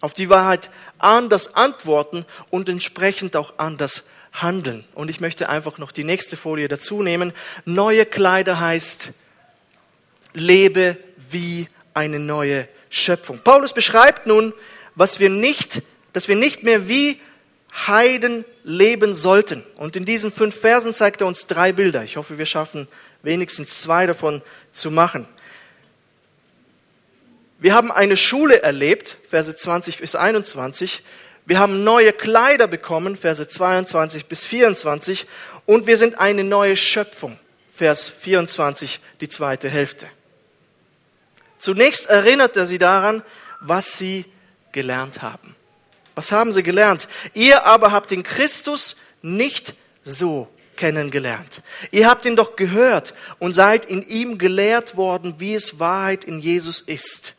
auf 0.00 0.14
die 0.14 0.28
Wahrheit 0.28 0.70
anders 0.98 1.56
antworten 1.56 2.26
und 2.48 2.68
entsprechend 2.68 3.34
auch 3.34 3.54
anders 3.58 4.04
handeln. 4.32 4.84
Und 4.94 5.10
ich 5.10 5.18
möchte 5.18 5.48
einfach 5.48 5.78
noch 5.78 5.90
die 5.90 6.04
nächste 6.04 6.36
Folie 6.36 6.68
dazu 6.68 7.02
nehmen. 7.02 7.32
Neue 7.64 8.06
Kleider 8.06 8.60
heißt, 8.60 9.10
lebe 10.32 10.96
wie 11.28 11.68
eine 11.92 12.20
neue 12.20 12.68
Schöpfung. 12.88 13.40
Paulus 13.40 13.72
beschreibt 13.72 14.28
nun, 14.28 14.54
was 14.94 15.18
wir 15.18 15.28
nicht, 15.28 15.82
dass 16.12 16.28
wir 16.28 16.36
nicht 16.36 16.62
mehr 16.62 16.88
wie 16.88 17.20
Heiden 17.72 18.44
leben 18.64 19.14
sollten. 19.14 19.64
Und 19.76 19.96
in 19.96 20.04
diesen 20.04 20.32
fünf 20.32 20.58
Versen 20.58 20.92
zeigt 20.92 21.20
er 21.20 21.26
uns 21.26 21.46
drei 21.46 21.72
Bilder. 21.72 22.02
Ich 22.02 22.16
hoffe, 22.16 22.38
wir 22.38 22.46
schaffen 22.46 22.88
wenigstens 23.22 23.80
zwei 23.80 24.06
davon 24.06 24.42
zu 24.72 24.90
machen. 24.90 25.26
Wir 27.58 27.74
haben 27.74 27.92
eine 27.92 28.16
Schule 28.16 28.62
erlebt, 28.62 29.18
Verse 29.28 29.54
20 29.54 29.98
bis 29.98 30.14
21. 30.14 31.02
Wir 31.44 31.58
haben 31.58 31.84
neue 31.84 32.12
Kleider 32.12 32.66
bekommen, 32.66 33.16
Verse 33.16 33.46
22 33.46 34.26
bis 34.26 34.46
24. 34.46 35.26
Und 35.66 35.86
wir 35.86 35.96
sind 35.96 36.18
eine 36.18 36.42
neue 36.42 36.76
Schöpfung, 36.76 37.38
Vers 37.72 38.08
24, 38.08 39.00
die 39.20 39.28
zweite 39.28 39.68
Hälfte. 39.68 40.06
Zunächst 41.58 42.06
erinnert 42.06 42.56
er 42.56 42.64
sie 42.64 42.78
daran, 42.78 43.22
was 43.60 43.98
sie 43.98 44.24
gelernt 44.72 45.20
haben. 45.20 45.54
Was 46.20 46.32
haben 46.32 46.52
sie 46.52 46.62
gelernt? 46.62 47.08
Ihr 47.32 47.64
aber 47.64 47.92
habt 47.92 48.10
den 48.10 48.22
Christus 48.22 48.96
nicht 49.22 49.72
so 50.04 50.48
kennengelernt. 50.76 51.62
Ihr 51.92 52.10
habt 52.10 52.26
ihn 52.26 52.36
doch 52.36 52.56
gehört 52.56 53.14
und 53.38 53.54
seid 53.54 53.86
in 53.86 54.06
ihm 54.06 54.36
gelehrt 54.36 54.98
worden, 54.98 55.36
wie 55.38 55.54
es 55.54 55.78
Wahrheit 55.78 56.24
in 56.24 56.38
Jesus 56.38 56.82
ist. 56.82 57.36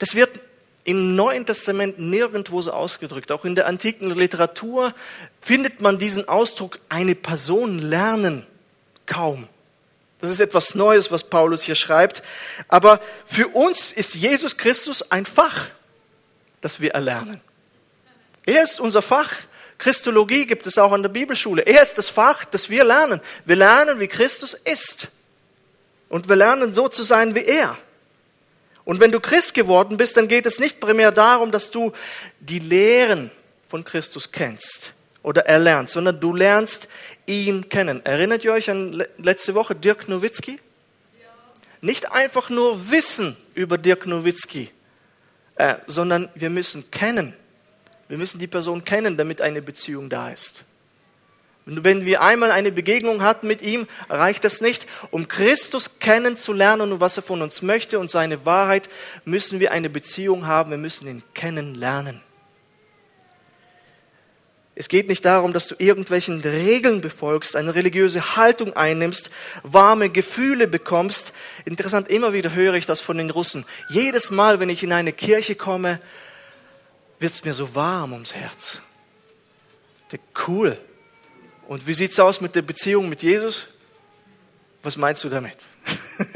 Das 0.00 0.16
wird 0.16 0.40
im 0.82 1.14
Neuen 1.14 1.46
Testament 1.46 2.00
nirgendwo 2.00 2.60
so 2.60 2.72
ausgedrückt. 2.72 3.30
Auch 3.30 3.44
in 3.44 3.54
der 3.54 3.68
antiken 3.68 4.10
Literatur 4.12 4.94
findet 5.40 5.80
man 5.80 5.98
diesen 5.98 6.26
Ausdruck 6.26 6.80
eine 6.88 7.14
Person 7.14 7.78
lernen 7.78 8.44
kaum. 9.06 9.46
Das 10.18 10.32
ist 10.32 10.40
etwas 10.40 10.74
Neues, 10.74 11.12
was 11.12 11.22
Paulus 11.22 11.62
hier 11.62 11.76
schreibt. 11.76 12.24
Aber 12.66 13.00
für 13.24 13.46
uns 13.46 13.92
ist 13.92 14.16
Jesus 14.16 14.56
Christus 14.56 15.08
ein 15.08 15.24
Fach. 15.24 15.68
das 16.60 16.80
wir 16.80 16.90
erlernen. 16.94 17.40
Er 18.48 18.62
ist 18.62 18.80
unser 18.80 19.02
Fach. 19.02 19.30
Christologie 19.76 20.46
gibt 20.46 20.66
es 20.66 20.78
auch 20.78 20.92
an 20.92 21.02
der 21.02 21.10
Bibelschule. 21.10 21.60
Er 21.60 21.82
ist 21.82 21.98
das 21.98 22.08
Fach, 22.08 22.46
das 22.46 22.70
wir 22.70 22.82
lernen. 22.82 23.20
Wir 23.44 23.56
lernen, 23.56 24.00
wie 24.00 24.08
Christus 24.08 24.54
ist. 24.54 25.10
Und 26.08 26.30
wir 26.30 26.36
lernen 26.36 26.72
so 26.72 26.88
zu 26.88 27.02
sein 27.02 27.34
wie 27.34 27.44
er. 27.44 27.76
Und 28.86 29.00
wenn 29.00 29.12
du 29.12 29.20
Christ 29.20 29.52
geworden 29.52 29.98
bist, 29.98 30.16
dann 30.16 30.28
geht 30.28 30.46
es 30.46 30.58
nicht 30.58 30.80
primär 30.80 31.12
darum, 31.12 31.52
dass 31.52 31.70
du 31.70 31.92
die 32.40 32.58
Lehren 32.58 33.30
von 33.68 33.84
Christus 33.84 34.32
kennst 34.32 34.94
oder 35.22 35.44
erlernst, 35.44 35.92
sondern 35.92 36.18
du 36.18 36.34
lernst 36.34 36.88
ihn 37.26 37.68
kennen. 37.68 38.02
Erinnert 38.06 38.44
ihr 38.44 38.54
euch 38.54 38.70
an 38.70 39.04
letzte 39.18 39.54
Woche 39.54 39.74
Dirk 39.74 40.08
Nowitzki? 40.08 40.52
Ja. 40.52 41.28
Nicht 41.82 42.12
einfach 42.12 42.48
nur 42.48 42.90
wissen 42.90 43.36
über 43.52 43.76
Dirk 43.76 44.06
Nowitzki, 44.06 44.70
äh, 45.56 45.74
sondern 45.86 46.30
wir 46.34 46.48
müssen 46.48 46.90
kennen. 46.90 47.34
Wir 48.08 48.18
müssen 48.18 48.38
die 48.38 48.46
Person 48.46 48.84
kennen, 48.84 49.16
damit 49.16 49.40
eine 49.40 49.62
Beziehung 49.62 50.08
da 50.08 50.30
ist. 50.30 50.64
Wenn 51.66 52.06
wir 52.06 52.22
einmal 52.22 52.50
eine 52.50 52.72
Begegnung 52.72 53.22
hatten 53.22 53.46
mit 53.46 53.60
ihm, 53.60 53.86
reicht 54.08 54.44
das 54.44 54.62
nicht. 54.62 54.86
Um 55.10 55.28
Christus 55.28 55.98
kennenzulernen 55.98 56.92
und 56.92 57.00
was 57.00 57.18
er 57.18 57.22
von 57.22 57.42
uns 57.42 57.60
möchte 57.60 57.98
und 57.98 58.10
seine 58.10 58.46
Wahrheit, 58.46 58.88
müssen 59.26 59.60
wir 59.60 59.70
eine 59.70 59.90
Beziehung 59.90 60.46
haben. 60.46 60.70
Wir 60.70 60.78
müssen 60.78 61.06
ihn 61.06 61.22
kennenlernen. 61.34 62.22
Es 64.74 64.88
geht 64.88 65.08
nicht 65.08 65.24
darum, 65.24 65.52
dass 65.52 65.66
du 65.66 65.74
irgendwelchen 65.76 66.40
Regeln 66.40 67.02
befolgst, 67.02 67.56
eine 67.56 67.74
religiöse 67.74 68.36
Haltung 68.36 68.74
einnimmst, 68.74 69.28
warme 69.64 70.08
Gefühle 70.08 70.68
bekommst. 70.68 71.34
Interessant, 71.66 72.08
immer 72.08 72.32
wieder 72.32 72.54
höre 72.54 72.74
ich 72.74 72.86
das 72.86 73.00
von 73.00 73.18
den 73.18 73.28
Russen. 73.28 73.66
Jedes 73.90 74.30
Mal, 74.30 74.60
wenn 74.60 74.70
ich 74.70 74.84
in 74.84 74.92
eine 74.92 75.12
Kirche 75.12 75.56
komme, 75.56 76.00
wird 77.18 77.34
es 77.34 77.44
mir 77.44 77.54
so 77.54 77.74
warm 77.74 78.12
ums 78.12 78.34
Herz. 78.34 78.80
Cool. 80.46 80.78
Und 81.66 81.86
wie 81.86 81.94
sieht 81.94 82.12
es 82.12 82.20
aus 82.20 82.40
mit 82.40 82.54
der 82.54 82.62
Beziehung 82.62 83.08
mit 83.08 83.22
Jesus? 83.22 83.66
Was 84.82 84.96
meinst 84.96 85.22
du 85.24 85.28
damit? 85.28 85.66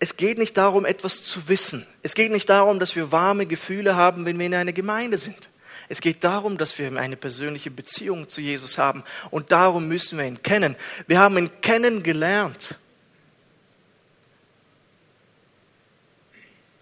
es 0.00 0.16
geht 0.16 0.36
nicht 0.36 0.56
darum, 0.56 0.84
etwas 0.84 1.22
zu 1.22 1.48
wissen. 1.48 1.86
Es 2.02 2.14
geht 2.14 2.32
nicht 2.32 2.48
darum, 2.50 2.78
dass 2.78 2.94
wir 2.96 3.10
warme 3.12 3.46
Gefühle 3.46 3.94
haben, 3.94 4.26
wenn 4.26 4.38
wir 4.38 4.46
in 4.46 4.54
einer 4.54 4.72
Gemeinde 4.72 5.16
sind. 5.16 5.48
Es 5.88 6.00
geht 6.00 6.24
darum, 6.24 6.58
dass 6.58 6.78
wir 6.78 6.92
eine 6.98 7.16
persönliche 7.16 7.70
Beziehung 7.70 8.28
zu 8.28 8.40
Jesus 8.40 8.78
haben. 8.78 9.04
Und 9.30 9.52
darum 9.52 9.88
müssen 9.88 10.18
wir 10.18 10.26
ihn 10.26 10.42
kennen. 10.42 10.76
Wir 11.06 11.20
haben 11.20 11.38
ihn 11.38 11.50
kennengelernt. 11.60 12.76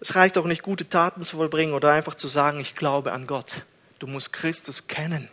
Es 0.03 0.15
reicht 0.15 0.37
auch 0.37 0.43
nicht, 0.43 0.63
gute 0.63 0.89
Taten 0.89 1.23
zu 1.23 1.37
vollbringen 1.37 1.73
oder 1.73 1.93
einfach 1.93 2.15
zu 2.15 2.27
sagen, 2.27 2.59
ich 2.59 2.75
glaube 2.75 3.13
an 3.13 3.25
Gott. 3.25 3.61
Du 3.99 4.07
musst 4.07 4.33
Christus 4.33 4.87
kennen. 4.87 5.29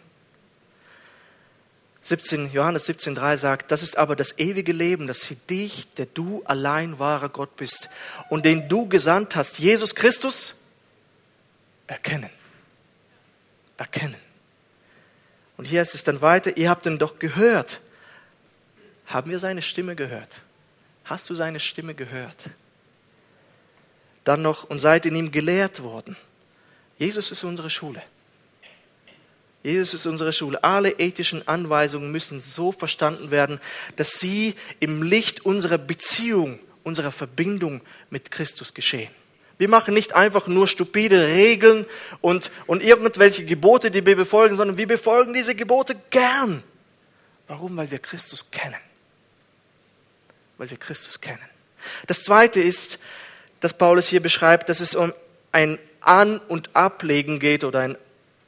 17, 2.03 2.53
Johannes 2.53 2.89
17,3 2.89 3.37
sagt, 3.37 3.73
das 3.73 3.83
ist 3.83 3.99
aber 3.99 4.15
das 4.15 4.39
ewige 4.39 4.73
Leben, 4.73 5.09
dass 5.09 5.23
sie 5.23 5.35
dich, 5.35 5.93
der 5.95 6.07
du 6.07 6.45
allein 6.45 7.01
wahrer 7.01 7.31
Gott 7.31 7.57
bist 7.57 7.91
und 8.29 8.45
den 8.45 8.69
du 8.69 8.87
gesandt 8.89 9.35
hast, 9.35 9.59
Jesus 9.59 9.97
Christus, 9.97 10.55
erkennen. 11.89 12.31
Erkennen. 13.77 14.21
Und 15.57 15.65
hier 15.65 15.83
ist 15.83 15.97
es 15.97 16.05
dann 16.05 16.23
weiter, 16.23 16.57
ihr 16.57 16.71
habt 16.71 16.87
ihn 16.87 17.01
doch 17.01 17.19
gehört. 17.19 17.81
Haben 19.07 19.33
wir 19.33 19.41
seine 19.41 19.63
Stimme 19.63 19.97
gehört? 19.97 20.43
Hast 21.05 21.29
du 21.29 21.35
seine 21.35 21.59
Stimme 21.59 21.97
gehört? 21.97 22.51
Dann 24.31 24.43
noch, 24.43 24.63
und 24.63 24.79
seid 24.79 25.07
in 25.07 25.17
ihm 25.17 25.33
gelehrt 25.33 25.83
worden. 25.83 26.17
Jesus 26.99 27.33
ist 27.33 27.43
unsere 27.43 27.69
Schule. 27.69 28.01
Jesus 29.65 29.93
ist 29.93 30.07
unsere 30.07 30.33
Schule. 30.33 30.63
Alle 30.63 31.01
ethischen 31.01 31.49
Anweisungen 31.49 32.13
müssen 32.13 32.41
so 32.41 32.71
verstanden 32.71 33.33
werden, 33.33 33.59
dass 33.97 34.21
sie 34.21 34.55
im 34.79 35.03
Licht 35.03 35.45
unserer 35.45 35.79
Beziehung, 35.79 36.61
unserer 36.85 37.11
Verbindung 37.11 37.81
mit 38.09 38.31
Christus 38.31 38.73
geschehen. 38.73 39.11
Wir 39.59 39.69
machen 39.69 39.95
nicht 39.95 40.13
einfach 40.13 40.47
nur 40.47 40.69
stupide 40.69 41.27
Regeln 41.27 41.85
und, 42.21 42.53
und 42.69 42.85
irgendwelche 42.85 43.45
Gebote, 43.45 43.91
die 43.91 44.07
wir 44.07 44.15
befolgen, 44.15 44.55
sondern 44.55 44.77
wir 44.77 44.87
befolgen 44.87 45.35
diese 45.35 45.57
Gebote 45.57 45.97
gern. 46.11 46.63
Warum? 47.49 47.77
Weil 47.77 47.91
wir 47.91 47.99
Christus 47.99 48.49
kennen. 48.53 48.79
Weil 50.57 50.71
wir 50.71 50.79
Christus 50.79 51.21
kennen. 51.21 51.43
Das 52.07 52.23
zweite 52.23 52.61
ist, 52.61 53.01
dass 53.61 53.75
Paulus 53.75 54.09
hier 54.09 54.21
beschreibt, 54.21 54.69
dass 54.69 54.81
es 54.81 54.95
um 54.95 55.13
ein 55.53 55.79
An- 56.01 56.41
und 56.49 56.71
Ablegen 56.75 57.39
geht 57.39 57.65
oder 57.65 57.81
ein 57.81 57.97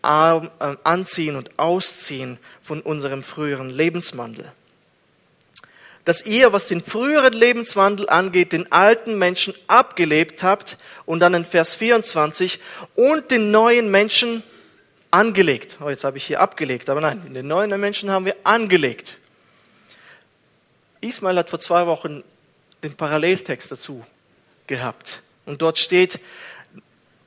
äh, 0.02 0.76
Anziehen 0.82 1.36
und 1.36 1.58
Ausziehen 1.58 2.38
von 2.62 2.80
unserem 2.80 3.22
früheren 3.22 3.70
Lebenswandel. 3.70 4.50
Dass 6.04 6.26
ihr, 6.26 6.52
was 6.52 6.66
den 6.66 6.82
früheren 6.82 7.32
Lebenswandel 7.32 8.08
angeht, 8.08 8.52
den 8.52 8.72
alten 8.72 9.18
Menschen 9.18 9.54
abgelebt 9.68 10.42
habt 10.42 10.76
und 11.06 11.20
dann 11.20 11.34
in 11.34 11.44
Vers 11.44 11.74
24 11.74 12.58
und 12.96 13.30
den 13.30 13.52
neuen 13.52 13.90
Menschen 13.90 14.42
angelegt. 15.12 15.78
Oh, 15.80 15.88
jetzt 15.88 16.02
habe 16.02 16.16
ich 16.16 16.24
hier 16.24 16.40
abgelegt, 16.40 16.90
aber 16.90 17.00
nein, 17.00 17.32
den 17.32 17.46
neuen 17.46 17.78
Menschen 17.78 18.10
haben 18.10 18.24
wir 18.24 18.34
angelegt. 18.42 19.18
Ismail 21.00 21.36
hat 21.36 21.50
vor 21.50 21.60
zwei 21.60 21.86
Wochen 21.86 22.24
den 22.82 22.94
Paralleltext 22.94 23.70
dazu 23.70 24.04
gehabt. 24.66 25.22
Und 25.46 25.62
dort 25.62 25.78
steht, 25.78 26.20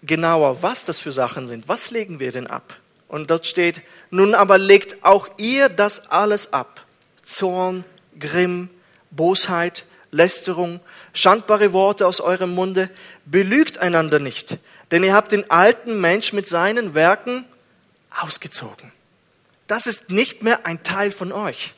genauer, 0.06 0.62
was 0.62 0.86
das 0.86 1.00
für 1.00 1.12
Sachen 1.12 1.48
sind. 1.48 1.68
Was 1.68 1.92
legen 1.92 2.20
wir 2.20 2.32
denn 2.32 2.48
ab? 2.48 2.76
Und 3.08 3.30
dort 3.30 3.46
steht, 3.46 3.82
nun 4.10 4.34
aber 4.34 4.58
legt 4.58 5.04
auch 5.04 5.28
ihr 5.38 5.70
das 5.70 6.10
alles 6.10 6.54
ab. 6.54 6.86
Zorn, 7.24 7.86
Grimm, 8.20 8.70
Bosheit, 9.12 9.86
Lästerung, 10.12 10.80
schandbare 11.14 11.74
Worte 11.74 12.08
aus 12.08 12.22
eurem 12.22 12.52
Munde. 12.52 12.90
Belügt 13.26 13.78
einander 13.80 14.20
nicht, 14.20 14.58
denn 14.92 15.04
ihr 15.04 15.14
habt 15.14 15.32
den 15.32 15.50
alten 15.50 16.00
Mensch 16.00 16.34
mit 16.34 16.48
seinen 16.48 16.94
Werken 16.94 17.46
ausgezogen. 18.10 18.92
Das 19.68 19.88
ist 19.88 20.10
nicht 20.10 20.44
mehr 20.44 20.66
ein 20.66 20.84
Teil 20.84 21.12
von 21.12 21.32
euch. 21.32 21.74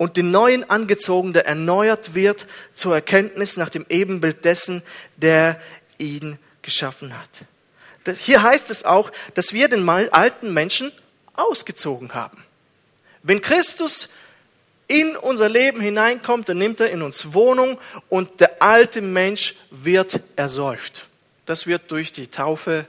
Und 0.00 0.16
den 0.16 0.30
neuen 0.30 0.64
angezogen, 0.70 1.34
der 1.34 1.44
erneuert 1.44 2.14
wird 2.14 2.46
zur 2.72 2.94
Erkenntnis 2.94 3.58
nach 3.58 3.68
dem 3.68 3.84
Ebenbild 3.90 4.46
dessen, 4.46 4.82
der 5.18 5.60
ihn 5.98 6.38
geschaffen 6.62 7.12
hat. 7.18 7.44
Hier 8.18 8.42
heißt 8.42 8.70
es 8.70 8.86
auch, 8.86 9.12
dass 9.34 9.52
wir 9.52 9.68
den 9.68 9.86
alten 9.86 10.54
Menschen 10.54 10.90
ausgezogen 11.34 12.14
haben. 12.14 12.42
Wenn 13.22 13.42
Christus 13.42 14.08
in 14.88 15.18
unser 15.18 15.50
Leben 15.50 15.82
hineinkommt, 15.82 16.48
dann 16.48 16.56
nimmt 16.56 16.80
er 16.80 16.90
in 16.90 17.02
uns 17.02 17.34
Wohnung 17.34 17.78
und 18.08 18.40
der 18.40 18.62
alte 18.62 19.02
Mensch 19.02 19.54
wird 19.70 20.20
ersäuft. 20.34 21.08
Das 21.44 21.66
wird 21.66 21.90
durch 21.90 22.10
die 22.10 22.28
Taufe 22.28 22.86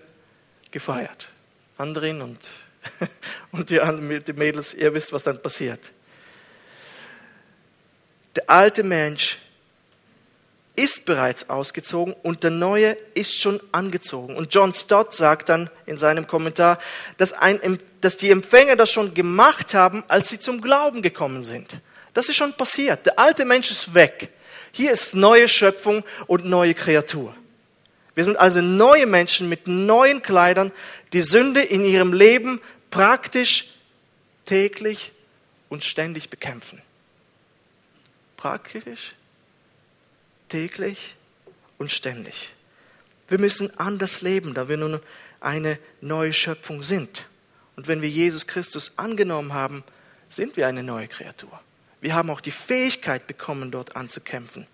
gefeiert. 0.72 1.28
Andrin 1.78 2.22
und, 2.22 2.40
und 3.52 3.70
die, 3.70 3.82
die 4.26 4.34
Mädels, 4.34 4.74
ihr 4.74 4.94
wisst, 4.94 5.12
was 5.12 5.24
dann 5.24 5.42
passiert. 5.42 5.92
Der 8.36 8.50
alte 8.50 8.84
Mensch 8.84 9.38
ist 10.76 11.06
bereits 11.06 11.50
ausgezogen 11.50 12.16
und 12.24 12.44
der 12.44 12.52
neue 12.52 12.98
ist 13.14 13.40
schon 13.40 13.60
angezogen. 13.72 14.36
Und 14.36 14.54
John 14.54 14.74
Stott 14.74 15.14
sagt 15.14 15.50
dann 15.50 15.70
in 15.86 15.98
seinem 15.98 16.28
Kommentar, 16.28 16.80
dass, 17.18 17.34
ein, 17.34 17.78
dass 18.00 18.18
die 18.18 18.32
Empfänger 18.32 18.76
das 18.76 18.90
schon 18.90 19.14
gemacht 19.14 19.74
haben, 19.74 20.04
als 20.08 20.30
sie 20.30 20.40
zum 20.40 20.62
Glauben 20.62 21.02
gekommen 21.02 21.44
sind. 21.44 21.82
Das 22.14 22.30
ist 22.30 22.36
schon 22.36 22.54
passiert. 22.54 23.06
Der 23.06 23.20
alte 23.20 23.46
Mensch 23.46 23.70
ist 23.70 23.94
weg. 23.94 24.30
Hier 24.72 24.92
ist 24.92 25.14
neue 25.14 25.48
Schöpfung 25.48 26.04
und 26.28 26.46
neue 26.46 26.74
Kreatur. 26.74 27.36
Wir 28.16 28.24
sind 28.24 28.38
also 28.40 28.62
neue 28.62 29.06
Menschen 29.06 29.50
mit 29.50 29.68
neuen 29.68 30.22
Kleidern, 30.22 30.72
die 31.14 31.22
Sünde 31.22 31.62
in 31.62 31.84
ihrem 31.86 32.14
Leben 32.14 32.62
praktisch 32.90 33.68
täglich 34.46 35.12
und 35.70 35.84
ständig 35.84 36.30
bekämpfen. 36.30 36.82
Praktisch 38.42 39.14
täglich 40.50 41.14
und 41.78 41.92
ständig. 41.92 42.50
Wir 43.28 43.38
müssen 43.38 43.78
anders 43.78 44.24
leben, 44.24 44.56
da 44.56 44.68
wir 44.68 44.78
nun 44.78 45.00
eine 45.40 45.78
neue 46.02 46.34
Schöpfung 46.34 46.82
sind. 46.82 47.28
Und 47.76 47.88
wenn 47.88 48.02
wir 48.02 48.10
Jesus 48.10 48.48
Christus 48.48 48.94
angenommen 48.98 49.54
haben, 49.54 49.84
sind 50.28 50.58
wir 50.58 50.68
eine 50.68 50.82
neue 50.82 51.08
Kreatur. 51.08 51.62
Wir 52.02 52.16
haben 52.16 52.32
auch 52.32 52.42
die 52.42 52.50
Fähigkeit 52.50 53.28
bekommen, 53.28 53.70
dort 53.70 53.96
anzukämpfen. 53.96 54.66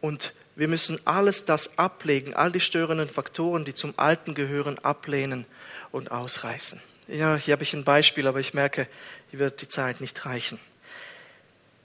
Und 0.00 0.32
wir 0.54 0.68
müssen 0.68 1.04
alles 1.04 1.44
das 1.44 1.76
ablegen, 1.76 2.34
all 2.34 2.52
die 2.52 2.60
störenden 2.60 3.08
Faktoren, 3.08 3.64
die 3.64 3.74
zum 3.74 3.94
Alten 3.98 4.34
gehören, 4.34 4.78
ablehnen 4.78 5.44
und 5.90 6.12
ausreißen. 6.12 6.80
Ja, 7.08 7.36
hier 7.36 7.52
habe 7.52 7.62
ich 7.62 7.72
ein 7.72 7.84
Beispiel, 7.84 8.26
aber 8.26 8.38
ich 8.38 8.52
merke, 8.52 8.86
hier 9.30 9.38
wird 9.38 9.62
die 9.62 9.68
Zeit 9.68 10.02
nicht 10.02 10.26
reichen. 10.26 10.58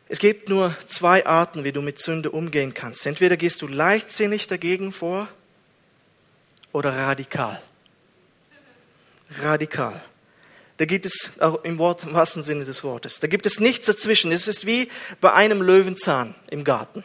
Es 0.09 0.19
gibt 0.19 0.49
nur 0.49 0.75
zwei 0.85 1.25
Arten, 1.25 1.63
wie 1.63 1.71
du 1.71 1.81
mit 1.81 2.01
Sünde 2.01 2.29
umgehen 2.29 2.73
kannst. 2.73 3.05
Entweder 3.05 3.37
gehst 3.37 3.61
du 3.61 3.67
leichtsinnig 3.67 4.47
dagegen 4.47 4.91
vor 4.91 5.29
oder 6.73 6.93
radikal. 6.93 7.61
Radikal. 9.41 10.01
Da 10.77 10.85
gibt 10.85 11.05
es 11.05 11.31
auch 11.39 11.63
im, 11.63 11.77
Wort, 11.77 12.03
im 12.03 12.13
wahrsten 12.13 12.43
Sinne 12.43 12.65
des 12.65 12.83
Wortes. 12.83 13.21
Da 13.21 13.27
gibt 13.27 13.45
es 13.45 13.61
nichts 13.61 13.87
dazwischen. 13.87 14.31
Es 14.31 14.49
ist 14.49 14.65
wie 14.65 14.89
bei 15.21 15.31
einem 15.33 15.61
Löwenzahn 15.61 16.35
im 16.49 16.65
Garten. 16.65 17.03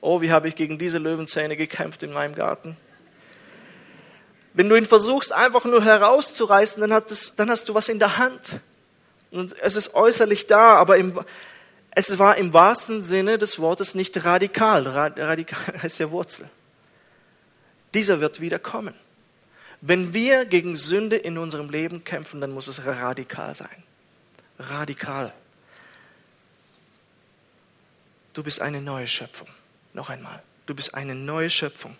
Oh, 0.00 0.20
wie 0.20 0.32
habe 0.32 0.48
ich 0.48 0.56
gegen 0.56 0.78
diese 0.78 0.98
Löwenzähne 0.98 1.56
gekämpft 1.56 2.02
in 2.02 2.12
meinem 2.12 2.34
Garten? 2.34 2.76
Wenn 4.52 4.68
du 4.68 4.76
ihn 4.76 4.86
versuchst, 4.86 5.32
einfach 5.32 5.64
nur 5.64 5.84
herauszureißen, 5.84 6.80
dann, 6.80 7.02
es, 7.08 7.34
dann 7.36 7.50
hast 7.50 7.68
du 7.68 7.74
was 7.74 7.88
in 7.88 7.98
der 7.98 8.18
Hand. 8.18 8.60
Und 9.30 9.54
es 9.60 9.76
ist 9.76 9.94
äußerlich 9.94 10.46
da, 10.46 10.74
aber 10.74 10.96
im, 10.96 11.20
es 11.92 12.18
war 12.18 12.36
im 12.36 12.52
wahrsten 12.52 13.00
Sinne 13.00 13.38
des 13.38 13.58
Wortes 13.58 13.94
nicht 13.94 14.24
radikal. 14.24 14.86
Radikal 14.86 15.74
heißt 15.82 16.00
ja 16.00 16.10
Wurzel. 16.10 16.48
Dieser 17.94 18.20
wird 18.20 18.40
wieder 18.40 18.58
kommen. 18.58 18.94
Wenn 19.80 20.12
wir 20.12 20.44
gegen 20.44 20.76
Sünde 20.76 21.16
in 21.16 21.38
unserem 21.38 21.70
Leben 21.70 22.04
kämpfen, 22.04 22.40
dann 22.40 22.52
muss 22.52 22.68
es 22.68 22.84
radikal 22.84 23.54
sein. 23.54 23.82
Radikal. 24.58 25.32
Du 28.34 28.42
bist 28.42 28.60
eine 28.60 28.80
neue 28.80 29.06
Schöpfung. 29.06 29.48
Noch 29.94 30.10
einmal. 30.10 30.42
Du 30.66 30.74
bist 30.74 30.94
eine 30.94 31.14
neue 31.14 31.50
Schöpfung. 31.50 31.96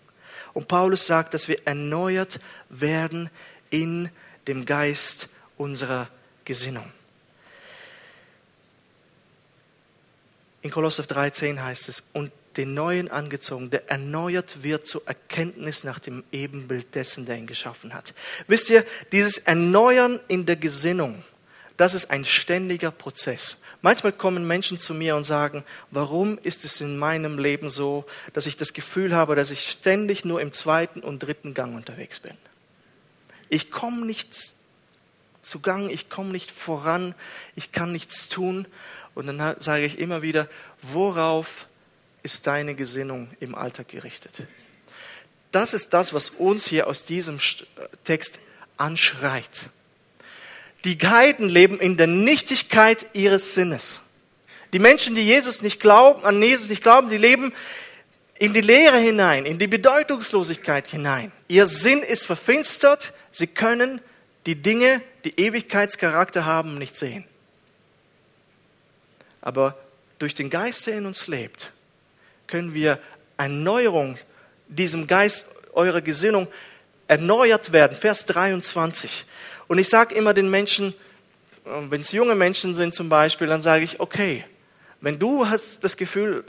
Und 0.53 0.67
Paulus 0.67 1.05
sagt, 1.07 1.33
dass 1.33 1.47
wir 1.47 1.65
erneuert 1.65 2.39
werden 2.69 3.29
in 3.69 4.09
dem 4.47 4.65
Geist 4.65 5.29
unserer 5.57 6.09
Gesinnung. 6.45 6.91
In 10.61 10.69
Kolosser 10.69 11.03
13 11.03 11.63
heißt 11.63 11.89
es, 11.89 12.03
und 12.13 12.31
den 12.57 12.73
Neuen 12.73 13.09
angezogen, 13.09 13.69
der 13.69 13.89
erneuert 13.89 14.63
wird 14.63 14.85
zur 14.85 15.07
Erkenntnis 15.07 15.83
nach 15.83 15.99
dem 15.99 16.23
Ebenbild 16.31 16.93
dessen, 16.95 17.25
der 17.25 17.37
ihn 17.37 17.47
geschaffen 17.47 17.93
hat. 17.93 18.13
Wisst 18.47 18.69
ihr, 18.69 18.85
dieses 19.11 19.37
Erneuern 19.37 20.19
in 20.27 20.45
der 20.45 20.57
Gesinnung, 20.57 21.23
das 21.77 21.93
ist 21.93 22.11
ein 22.11 22.25
ständiger 22.25 22.91
Prozess. 22.91 23.57
Manchmal 23.81 24.13
kommen 24.13 24.45
Menschen 24.45 24.77
zu 24.77 24.93
mir 24.93 25.15
und 25.15 25.23
sagen, 25.23 25.63
warum 25.89 26.37
ist 26.43 26.65
es 26.65 26.81
in 26.81 26.97
meinem 26.97 27.39
Leben 27.39 27.69
so, 27.69 28.05
dass 28.33 28.45
ich 28.45 28.55
das 28.55 28.73
Gefühl 28.73 29.15
habe, 29.15 29.35
dass 29.35 29.49
ich 29.49 29.67
ständig 29.67 30.23
nur 30.23 30.39
im 30.39 30.53
zweiten 30.53 31.01
und 31.01 31.19
dritten 31.19 31.53
Gang 31.53 31.75
unterwegs 31.75 32.19
bin. 32.19 32.37
Ich 33.49 33.71
komme 33.71 34.05
nicht 34.05 34.53
zu 35.41 35.59
Gang, 35.59 35.89
ich 35.89 36.09
komme 36.09 36.29
nicht 36.29 36.51
voran, 36.51 37.15
ich 37.55 37.71
kann 37.71 37.91
nichts 37.91 38.29
tun. 38.29 38.67
Und 39.15 39.27
dann 39.27 39.59
sage 39.59 39.83
ich 39.83 39.97
immer 39.97 40.21
wieder, 40.21 40.47
worauf 40.83 41.67
ist 42.23 42.45
deine 42.45 42.75
Gesinnung 42.75 43.29
im 43.39 43.55
Alltag 43.55 43.87
gerichtet? 43.87 44.43
Das 45.51 45.73
ist 45.73 45.93
das, 45.93 46.13
was 46.13 46.29
uns 46.29 46.65
hier 46.67 46.87
aus 46.87 47.03
diesem 47.03 47.39
Text 48.03 48.39
anschreit. 48.77 49.69
Die 50.83 50.97
Heiden 50.97 51.49
leben 51.49 51.79
in 51.79 51.97
der 51.97 52.07
Nichtigkeit 52.07 53.05
ihres 53.13 53.53
Sinnes. 53.53 54.01
Die 54.73 54.79
Menschen, 54.79 55.15
die 55.15 55.23
Jesus 55.23 55.61
nicht 55.61 55.79
glauben, 55.79 56.23
an 56.23 56.41
Jesus 56.41 56.69
nicht 56.69 56.81
glauben, 56.81 57.09
die 57.09 57.17
leben 57.17 57.53
in 58.39 58.53
die 58.53 58.61
Leere 58.61 58.97
hinein, 58.97 59.45
in 59.45 59.59
die 59.59 59.67
Bedeutungslosigkeit 59.67 60.87
hinein. 60.87 61.31
Ihr 61.47 61.67
Sinn 61.67 62.01
ist 62.01 62.25
verfinstert. 62.25 63.13
Sie 63.31 63.47
können 63.47 64.01
die 64.47 64.55
Dinge, 64.55 65.01
die 65.25 65.39
Ewigkeitscharakter 65.39 66.45
haben, 66.45 66.77
nicht 66.77 66.95
sehen. 66.95 67.25
Aber 69.41 69.77
durch 70.17 70.33
den 70.33 70.49
Geist, 70.49 70.87
der 70.87 70.97
in 70.97 71.05
uns 71.05 71.27
lebt, 71.27 71.71
können 72.47 72.73
wir 72.73 72.99
Erneuerung, 73.37 74.17
diesem 74.67 75.05
Geist 75.05 75.45
eurer 75.73 76.01
Gesinnung 76.01 76.47
erneuert 77.07 77.71
werden. 77.71 77.95
Vers 77.95 78.25
23. 78.25 79.25
Und 79.71 79.77
ich 79.77 79.87
sage 79.87 80.13
immer 80.15 80.33
den 80.33 80.49
Menschen, 80.49 80.93
wenn 81.63 82.01
es 82.01 82.11
junge 82.11 82.35
Menschen 82.35 82.75
sind 82.75 82.93
zum 82.93 83.07
Beispiel, 83.07 83.47
dann 83.47 83.61
sage 83.61 83.85
ich, 83.85 84.01
okay, 84.01 84.43
wenn 84.99 85.17
du 85.17 85.47
hast 85.47 85.81
das 85.85 85.95
Gefühl 85.95 86.43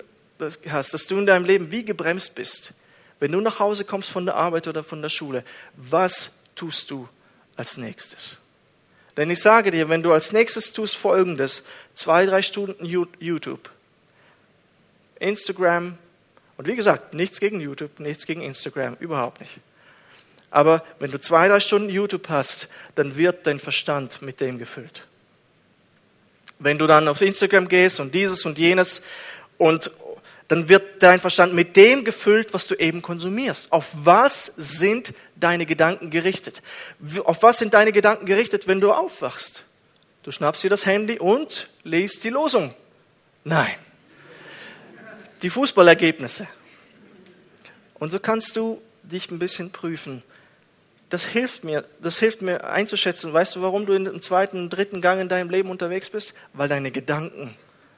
hast, 0.68 0.92
dass 0.92 1.06
du 1.06 1.16
in 1.16 1.26
deinem 1.26 1.44
Leben 1.44 1.70
wie 1.70 1.84
gebremst 1.84 2.34
bist, 2.34 2.72
wenn 3.20 3.30
du 3.30 3.40
nach 3.40 3.60
Hause 3.60 3.84
kommst 3.84 4.10
von 4.10 4.26
der 4.26 4.34
Arbeit 4.34 4.66
oder 4.66 4.82
von 4.82 5.02
der 5.02 5.08
Schule, 5.08 5.44
was 5.76 6.32
tust 6.56 6.90
du 6.90 7.08
als 7.54 7.76
nächstes? 7.76 8.38
Denn 9.16 9.30
ich 9.30 9.40
sage 9.40 9.70
dir, 9.70 9.88
wenn 9.88 10.02
du 10.02 10.12
als 10.12 10.32
nächstes 10.32 10.72
tust 10.72 10.96
Folgendes, 10.96 11.62
zwei, 11.94 12.26
drei 12.26 12.42
Stunden 12.42 12.84
YouTube, 12.84 13.70
Instagram, 15.20 15.96
und 16.56 16.66
wie 16.66 16.74
gesagt, 16.74 17.14
nichts 17.14 17.38
gegen 17.38 17.60
YouTube, 17.60 18.00
nichts 18.00 18.26
gegen 18.26 18.42
Instagram, 18.42 18.96
überhaupt 18.98 19.40
nicht. 19.40 19.60
Aber 20.52 20.84
wenn 20.98 21.10
du 21.10 21.18
zwei, 21.18 21.48
drei 21.48 21.60
Stunden 21.60 21.88
YouTube 21.88 22.28
hast, 22.28 22.68
dann 22.94 23.16
wird 23.16 23.46
dein 23.46 23.58
Verstand 23.58 24.20
mit 24.20 24.40
dem 24.40 24.58
gefüllt. 24.58 25.06
Wenn 26.58 26.78
du 26.78 26.86
dann 26.86 27.08
auf 27.08 27.22
Instagram 27.22 27.66
gehst 27.68 27.98
und 27.98 28.14
dieses 28.14 28.44
und 28.44 28.58
jenes 28.58 29.00
und 29.56 29.90
dann 30.48 30.68
wird 30.68 31.02
dein 31.02 31.20
Verstand 31.20 31.54
mit 31.54 31.74
dem 31.76 32.04
gefüllt, 32.04 32.52
was 32.52 32.66
du 32.66 32.74
eben 32.74 33.00
konsumierst. 33.00 33.72
Auf 33.72 33.88
was 33.94 34.52
sind 34.58 35.14
deine 35.36 35.64
Gedanken 35.64 36.10
gerichtet? 36.10 36.62
Auf 37.24 37.42
was 37.42 37.58
sind 37.58 37.72
deine 37.72 37.90
Gedanken 37.90 38.26
gerichtet, 38.26 38.68
wenn 38.68 38.78
du 38.78 38.92
aufwachst? 38.92 39.64
Du 40.22 40.30
schnappst 40.30 40.62
dir 40.62 40.68
das 40.68 40.84
Handy 40.84 41.18
und 41.18 41.70
liest 41.82 42.22
die 42.24 42.28
Losung. 42.28 42.74
Nein. 43.44 43.74
Die 45.40 45.48
Fußballergebnisse. 45.48 46.46
Und 47.94 48.12
so 48.12 48.20
kannst 48.20 48.54
du 48.56 48.82
dich 49.02 49.30
ein 49.30 49.38
bisschen 49.38 49.70
prüfen. 49.70 50.22
Das 51.12 51.26
hilft 51.26 51.62
mir, 51.62 51.84
das 52.00 52.18
hilft 52.18 52.40
mir 52.40 52.64
einzuschätzen. 52.64 53.34
Weißt 53.34 53.54
du, 53.54 53.60
warum 53.60 53.84
du 53.84 53.92
im 53.92 54.22
zweiten, 54.22 54.70
dritten 54.70 55.02
Gang 55.02 55.20
in 55.20 55.28
deinem 55.28 55.50
Leben 55.50 55.68
unterwegs 55.68 56.08
bist? 56.08 56.32
Weil 56.54 56.68
deine 56.68 56.90
Gedanken 56.90 57.54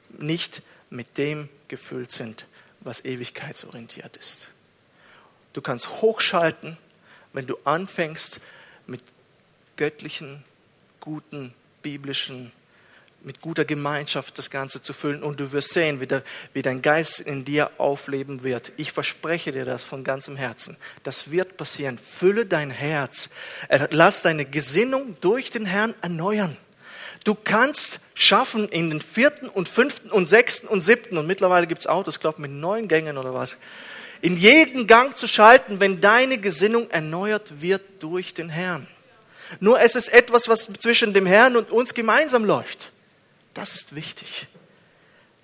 nicht 0.09 0.61
mit 0.89 1.17
dem 1.17 1.47
gefüllt 1.69 2.11
sind, 2.11 2.45
was 2.81 3.05
ewigkeitsorientiert 3.05 4.17
ist. 4.17 4.49
Du 5.53 5.61
kannst 5.61 6.01
hochschalten, 6.01 6.77
wenn 7.31 7.47
du 7.47 7.55
anfängst 7.63 8.41
mit 8.85 9.01
göttlichen, 9.77 10.43
guten, 10.99 11.53
biblischen, 11.83 12.51
mit 13.25 13.41
guter 13.41 13.65
Gemeinschaft 13.65 14.37
das 14.37 14.49
Ganze 14.49 14.81
zu 14.81 14.93
füllen 14.93 15.23
und 15.23 15.39
du 15.39 15.51
wirst 15.51 15.73
sehen, 15.73 15.99
wie, 15.99 16.05
der, 16.05 16.23
wie 16.53 16.61
dein 16.61 16.81
Geist 16.81 17.19
in 17.19 17.43
dir 17.43 17.71
aufleben 17.79 18.43
wird. 18.43 18.71
Ich 18.77 18.91
verspreche 18.91 19.51
dir 19.51 19.65
das 19.65 19.83
von 19.83 20.03
ganzem 20.03 20.37
Herzen. 20.37 20.77
Das 21.03 21.31
wird 21.31 21.57
passieren. 21.57 21.97
Fülle 21.97 22.45
dein 22.45 22.69
Herz. 22.69 23.31
Lass 23.89 24.21
deine 24.21 24.45
Gesinnung 24.45 25.17
durch 25.21 25.49
den 25.49 25.65
Herrn 25.65 25.95
erneuern. 26.01 26.55
Du 27.23 27.33
kannst 27.33 27.99
schaffen 28.13 28.69
in 28.69 28.91
den 28.91 29.01
vierten 29.01 29.49
und 29.49 29.67
fünften 29.67 30.11
und 30.11 30.27
sechsten 30.27 30.67
und 30.67 30.83
siebten, 30.83 31.17
und 31.17 31.25
mittlerweile 31.25 31.65
gibt 31.65 31.81
es 31.81 31.87
Autos, 31.87 32.19
glaube 32.19 32.39
mit 32.39 32.51
neun 32.51 32.87
Gängen 32.87 33.17
oder 33.17 33.33
was, 33.33 33.57
in 34.21 34.37
jeden 34.37 34.85
Gang 34.85 35.17
zu 35.17 35.27
schalten, 35.27 35.79
wenn 35.79 35.99
deine 36.01 36.37
Gesinnung 36.37 36.91
erneuert 36.91 37.61
wird 37.61 37.81
durch 37.99 38.35
den 38.35 38.49
Herrn. 38.49 38.85
Nur 39.59 39.79
es 39.79 39.95
ist 39.95 40.09
etwas, 40.09 40.47
was 40.47 40.67
zwischen 40.79 41.13
dem 41.13 41.25
Herrn 41.25 41.55
und 41.55 41.71
uns 41.71 41.95
gemeinsam 41.95 42.45
läuft. 42.45 42.91
Das 43.55 43.73
ist 43.73 43.95
wichtig. 43.95 44.47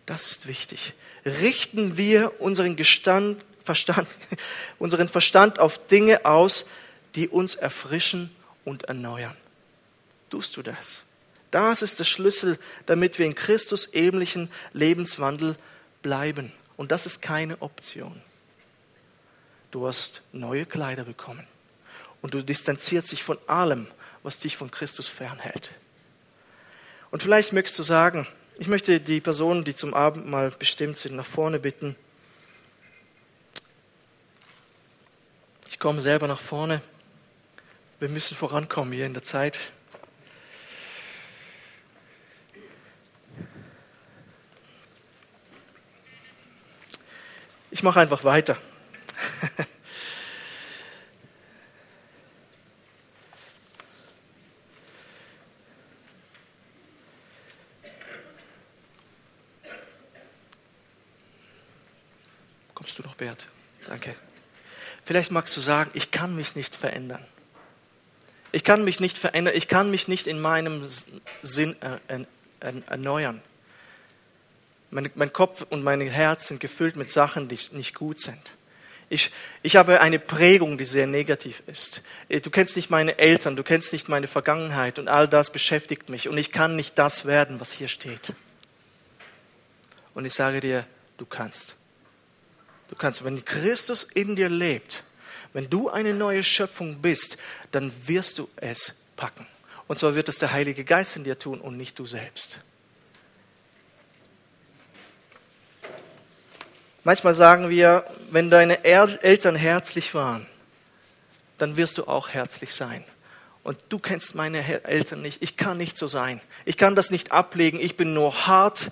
Das 0.06 0.30
ist 0.30 0.48
wichtig. 0.48 0.94
Richten 1.26 1.98
wir 1.98 2.40
unseren 2.40 2.76
Gestand, 2.76 3.44
Verstand, 3.64 4.08
unseren 4.80 5.08
Verstand 5.08 5.58
auf 5.58 5.88
Dinge 5.88 6.26
aus, 6.26 6.66
die 7.16 7.28
uns 7.28 7.56
erfrischen 7.56 8.30
und 8.66 8.84
erneuern. 8.84 9.36
Tust 10.30 10.56
du 10.58 10.62
das? 10.62 11.02
Das 11.52 11.82
ist 11.82 12.00
der 12.00 12.04
Schlüssel, 12.04 12.60
damit 12.86 13.18
wir 13.18 13.26
in 13.26 13.36
Christus 13.36 13.90
ähnlichen 13.94 14.50
Lebenswandel 14.74 15.56
bleiben. 16.02 16.52
Und 16.78 16.92
das 16.92 17.06
ist 17.06 17.22
keine 17.22 17.62
Option. 17.62 18.22
Du 19.72 19.88
hast 19.88 20.22
neue 20.32 20.66
Kleider 20.66 21.06
bekommen. 21.06 21.48
Und 22.22 22.34
du 22.34 22.44
distanzierst 22.44 23.12
dich 23.12 23.24
von 23.24 23.38
allem, 23.48 23.88
was 24.24 24.38
dich 24.38 24.58
von 24.58 24.70
Christus 24.70 25.08
fernhält. 25.08 25.72
Und 27.12 27.22
vielleicht 27.22 27.52
möchtest 27.52 27.78
du 27.78 27.84
sagen, 27.84 28.26
ich 28.58 28.68
möchte 28.68 29.02
die 29.02 29.20
Personen, 29.20 29.66
die 29.66 29.76
zum 29.76 29.94
Abendmahl 29.94 30.50
bestimmt 30.52 30.98
sind, 30.98 31.16
nach 31.16 31.26
vorne 31.26 31.60
bitten. 31.60 31.96
Ich 35.70 35.78
komme 35.78 36.02
selber 36.02 36.28
nach 36.28 36.40
vorne. 36.40 36.82
Wir 38.00 38.08
müssen 38.08 38.36
vorankommen 38.36 38.94
hier 38.94 39.06
in 39.06 39.14
der 39.14 39.24
Zeit. 39.24 39.60
Ich 47.72 47.84
mache 47.84 48.00
einfach 48.00 48.24
weiter. 48.24 48.58
Bert. 63.22 63.46
Danke. 63.86 64.16
Vielleicht 65.06 65.30
magst 65.30 65.56
du 65.56 65.62
sagen, 65.62 65.92
ich 65.94 66.10
kann 66.10 66.36
mich 66.36 66.56
nicht 66.56 66.76
verändern. 66.76 67.24
Ich 68.52 68.64
kann 68.64 68.84
mich 68.84 69.00
nicht 69.00 69.16
verändern. 69.16 69.54
Ich 69.56 69.68
kann 69.68 69.92
mich 69.92 70.08
nicht 70.08 70.26
in 70.26 70.40
meinem 70.40 70.88
Sinn 71.44 71.76
äh, 71.84 72.26
erneuern. 72.88 73.44
Mein, 74.90 75.32
Kopf 75.32 75.68
und 75.70 75.84
mein 75.84 76.02
Herz 76.02 76.48
sind 76.48 76.60
gefüllt 76.60 76.96
mit 76.96 77.12
Sachen, 77.12 77.48
die 77.48 77.60
nicht 77.74 77.94
gut 77.94 78.20
sind. 78.20 78.58
Ich, 79.08 79.30
ich 79.62 79.76
habe 79.76 80.02
eine 80.02 80.18
Prägung, 80.18 80.80
die 80.80 80.86
sehr 80.86 81.06
negativ 81.06 81.62
ist. 81.68 82.02
Du 82.28 82.50
kennst 82.50 82.76
nicht 82.76 82.90
meine 82.90 83.20
Eltern, 83.20 83.56
du 83.56 83.62
kennst 83.62 83.94
nicht 83.94 84.10
meine 84.10 84.28
Vergangenheit 84.28 84.98
und 84.98 85.10
all 85.10 85.28
das 85.28 85.52
beschäftigt 85.52 86.10
mich 86.10 86.28
und 86.28 86.40
ich 86.40 86.52
kann 86.52 86.76
nicht 86.76 86.98
das 86.98 87.26
werden, 87.26 87.60
was 87.60 87.72
hier 87.72 87.88
steht. 87.88 88.34
Und 90.16 90.26
ich 90.26 90.34
sage 90.34 90.60
dir, 90.60 90.88
du 91.18 91.28
kannst. 91.28 91.76
Du 92.92 92.98
kannst, 92.98 93.24
wenn 93.24 93.44
Christus 93.46 94.04
in 94.04 94.36
dir 94.36 94.50
lebt, 94.50 95.04
wenn 95.54 95.70
du 95.70 95.90
eine 95.90 96.14
neue 96.14 96.44
Schöpfung 96.44 97.02
bist, 97.02 97.38
dann 97.72 97.92
wirst 98.06 98.38
du 98.38 98.50
es 98.58 98.94
packen. 99.16 99.48
Und 99.88 99.98
zwar 99.98 100.14
wird 100.14 100.28
es 100.28 100.38
der 100.38 100.52
Heilige 100.52 100.84
Geist 100.84 101.16
in 101.16 101.24
dir 101.24 101.40
tun 101.40 101.62
und 101.62 101.78
nicht 101.78 101.98
du 101.98 102.06
selbst. 102.06 102.60
Manchmal 107.06 107.34
sagen 107.34 107.70
wir, 107.70 108.06
wenn 108.30 108.50
deine 108.50 108.84
Eltern 108.84 109.56
herzlich 109.56 110.14
waren, 110.14 110.46
dann 111.58 111.78
wirst 111.78 111.98
du 111.98 112.06
auch 112.06 112.30
herzlich 112.30 112.76
sein. 112.76 113.06
Und 113.64 113.78
du 113.88 114.00
kennst 114.00 114.36
meine 114.36 114.84
Eltern 114.84 115.22
nicht. 115.22 115.42
Ich 115.42 115.56
kann 115.56 115.78
nicht 115.78 115.98
so 115.98 116.08
sein. 116.08 116.42
Ich 116.66 116.78
kann 116.78 116.96
das 116.96 117.10
nicht 117.10 117.32
ablegen. 117.32 117.80
Ich 117.80 117.96
bin 117.96 118.14
nur 118.14 118.48
hart 118.48 118.92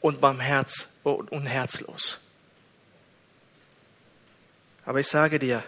und 0.00 0.20
beim 0.20 0.38
Herz 0.38 0.88
und 1.02 1.46
herzlos. 1.46 2.27
Aber 4.88 5.00
ich 5.00 5.06
sage 5.06 5.38
dir, 5.38 5.62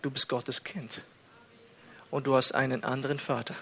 du 0.00 0.10
bist 0.10 0.30
Gottes 0.30 0.64
Kind. 0.64 1.02
Und 2.10 2.26
du 2.26 2.34
hast 2.34 2.54
einen 2.54 2.84
anderen 2.84 3.18
Vater. 3.18 3.54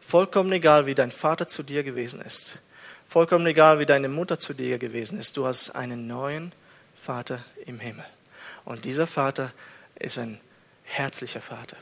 Vollkommen 0.00 0.52
egal, 0.52 0.86
wie 0.86 0.94
dein 0.94 1.10
Vater 1.10 1.48
zu 1.48 1.64
dir 1.64 1.82
gewesen 1.82 2.20
ist. 2.20 2.60
Vollkommen 3.08 3.44
egal, 3.44 3.80
wie 3.80 3.86
deine 3.86 4.08
Mutter 4.08 4.38
zu 4.38 4.54
dir 4.54 4.78
gewesen 4.78 5.18
ist. 5.18 5.36
Du 5.36 5.48
hast 5.48 5.70
einen 5.70 6.06
neuen 6.06 6.52
Vater 6.94 7.44
im 7.66 7.80
Himmel. 7.80 8.06
Und 8.64 8.84
dieser 8.84 9.08
Vater 9.08 9.52
ist 9.96 10.16
ein 10.16 10.40
herzlicher 10.84 11.40
Vater. 11.40 11.76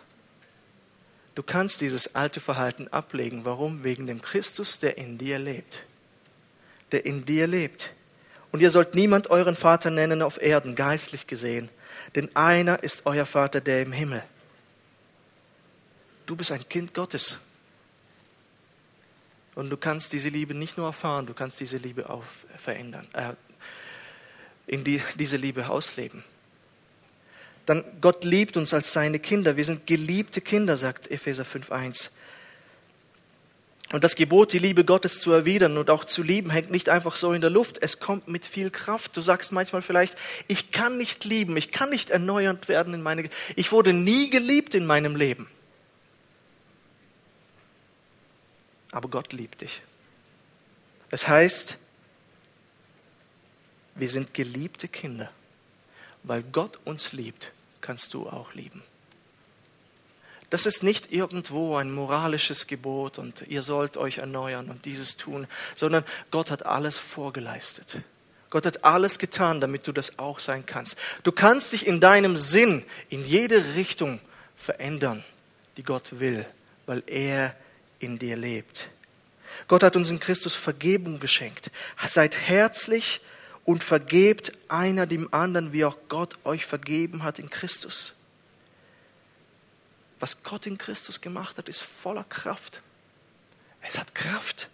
Du 1.34 1.42
kannst 1.42 1.82
dieses 1.82 2.14
alte 2.14 2.40
Verhalten 2.40 2.88
ablegen. 2.88 3.44
Warum? 3.44 3.84
Wegen 3.84 4.06
dem 4.06 4.22
Christus, 4.22 4.80
der 4.80 4.96
in 4.96 5.18
dir 5.18 5.38
lebt. 5.38 5.84
Der 6.92 7.04
in 7.04 7.26
dir 7.26 7.46
lebt. 7.46 7.92
Und 8.52 8.60
ihr 8.60 8.70
sollt 8.70 8.94
niemand 8.94 9.30
euren 9.30 9.56
Vater 9.56 9.90
nennen 9.90 10.22
auf 10.22 10.40
Erden, 10.40 10.74
geistlich 10.74 11.26
gesehen, 11.26 11.68
denn 12.14 12.34
einer 12.34 12.82
ist 12.82 13.02
euer 13.04 13.26
Vater, 13.26 13.60
der 13.60 13.82
im 13.82 13.92
Himmel. 13.92 14.22
Du 16.26 16.36
bist 16.36 16.52
ein 16.52 16.66
Kind 16.68 16.94
Gottes. 16.94 17.38
Und 19.54 19.70
du 19.70 19.76
kannst 19.76 20.12
diese 20.12 20.28
Liebe 20.28 20.54
nicht 20.54 20.78
nur 20.78 20.86
erfahren, 20.86 21.26
du 21.26 21.34
kannst 21.34 21.58
diese 21.60 21.78
Liebe 21.78 22.08
auch 22.08 22.22
verändern, 22.56 23.06
äh, 23.12 23.32
in 24.66 24.84
die, 24.84 25.02
diese 25.16 25.36
Liebe 25.36 25.68
ausleben 25.68 26.22
dann 27.68 27.84
Gott 28.00 28.24
liebt 28.24 28.56
uns 28.56 28.72
als 28.72 28.94
seine 28.94 29.18
Kinder. 29.18 29.58
Wir 29.58 29.64
sind 29.64 29.86
geliebte 29.86 30.40
Kinder, 30.40 30.78
sagt 30.78 31.10
Epheser 31.10 31.44
5.1. 31.44 32.08
Und 33.90 34.04
das 34.04 34.16
Gebot, 34.16 34.52
die 34.52 34.58
Liebe 34.58 34.84
Gottes 34.84 35.20
zu 35.20 35.32
erwidern 35.32 35.78
und 35.78 35.88
auch 35.88 36.04
zu 36.04 36.22
lieben, 36.22 36.50
hängt 36.50 36.70
nicht 36.70 36.90
einfach 36.90 37.16
so 37.16 37.32
in 37.32 37.40
der 37.40 37.48
Luft. 37.48 37.78
Es 37.80 38.00
kommt 38.00 38.28
mit 38.28 38.44
viel 38.44 38.70
Kraft. 38.70 39.16
Du 39.16 39.22
sagst 39.22 39.50
manchmal 39.50 39.80
vielleicht, 39.80 40.16
ich 40.46 40.70
kann 40.70 40.98
nicht 40.98 41.24
lieben, 41.24 41.56
ich 41.56 41.70
kann 41.70 41.88
nicht 41.88 42.10
erneuert 42.10 42.68
werden 42.68 42.92
in 42.92 43.02
meine, 43.02 43.30
ich 43.56 43.72
wurde 43.72 43.94
nie 43.94 44.28
geliebt 44.28 44.74
in 44.74 44.84
meinem 44.84 45.16
Leben. 45.16 45.48
Aber 48.92 49.08
Gott 49.08 49.32
liebt 49.32 49.62
dich. 49.62 49.82
Es 51.10 51.26
heißt, 51.26 51.78
wir 53.94 54.08
sind 54.08 54.34
geliebte 54.34 54.88
Kinder. 54.88 55.30
Weil 56.22 56.42
Gott 56.42 56.78
uns 56.84 57.12
liebt, 57.12 57.52
kannst 57.80 58.12
du 58.12 58.28
auch 58.28 58.52
lieben. 58.54 58.82
Das 60.50 60.64
ist 60.64 60.82
nicht 60.82 61.12
irgendwo 61.12 61.76
ein 61.76 61.92
moralisches 61.92 62.66
Gebot 62.66 63.18
und 63.18 63.44
ihr 63.48 63.62
sollt 63.62 63.96
euch 63.96 64.18
erneuern 64.18 64.70
und 64.70 64.84
dieses 64.86 65.16
tun, 65.16 65.46
sondern 65.74 66.04
Gott 66.30 66.50
hat 66.50 66.64
alles 66.64 66.98
vorgeleistet. 66.98 68.00
Gott 68.50 68.64
hat 68.64 68.82
alles 68.82 69.18
getan, 69.18 69.60
damit 69.60 69.86
du 69.86 69.92
das 69.92 70.18
auch 70.18 70.38
sein 70.38 70.64
kannst. 70.64 70.96
Du 71.22 71.32
kannst 71.32 71.74
dich 71.74 71.86
in 71.86 72.00
deinem 72.00 72.38
Sinn 72.38 72.82
in 73.10 73.24
jede 73.24 73.74
Richtung 73.74 74.20
verändern, 74.56 75.22
die 75.76 75.82
Gott 75.82 76.18
will, 76.18 76.46
weil 76.86 77.02
er 77.06 77.54
in 77.98 78.18
dir 78.18 78.36
lebt. 78.36 78.88
Gott 79.66 79.82
hat 79.82 79.96
uns 79.96 80.10
in 80.10 80.20
Christus 80.20 80.54
Vergebung 80.54 81.20
geschenkt. 81.20 81.70
Seid 82.06 82.34
herzlich 82.36 83.20
und 83.64 83.84
vergebt 83.84 84.52
einer 84.68 85.06
dem 85.06 85.32
anderen, 85.34 85.74
wie 85.74 85.84
auch 85.84 85.96
Gott 86.08 86.38
euch 86.44 86.64
vergeben 86.64 87.22
hat 87.22 87.38
in 87.38 87.50
Christus. 87.50 88.14
Was 90.20 90.42
Gott 90.42 90.66
in 90.66 90.78
Christus 90.78 91.20
gemacht 91.20 91.58
hat, 91.58 91.68
ist 91.68 91.82
voller 91.82 92.24
Kraft. 92.24 92.82
Es 93.82 93.98
hat 93.98 94.14
Kraft. 94.14 94.68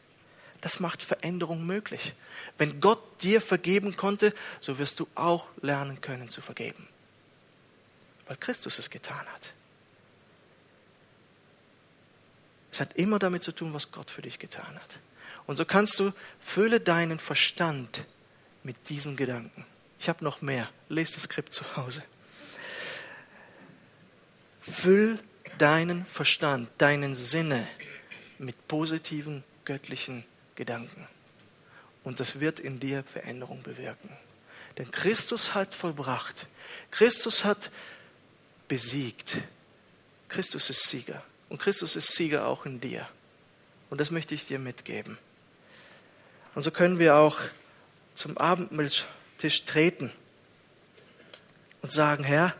Das 0.61 0.81
macht 0.81 1.03
Veränderung 1.03 1.67
möglich. 1.67 2.15
Wenn 2.57 2.81
Gott 2.81 3.23
dir 3.23 3.43
vergeben 3.43 3.97
konnte, 3.97 4.35
so 4.61 4.79
wirst 4.79 4.99
du 4.99 5.07
auch 5.15 5.51
lernen 5.61 6.01
können 6.01 6.31
zu 6.31 6.41
vergeben. 6.41 6.89
Weil 8.27 8.37
Christus 8.37 8.79
es 8.79 8.89
getan 8.89 9.27
hat. 9.35 9.53
Es 12.73 12.81
hat 12.81 12.97
immer 12.97 13.19
damit 13.19 13.45
zu 13.45 13.53
tun, 13.53 13.75
was 13.75 13.93
Gott 13.93 14.11
für 14.11 14.23
dich 14.23 14.39
getan 14.39 14.75
hat. 14.75 14.99
Und 15.47 15.57
so 15.57 15.65
kannst 15.65 16.01
du, 16.01 16.13
fülle 16.41 16.81
deinen 16.81 17.19
Verstand 17.19 18.05
mit 18.63 18.89
diesen 18.89 19.17
Gedanken. 19.17 19.67
Ich 20.01 20.09
habe 20.09 20.25
noch 20.25 20.41
mehr. 20.43 20.71
Lest 20.89 21.17
das 21.17 21.25
Skript 21.25 21.55
zu 21.55 21.77
Hause. 21.77 22.03
Füll 24.63 25.21
deinen 25.59 26.05
Verstand, 26.07 26.71
deinen 26.79 27.15
Sinne 27.15 27.67
mit 28.39 28.69
positiven 28.69 29.45
göttlichen 29.65 30.25
Gedanken. 30.55 31.07
Und 32.03 32.21
das 32.21 32.41
wird 32.41 32.61
in 32.61 32.81
dir 32.81 33.05
Veränderung 33.05 33.63
bewirken. 33.63 34.11
Denn 34.79 34.91
Christus 34.91 35.55
hat 35.55 35.75
vollbracht. 35.75 36.47
Christus 36.91 37.45
hat 37.45 37.71
besiegt. 38.69 39.41
Christus 40.29 40.71
ist 40.71 40.89
Sieger. 40.89 41.23
Und 41.49 41.61
Christus 41.61 41.97
ist 41.97 42.15
Sieger 42.15 42.47
auch 42.47 42.67
in 42.67 42.81
dir. 42.81 43.09
Und 43.91 44.01
das 44.01 44.11
möchte 44.11 44.35
ich 44.35 44.47
dir 44.47 44.59
mitgeben. 44.59 45.19
Und 46.55 46.63
so 46.63 46.71
können 46.71 46.99
wir 46.99 47.17
auch 47.17 47.39
zum 48.15 48.37
Abendmahlstisch 48.39 49.65
treten 49.65 50.13
und 51.83 51.93
sagen, 51.93 52.25
Herr, 52.25 52.55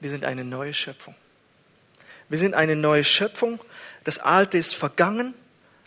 wir 0.00 0.10
sind 0.10 0.24
eine 0.24 0.44
neue 0.44 0.72
Schöpfung. 0.72 1.14
Wir 2.30 2.38
sind 2.38 2.54
eine 2.54 2.76
neue 2.76 3.04
Schöpfung. 3.04 3.60
Das 4.04 4.18
Alte 4.18 4.56
ist 4.56 4.74
vergangen, 4.74 5.34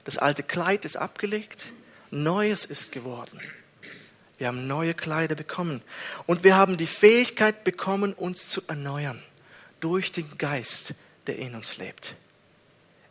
das 0.04 0.20
alte 0.20 0.44
Kleid 0.44 0.86
ist 0.86 0.96
abgelegt, 0.98 1.72
Neues 2.12 2.66
ist 2.66 2.92
geworden. 2.92 3.42
Wir 4.38 4.48
haben 4.48 4.68
neue 4.68 4.94
Kleider 4.94 5.34
bekommen 5.34 5.82
und 6.28 6.44
wir 6.44 6.56
haben 6.56 6.78
die 6.78 6.86
Fähigkeit 6.86 7.64
bekommen, 7.64 8.14
uns 8.14 8.50
zu 8.50 8.62
erneuern 8.68 9.24
durch 9.80 10.12
den 10.12 10.38
Geist, 10.38 10.94
der 11.26 11.40
in 11.40 11.56
uns 11.56 11.78
lebt. 11.78 12.16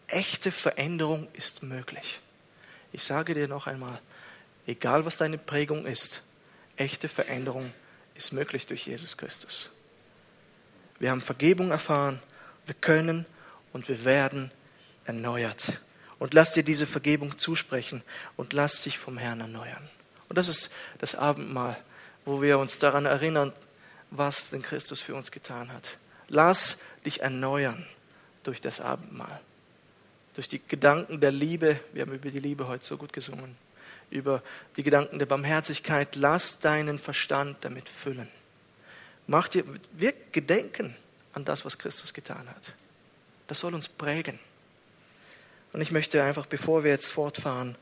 Echte 0.06 0.52
Veränderung 0.52 1.26
ist 1.32 1.64
möglich. 1.64 2.20
Ich 2.92 3.02
sage 3.02 3.34
dir 3.34 3.48
noch 3.48 3.66
einmal, 3.66 4.00
Egal 4.66 5.04
was 5.04 5.16
deine 5.16 5.38
Prägung 5.38 5.86
ist, 5.86 6.22
echte 6.76 7.08
Veränderung 7.08 7.72
ist 8.14 8.32
möglich 8.32 8.66
durch 8.66 8.86
Jesus 8.86 9.16
Christus. 9.16 9.70
Wir 11.00 11.10
haben 11.10 11.20
Vergebung 11.20 11.72
erfahren, 11.72 12.20
wir 12.66 12.74
können 12.74 13.26
und 13.72 13.88
wir 13.88 14.04
werden 14.04 14.50
erneuert. 15.04 15.80
Und 16.18 16.34
lass 16.34 16.52
dir 16.52 16.62
diese 16.62 16.86
Vergebung 16.86 17.38
zusprechen 17.38 18.02
und 18.36 18.52
lass 18.52 18.82
dich 18.82 18.98
vom 18.98 19.18
Herrn 19.18 19.40
erneuern. 19.40 19.88
Und 20.28 20.38
das 20.38 20.48
ist 20.48 20.70
das 20.98 21.14
Abendmahl, 21.14 21.76
wo 22.24 22.40
wir 22.40 22.58
uns 22.58 22.78
daran 22.78 23.06
erinnern, 23.06 23.52
was 24.10 24.50
denn 24.50 24.62
Christus 24.62 25.00
für 25.00 25.14
uns 25.14 25.30
getan 25.30 25.72
hat. 25.72 25.98
Lass 26.28 26.78
dich 27.04 27.20
erneuern 27.20 27.86
durch 28.44 28.60
das 28.60 28.80
Abendmahl, 28.80 29.40
durch 30.34 30.48
die 30.48 30.60
Gedanken 30.66 31.20
der 31.20 31.32
Liebe. 31.32 31.80
Wir 31.92 32.02
haben 32.02 32.12
über 32.12 32.30
die 32.30 32.38
Liebe 32.38 32.68
heute 32.68 32.84
so 32.84 32.96
gut 32.96 33.12
gesungen 33.12 33.56
über 34.12 34.42
die 34.76 34.82
Gedanken 34.82 35.18
der 35.18 35.26
Barmherzigkeit. 35.26 36.16
Lass 36.16 36.58
deinen 36.58 36.98
Verstand 36.98 37.58
damit 37.62 37.88
füllen. 37.88 38.28
Mach 39.26 39.48
dir, 39.48 39.64
wir 39.92 40.12
gedenken 40.32 40.94
an 41.32 41.44
das, 41.44 41.64
was 41.64 41.78
Christus 41.78 42.12
getan 42.14 42.48
hat. 42.48 42.74
Das 43.46 43.60
soll 43.60 43.74
uns 43.74 43.88
prägen. 43.88 44.38
Und 45.72 45.80
ich 45.80 45.90
möchte 45.90 46.22
einfach, 46.22 46.46
bevor 46.46 46.84
wir 46.84 46.90
jetzt 46.90 47.10
fortfahren, 47.10 47.76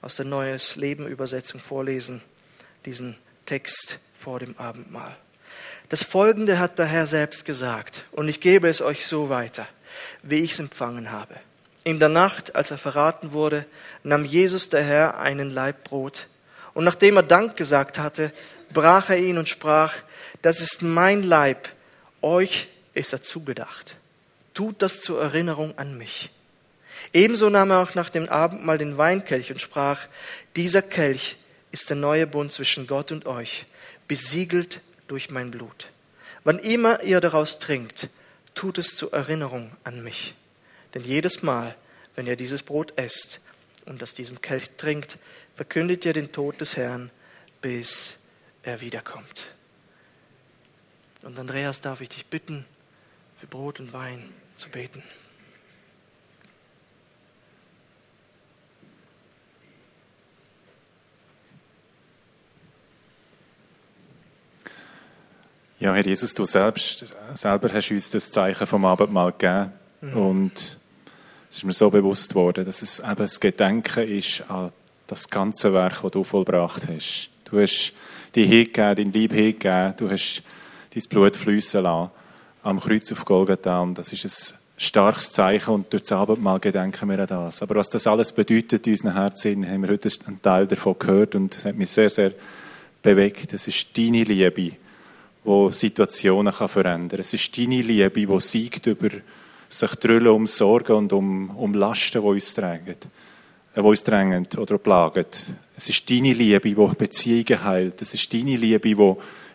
aus 0.00 0.16
der 0.16 0.26
Neues 0.26 0.76
Leben 0.76 1.06
Übersetzung 1.06 1.60
vorlesen. 1.60 2.22
diesen 2.84 3.16
Text 3.46 3.98
vor 4.18 4.40
dem 4.40 4.56
Abendmahl. 4.58 5.16
Das 5.88 6.02
Folgende 6.02 6.58
hat 6.58 6.78
der 6.78 6.86
Herr 6.86 7.06
selbst 7.06 7.44
gesagt, 7.44 8.04
und 8.12 8.28
ich 8.28 8.40
gebe 8.40 8.68
es 8.68 8.80
euch 8.80 9.06
so 9.06 9.28
weiter, 9.28 9.66
wie 10.22 10.40
ich 10.40 10.52
es 10.52 10.60
empfangen 10.60 11.10
habe. 11.10 11.34
In 11.84 11.98
der 12.00 12.08
Nacht, 12.08 12.56
als 12.56 12.70
er 12.70 12.78
verraten 12.78 13.32
wurde, 13.32 13.66
nahm 14.02 14.24
Jesus 14.24 14.70
der 14.70 14.82
Herr 14.82 15.18
einen 15.18 15.50
Laib 15.50 15.84
Brot, 15.84 16.26
und 16.72 16.84
nachdem 16.84 17.16
er 17.16 17.22
Dank 17.22 17.56
gesagt 17.56 17.98
hatte, 17.98 18.32
brach 18.72 19.10
er 19.10 19.18
ihn 19.18 19.38
und 19.38 19.48
sprach, 19.48 19.94
das 20.42 20.60
ist 20.60 20.82
mein 20.82 21.22
Leib, 21.22 21.68
euch 22.20 22.68
ist 22.94 23.12
er 23.12 23.22
zugedacht. 23.22 23.96
Tut 24.54 24.82
das 24.82 25.00
zur 25.00 25.20
Erinnerung 25.20 25.76
an 25.78 25.98
mich. 25.98 26.30
Ebenso 27.12 27.50
nahm 27.50 27.70
er 27.70 27.82
auch 27.82 27.94
nach 27.94 28.10
dem 28.10 28.28
Abendmahl 28.28 28.78
den 28.78 28.96
Weinkelch 28.98 29.50
und 29.50 29.60
sprach, 29.60 30.06
dieser 30.56 30.82
Kelch 30.82 31.36
ist 31.72 31.90
der 31.90 31.96
neue 31.96 32.26
Bund 32.26 32.52
zwischen 32.52 32.86
Gott 32.86 33.12
und 33.12 33.26
euch, 33.26 33.66
besiegelt 34.06 34.80
durch 35.08 35.30
mein 35.30 35.50
Blut. 35.50 35.90
Wann 36.44 36.58
immer 36.58 37.02
ihr 37.02 37.20
daraus 37.20 37.58
trinkt, 37.58 38.08
tut 38.54 38.78
es 38.78 38.96
zur 38.96 39.12
Erinnerung 39.12 39.72
an 39.82 40.02
mich. 40.02 40.34
Denn 40.94 41.02
jedes 41.02 41.42
Mal, 41.42 41.74
wenn 42.14 42.26
ihr 42.26 42.36
dieses 42.36 42.62
Brot 42.62 42.92
esst 42.96 43.40
und 43.86 44.02
aus 44.02 44.14
diesem 44.14 44.40
Kelch 44.40 44.70
trinkt, 44.76 45.18
verkündet 45.56 46.04
ihr 46.04 46.12
den 46.12 46.30
Tod 46.30 46.60
des 46.60 46.76
Herrn, 46.76 47.10
bis 47.60 48.18
er 48.62 48.80
wiederkommt. 48.80 49.52
Und 51.22 51.38
Andreas, 51.38 51.80
darf 51.80 52.00
ich 52.00 52.10
dich 52.10 52.26
bitten, 52.26 52.66
für 53.44 53.48
Brot 53.48 53.80
und 53.80 53.92
Wein 53.92 54.22
zu 54.56 54.70
beten. 54.70 55.02
Ja, 65.78 65.92
Herr 65.94 66.06
Jesus, 66.06 66.32
du 66.32 66.46
selbst, 66.46 67.14
selber 67.34 67.70
hast 67.70 67.90
uns 67.90 68.10
das 68.10 68.30
Zeichen 68.30 68.66
vom 68.66 68.86
Abendmahl 68.86 69.32
gegeben. 69.32 69.72
Mhm. 70.00 70.16
Und 70.16 70.78
es 71.50 71.58
ist 71.58 71.64
mir 71.64 71.72
so 71.74 71.90
bewusst 71.90 72.34
worden, 72.34 72.64
dass 72.64 72.80
es 72.80 73.00
eben 73.00 73.16
das 73.16 73.38
Gedenken 73.38 74.08
ist 74.08 74.48
an 74.48 74.72
das 75.06 75.28
ganze 75.28 75.74
Werk, 75.74 76.00
das 76.00 76.12
du 76.12 76.24
vollbracht 76.24 76.88
hast. 76.88 77.28
Du 77.44 77.60
hast 77.60 77.92
dich 78.34 78.48
hingegeben, 78.48 78.94
dein 78.96 79.12
Lieb 79.12 79.34
hingegeben, 79.34 79.94
du 79.98 80.10
hast 80.10 80.42
dein 80.94 81.02
Blut 81.10 81.36
fließen 81.36 81.82
lassen 81.82 82.10
am 82.64 82.80
Kreuz 82.80 83.12
auf 83.12 83.24
Golgatha. 83.24 83.80
Und 83.80 83.98
das 83.98 84.12
ist 84.12 84.24
ein 84.24 84.58
starkes 84.76 85.30
Zeichen 85.30 85.72
und 85.72 85.92
durch 85.92 86.02
das 86.02 86.12
Abendmahl 86.12 86.58
gedenken 86.58 87.08
wir 87.08 87.20
an 87.20 87.26
das. 87.26 87.62
Aber 87.62 87.76
was 87.76 87.90
das 87.90 88.06
alles 88.06 88.32
bedeutet 88.32 88.86
in 88.86 88.94
unseren 88.94 89.14
Herzen, 89.14 89.68
haben 89.68 89.82
wir 89.82 89.90
heute 89.90 90.10
einen 90.26 90.42
Teil 90.42 90.66
davon 90.66 90.96
gehört 90.98 91.34
und 91.34 91.54
es 91.54 91.64
hat 91.64 91.76
mich 91.76 91.90
sehr, 91.90 92.10
sehr 92.10 92.32
bewegt. 93.02 93.52
Es 93.52 93.68
ist 93.68 93.96
deine 93.96 94.24
Liebe, 94.24 94.72
die 95.44 95.70
Situationen 95.70 96.52
kann 96.52 96.68
verändern 96.68 97.08
kann. 97.10 97.20
Es 97.20 97.34
ist 97.34 97.56
deine 97.56 97.82
Liebe, 97.82 98.26
die 98.26 98.40
siegt 98.40 98.86
über 98.86 99.10
sich 99.68 99.90
drüllen 99.96 100.28
um 100.28 100.46
Sorgen 100.46 100.96
und 100.96 101.12
um, 101.12 101.50
um 101.50 101.74
Lasten, 101.74 102.22
die 102.22 102.26
uns 102.26 102.54
tragen, 102.54 102.88
äh, 102.88 102.96
die 103.76 103.80
uns 103.80 104.04
drängen 104.04 104.48
oder 104.56 104.78
plagen. 104.78 105.26
Es 105.76 105.88
ist 105.88 106.08
deine 106.08 106.32
Liebe, 106.32 106.68
die 106.68 106.94
Beziehungen 106.96 107.64
heilt. 107.64 108.00
Es 108.00 108.14
ist 108.14 108.32
deine 108.32 108.56
Liebe, 108.56 108.88
die 108.88 108.94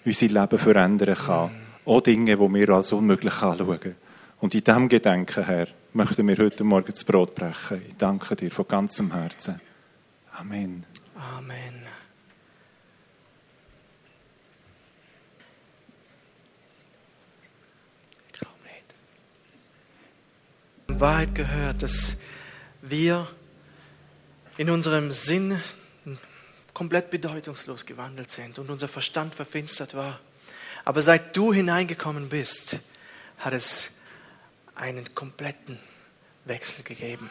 unser 0.05 0.27
Leben 0.27 0.59
verändern 0.59 1.15
kann. 1.15 1.68
Auch 1.89 2.01
Dinge, 2.01 2.37
die 2.37 2.53
wir 2.53 2.69
als 2.69 2.93
unmöglich 2.93 3.41
anschauen. 3.41 3.95
Und 4.41 4.53
in 4.53 4.63
diesem 4.63 4.87
Gedenken, 4.87 5.43
Herr, 5.43 5.67
möchten 5.93 6.27
wir 6.27 6.37
heute 6.37 6.63
Morgen 6.63 6.91
das 6.91 7.03
Brot 7.03 7.33
brechen. 7.33 7.81
Ich 7.87 7.97
danke 7.97 8.35
dir 8.35 8.51
von 8.51 8.67
ganzem 8.67 9.11
Herzen. 9.11 9.59
Amen. 10.33 10.85
Amen. 11.15 11.87
Ich 18.27 18.33
glaube 18.33 18.53
nicht. 18.61 18.93
In 20.89 20.99
Wahrheit 20.99 21.33
gehört, 21.33 21.81
dass 21.81 22.17
wir 22.83 23.27
in 24.57 24.69
unserem 24.69 25.11
Sinn 25.11 25.59
komplett 26.71 27.09
bedeutungslos 27.09 27.83
gewandelt 27.87 28.29
sind 28.29 28.59
und 28.59 28.69
unser 28.69 28.87
Verstand 28.87 29.33
verfinstert 29.33 29.95
war. 29.95 30.19
Aber 30.89 31.03
seit 31.03 31.37
du 31.37 31.53
hineingekommen 31.53 32.29
bist, 32.29 32.79
hat 33.37 33.53
es 33.53 33.91
einen 34.73 35.13
kompletten 35.13 35.77
Wechsel 36.45 36.83
gegeben. 36.83 37.29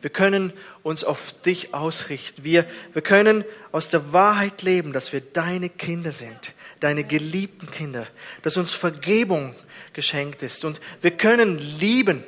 Wir 0.00 0.08
können 0.08 0.54
uns 0.82 1.04
auf 1.04 1.34
dich 1.42 1.74
ausrichten. 1.74 2.44
Wir, 2.44 2.66
wir 2.94 3.02
können 3.02 3.44
aus 3.72 3.90
der 3.90 4.14
Wahrheit 4.14 4.62
leben, 4.62 4.94
dass 4.94 5.12
wir 5.12 5.20
deine 5.20 5.68
Kinder 5.68 6.12
sind, 6.12 6.54
deine 6.80 7.04
geliebten 7.04 7.70
Kinder, 7.70 8.06
dass 8.40 8.56
uns 8.56 8.72
Vergebung 8.72 9.54
geschenkt 9.92 10.42
ist. 10.42 10.64
Und 10.64 10.80
wir 11.02 11.10
können 11.10 11.58
lieben, 11.58 12.24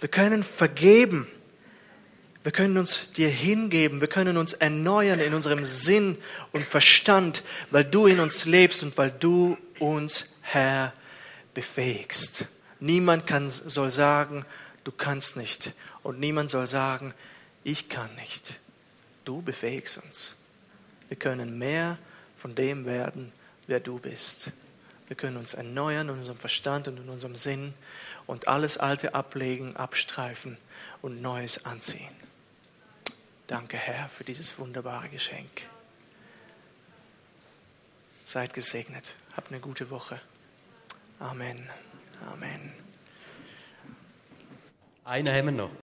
wir 0.00 0.10
können 0.10 0.42
vergeben, 0.42 1.28
wir 2.42 2.52
können 2.52 2.76
uns 2.76 3.10
dir 3.16 3.30
hingeben, 3.30 4.02
wir 4.02 4.08
können 4.08 4.36
uns 4.36 4.52
erneuern 4.52 5.20
in 5.20 5.32
unserem 5.32 5.64
Sinn 5.64 6.18
und 6.52 6.66
Verstand, 6.66 7.42
weil 7.70 7.84
du 7.84 8.06
in 8.06 8.20
uns 8.20 8.44
lebst 8.44 8.82
und 8.82 8.98
weil 8.98 9.10
du 9.10 9.56
uns, 9.80 10.26
Herr, 10.42 10.92
befähigst. 11.54 12.46
Niemand 12.78 13.26
kann, 13.26 13.50
soll 13.50 13.90
sagen, 13.90 14.44
du 14.84 14.92
kannst 14.92 15.36
nicht. 15.36 15.72
Und 16.02 16.20
niemand 16.20 16.50
soll 16.50 16.66
sagen, 16.66 17.12
ich 17.64 17.88
kann 17.88 18.14
nicht. 18.14 18.60
Du 19.24 19.42
befähigst 19.42 19.98
uns. 19.98 20.36
Wir 21.08 21.16
können 21.16 21.58
mehr 21.58 21.98
von 22.38 22.54
dem 22.54 22.86
werden, 22.86 23.32
wer 23.66 23.80
du 23.80 23.98
bist. 23.98 24.52
Wir 25.08 25.16
können 25.16 25.36
uns 25.36 25.54
erneuern 25.54 26.08
in 26.08 26.18
unserem 26.18 26.38
Verstand 26.38 26.86
und 26.86 26.96
in 26.98 27.08
unserem 27.08 27.34
Sinn 27.34 27.74
und 28.26 28.46
alles 28.46 28.78
Alte 28.78 29.14
ablegen, 29.14 29.74
abstreifen 29.76 30.56
und 31.02 31.20
Neues 31.20 31.64
anziehen. 31.64 32.14
Danke, 33.48 33.76
Herr, 33.76 34.08
für 34.08 34.22
dieses 34.22 34.56
wunderbare 34.58 35.08
Geschenk. 35.08 35.66
Seid 38.24 38.54
gesegnet. 38.54 39.16
Habt 39.40 39.52
eine 39.52 39.60
gute 39.62 39.88
Woche. 39.88 40.20
Amen. 41.18 41.66
Amen. 42.30 42.74
Einen 45.06 45.34
haben 45.34 45.46
wir 45.46 45.52
noch. 45.52 45.70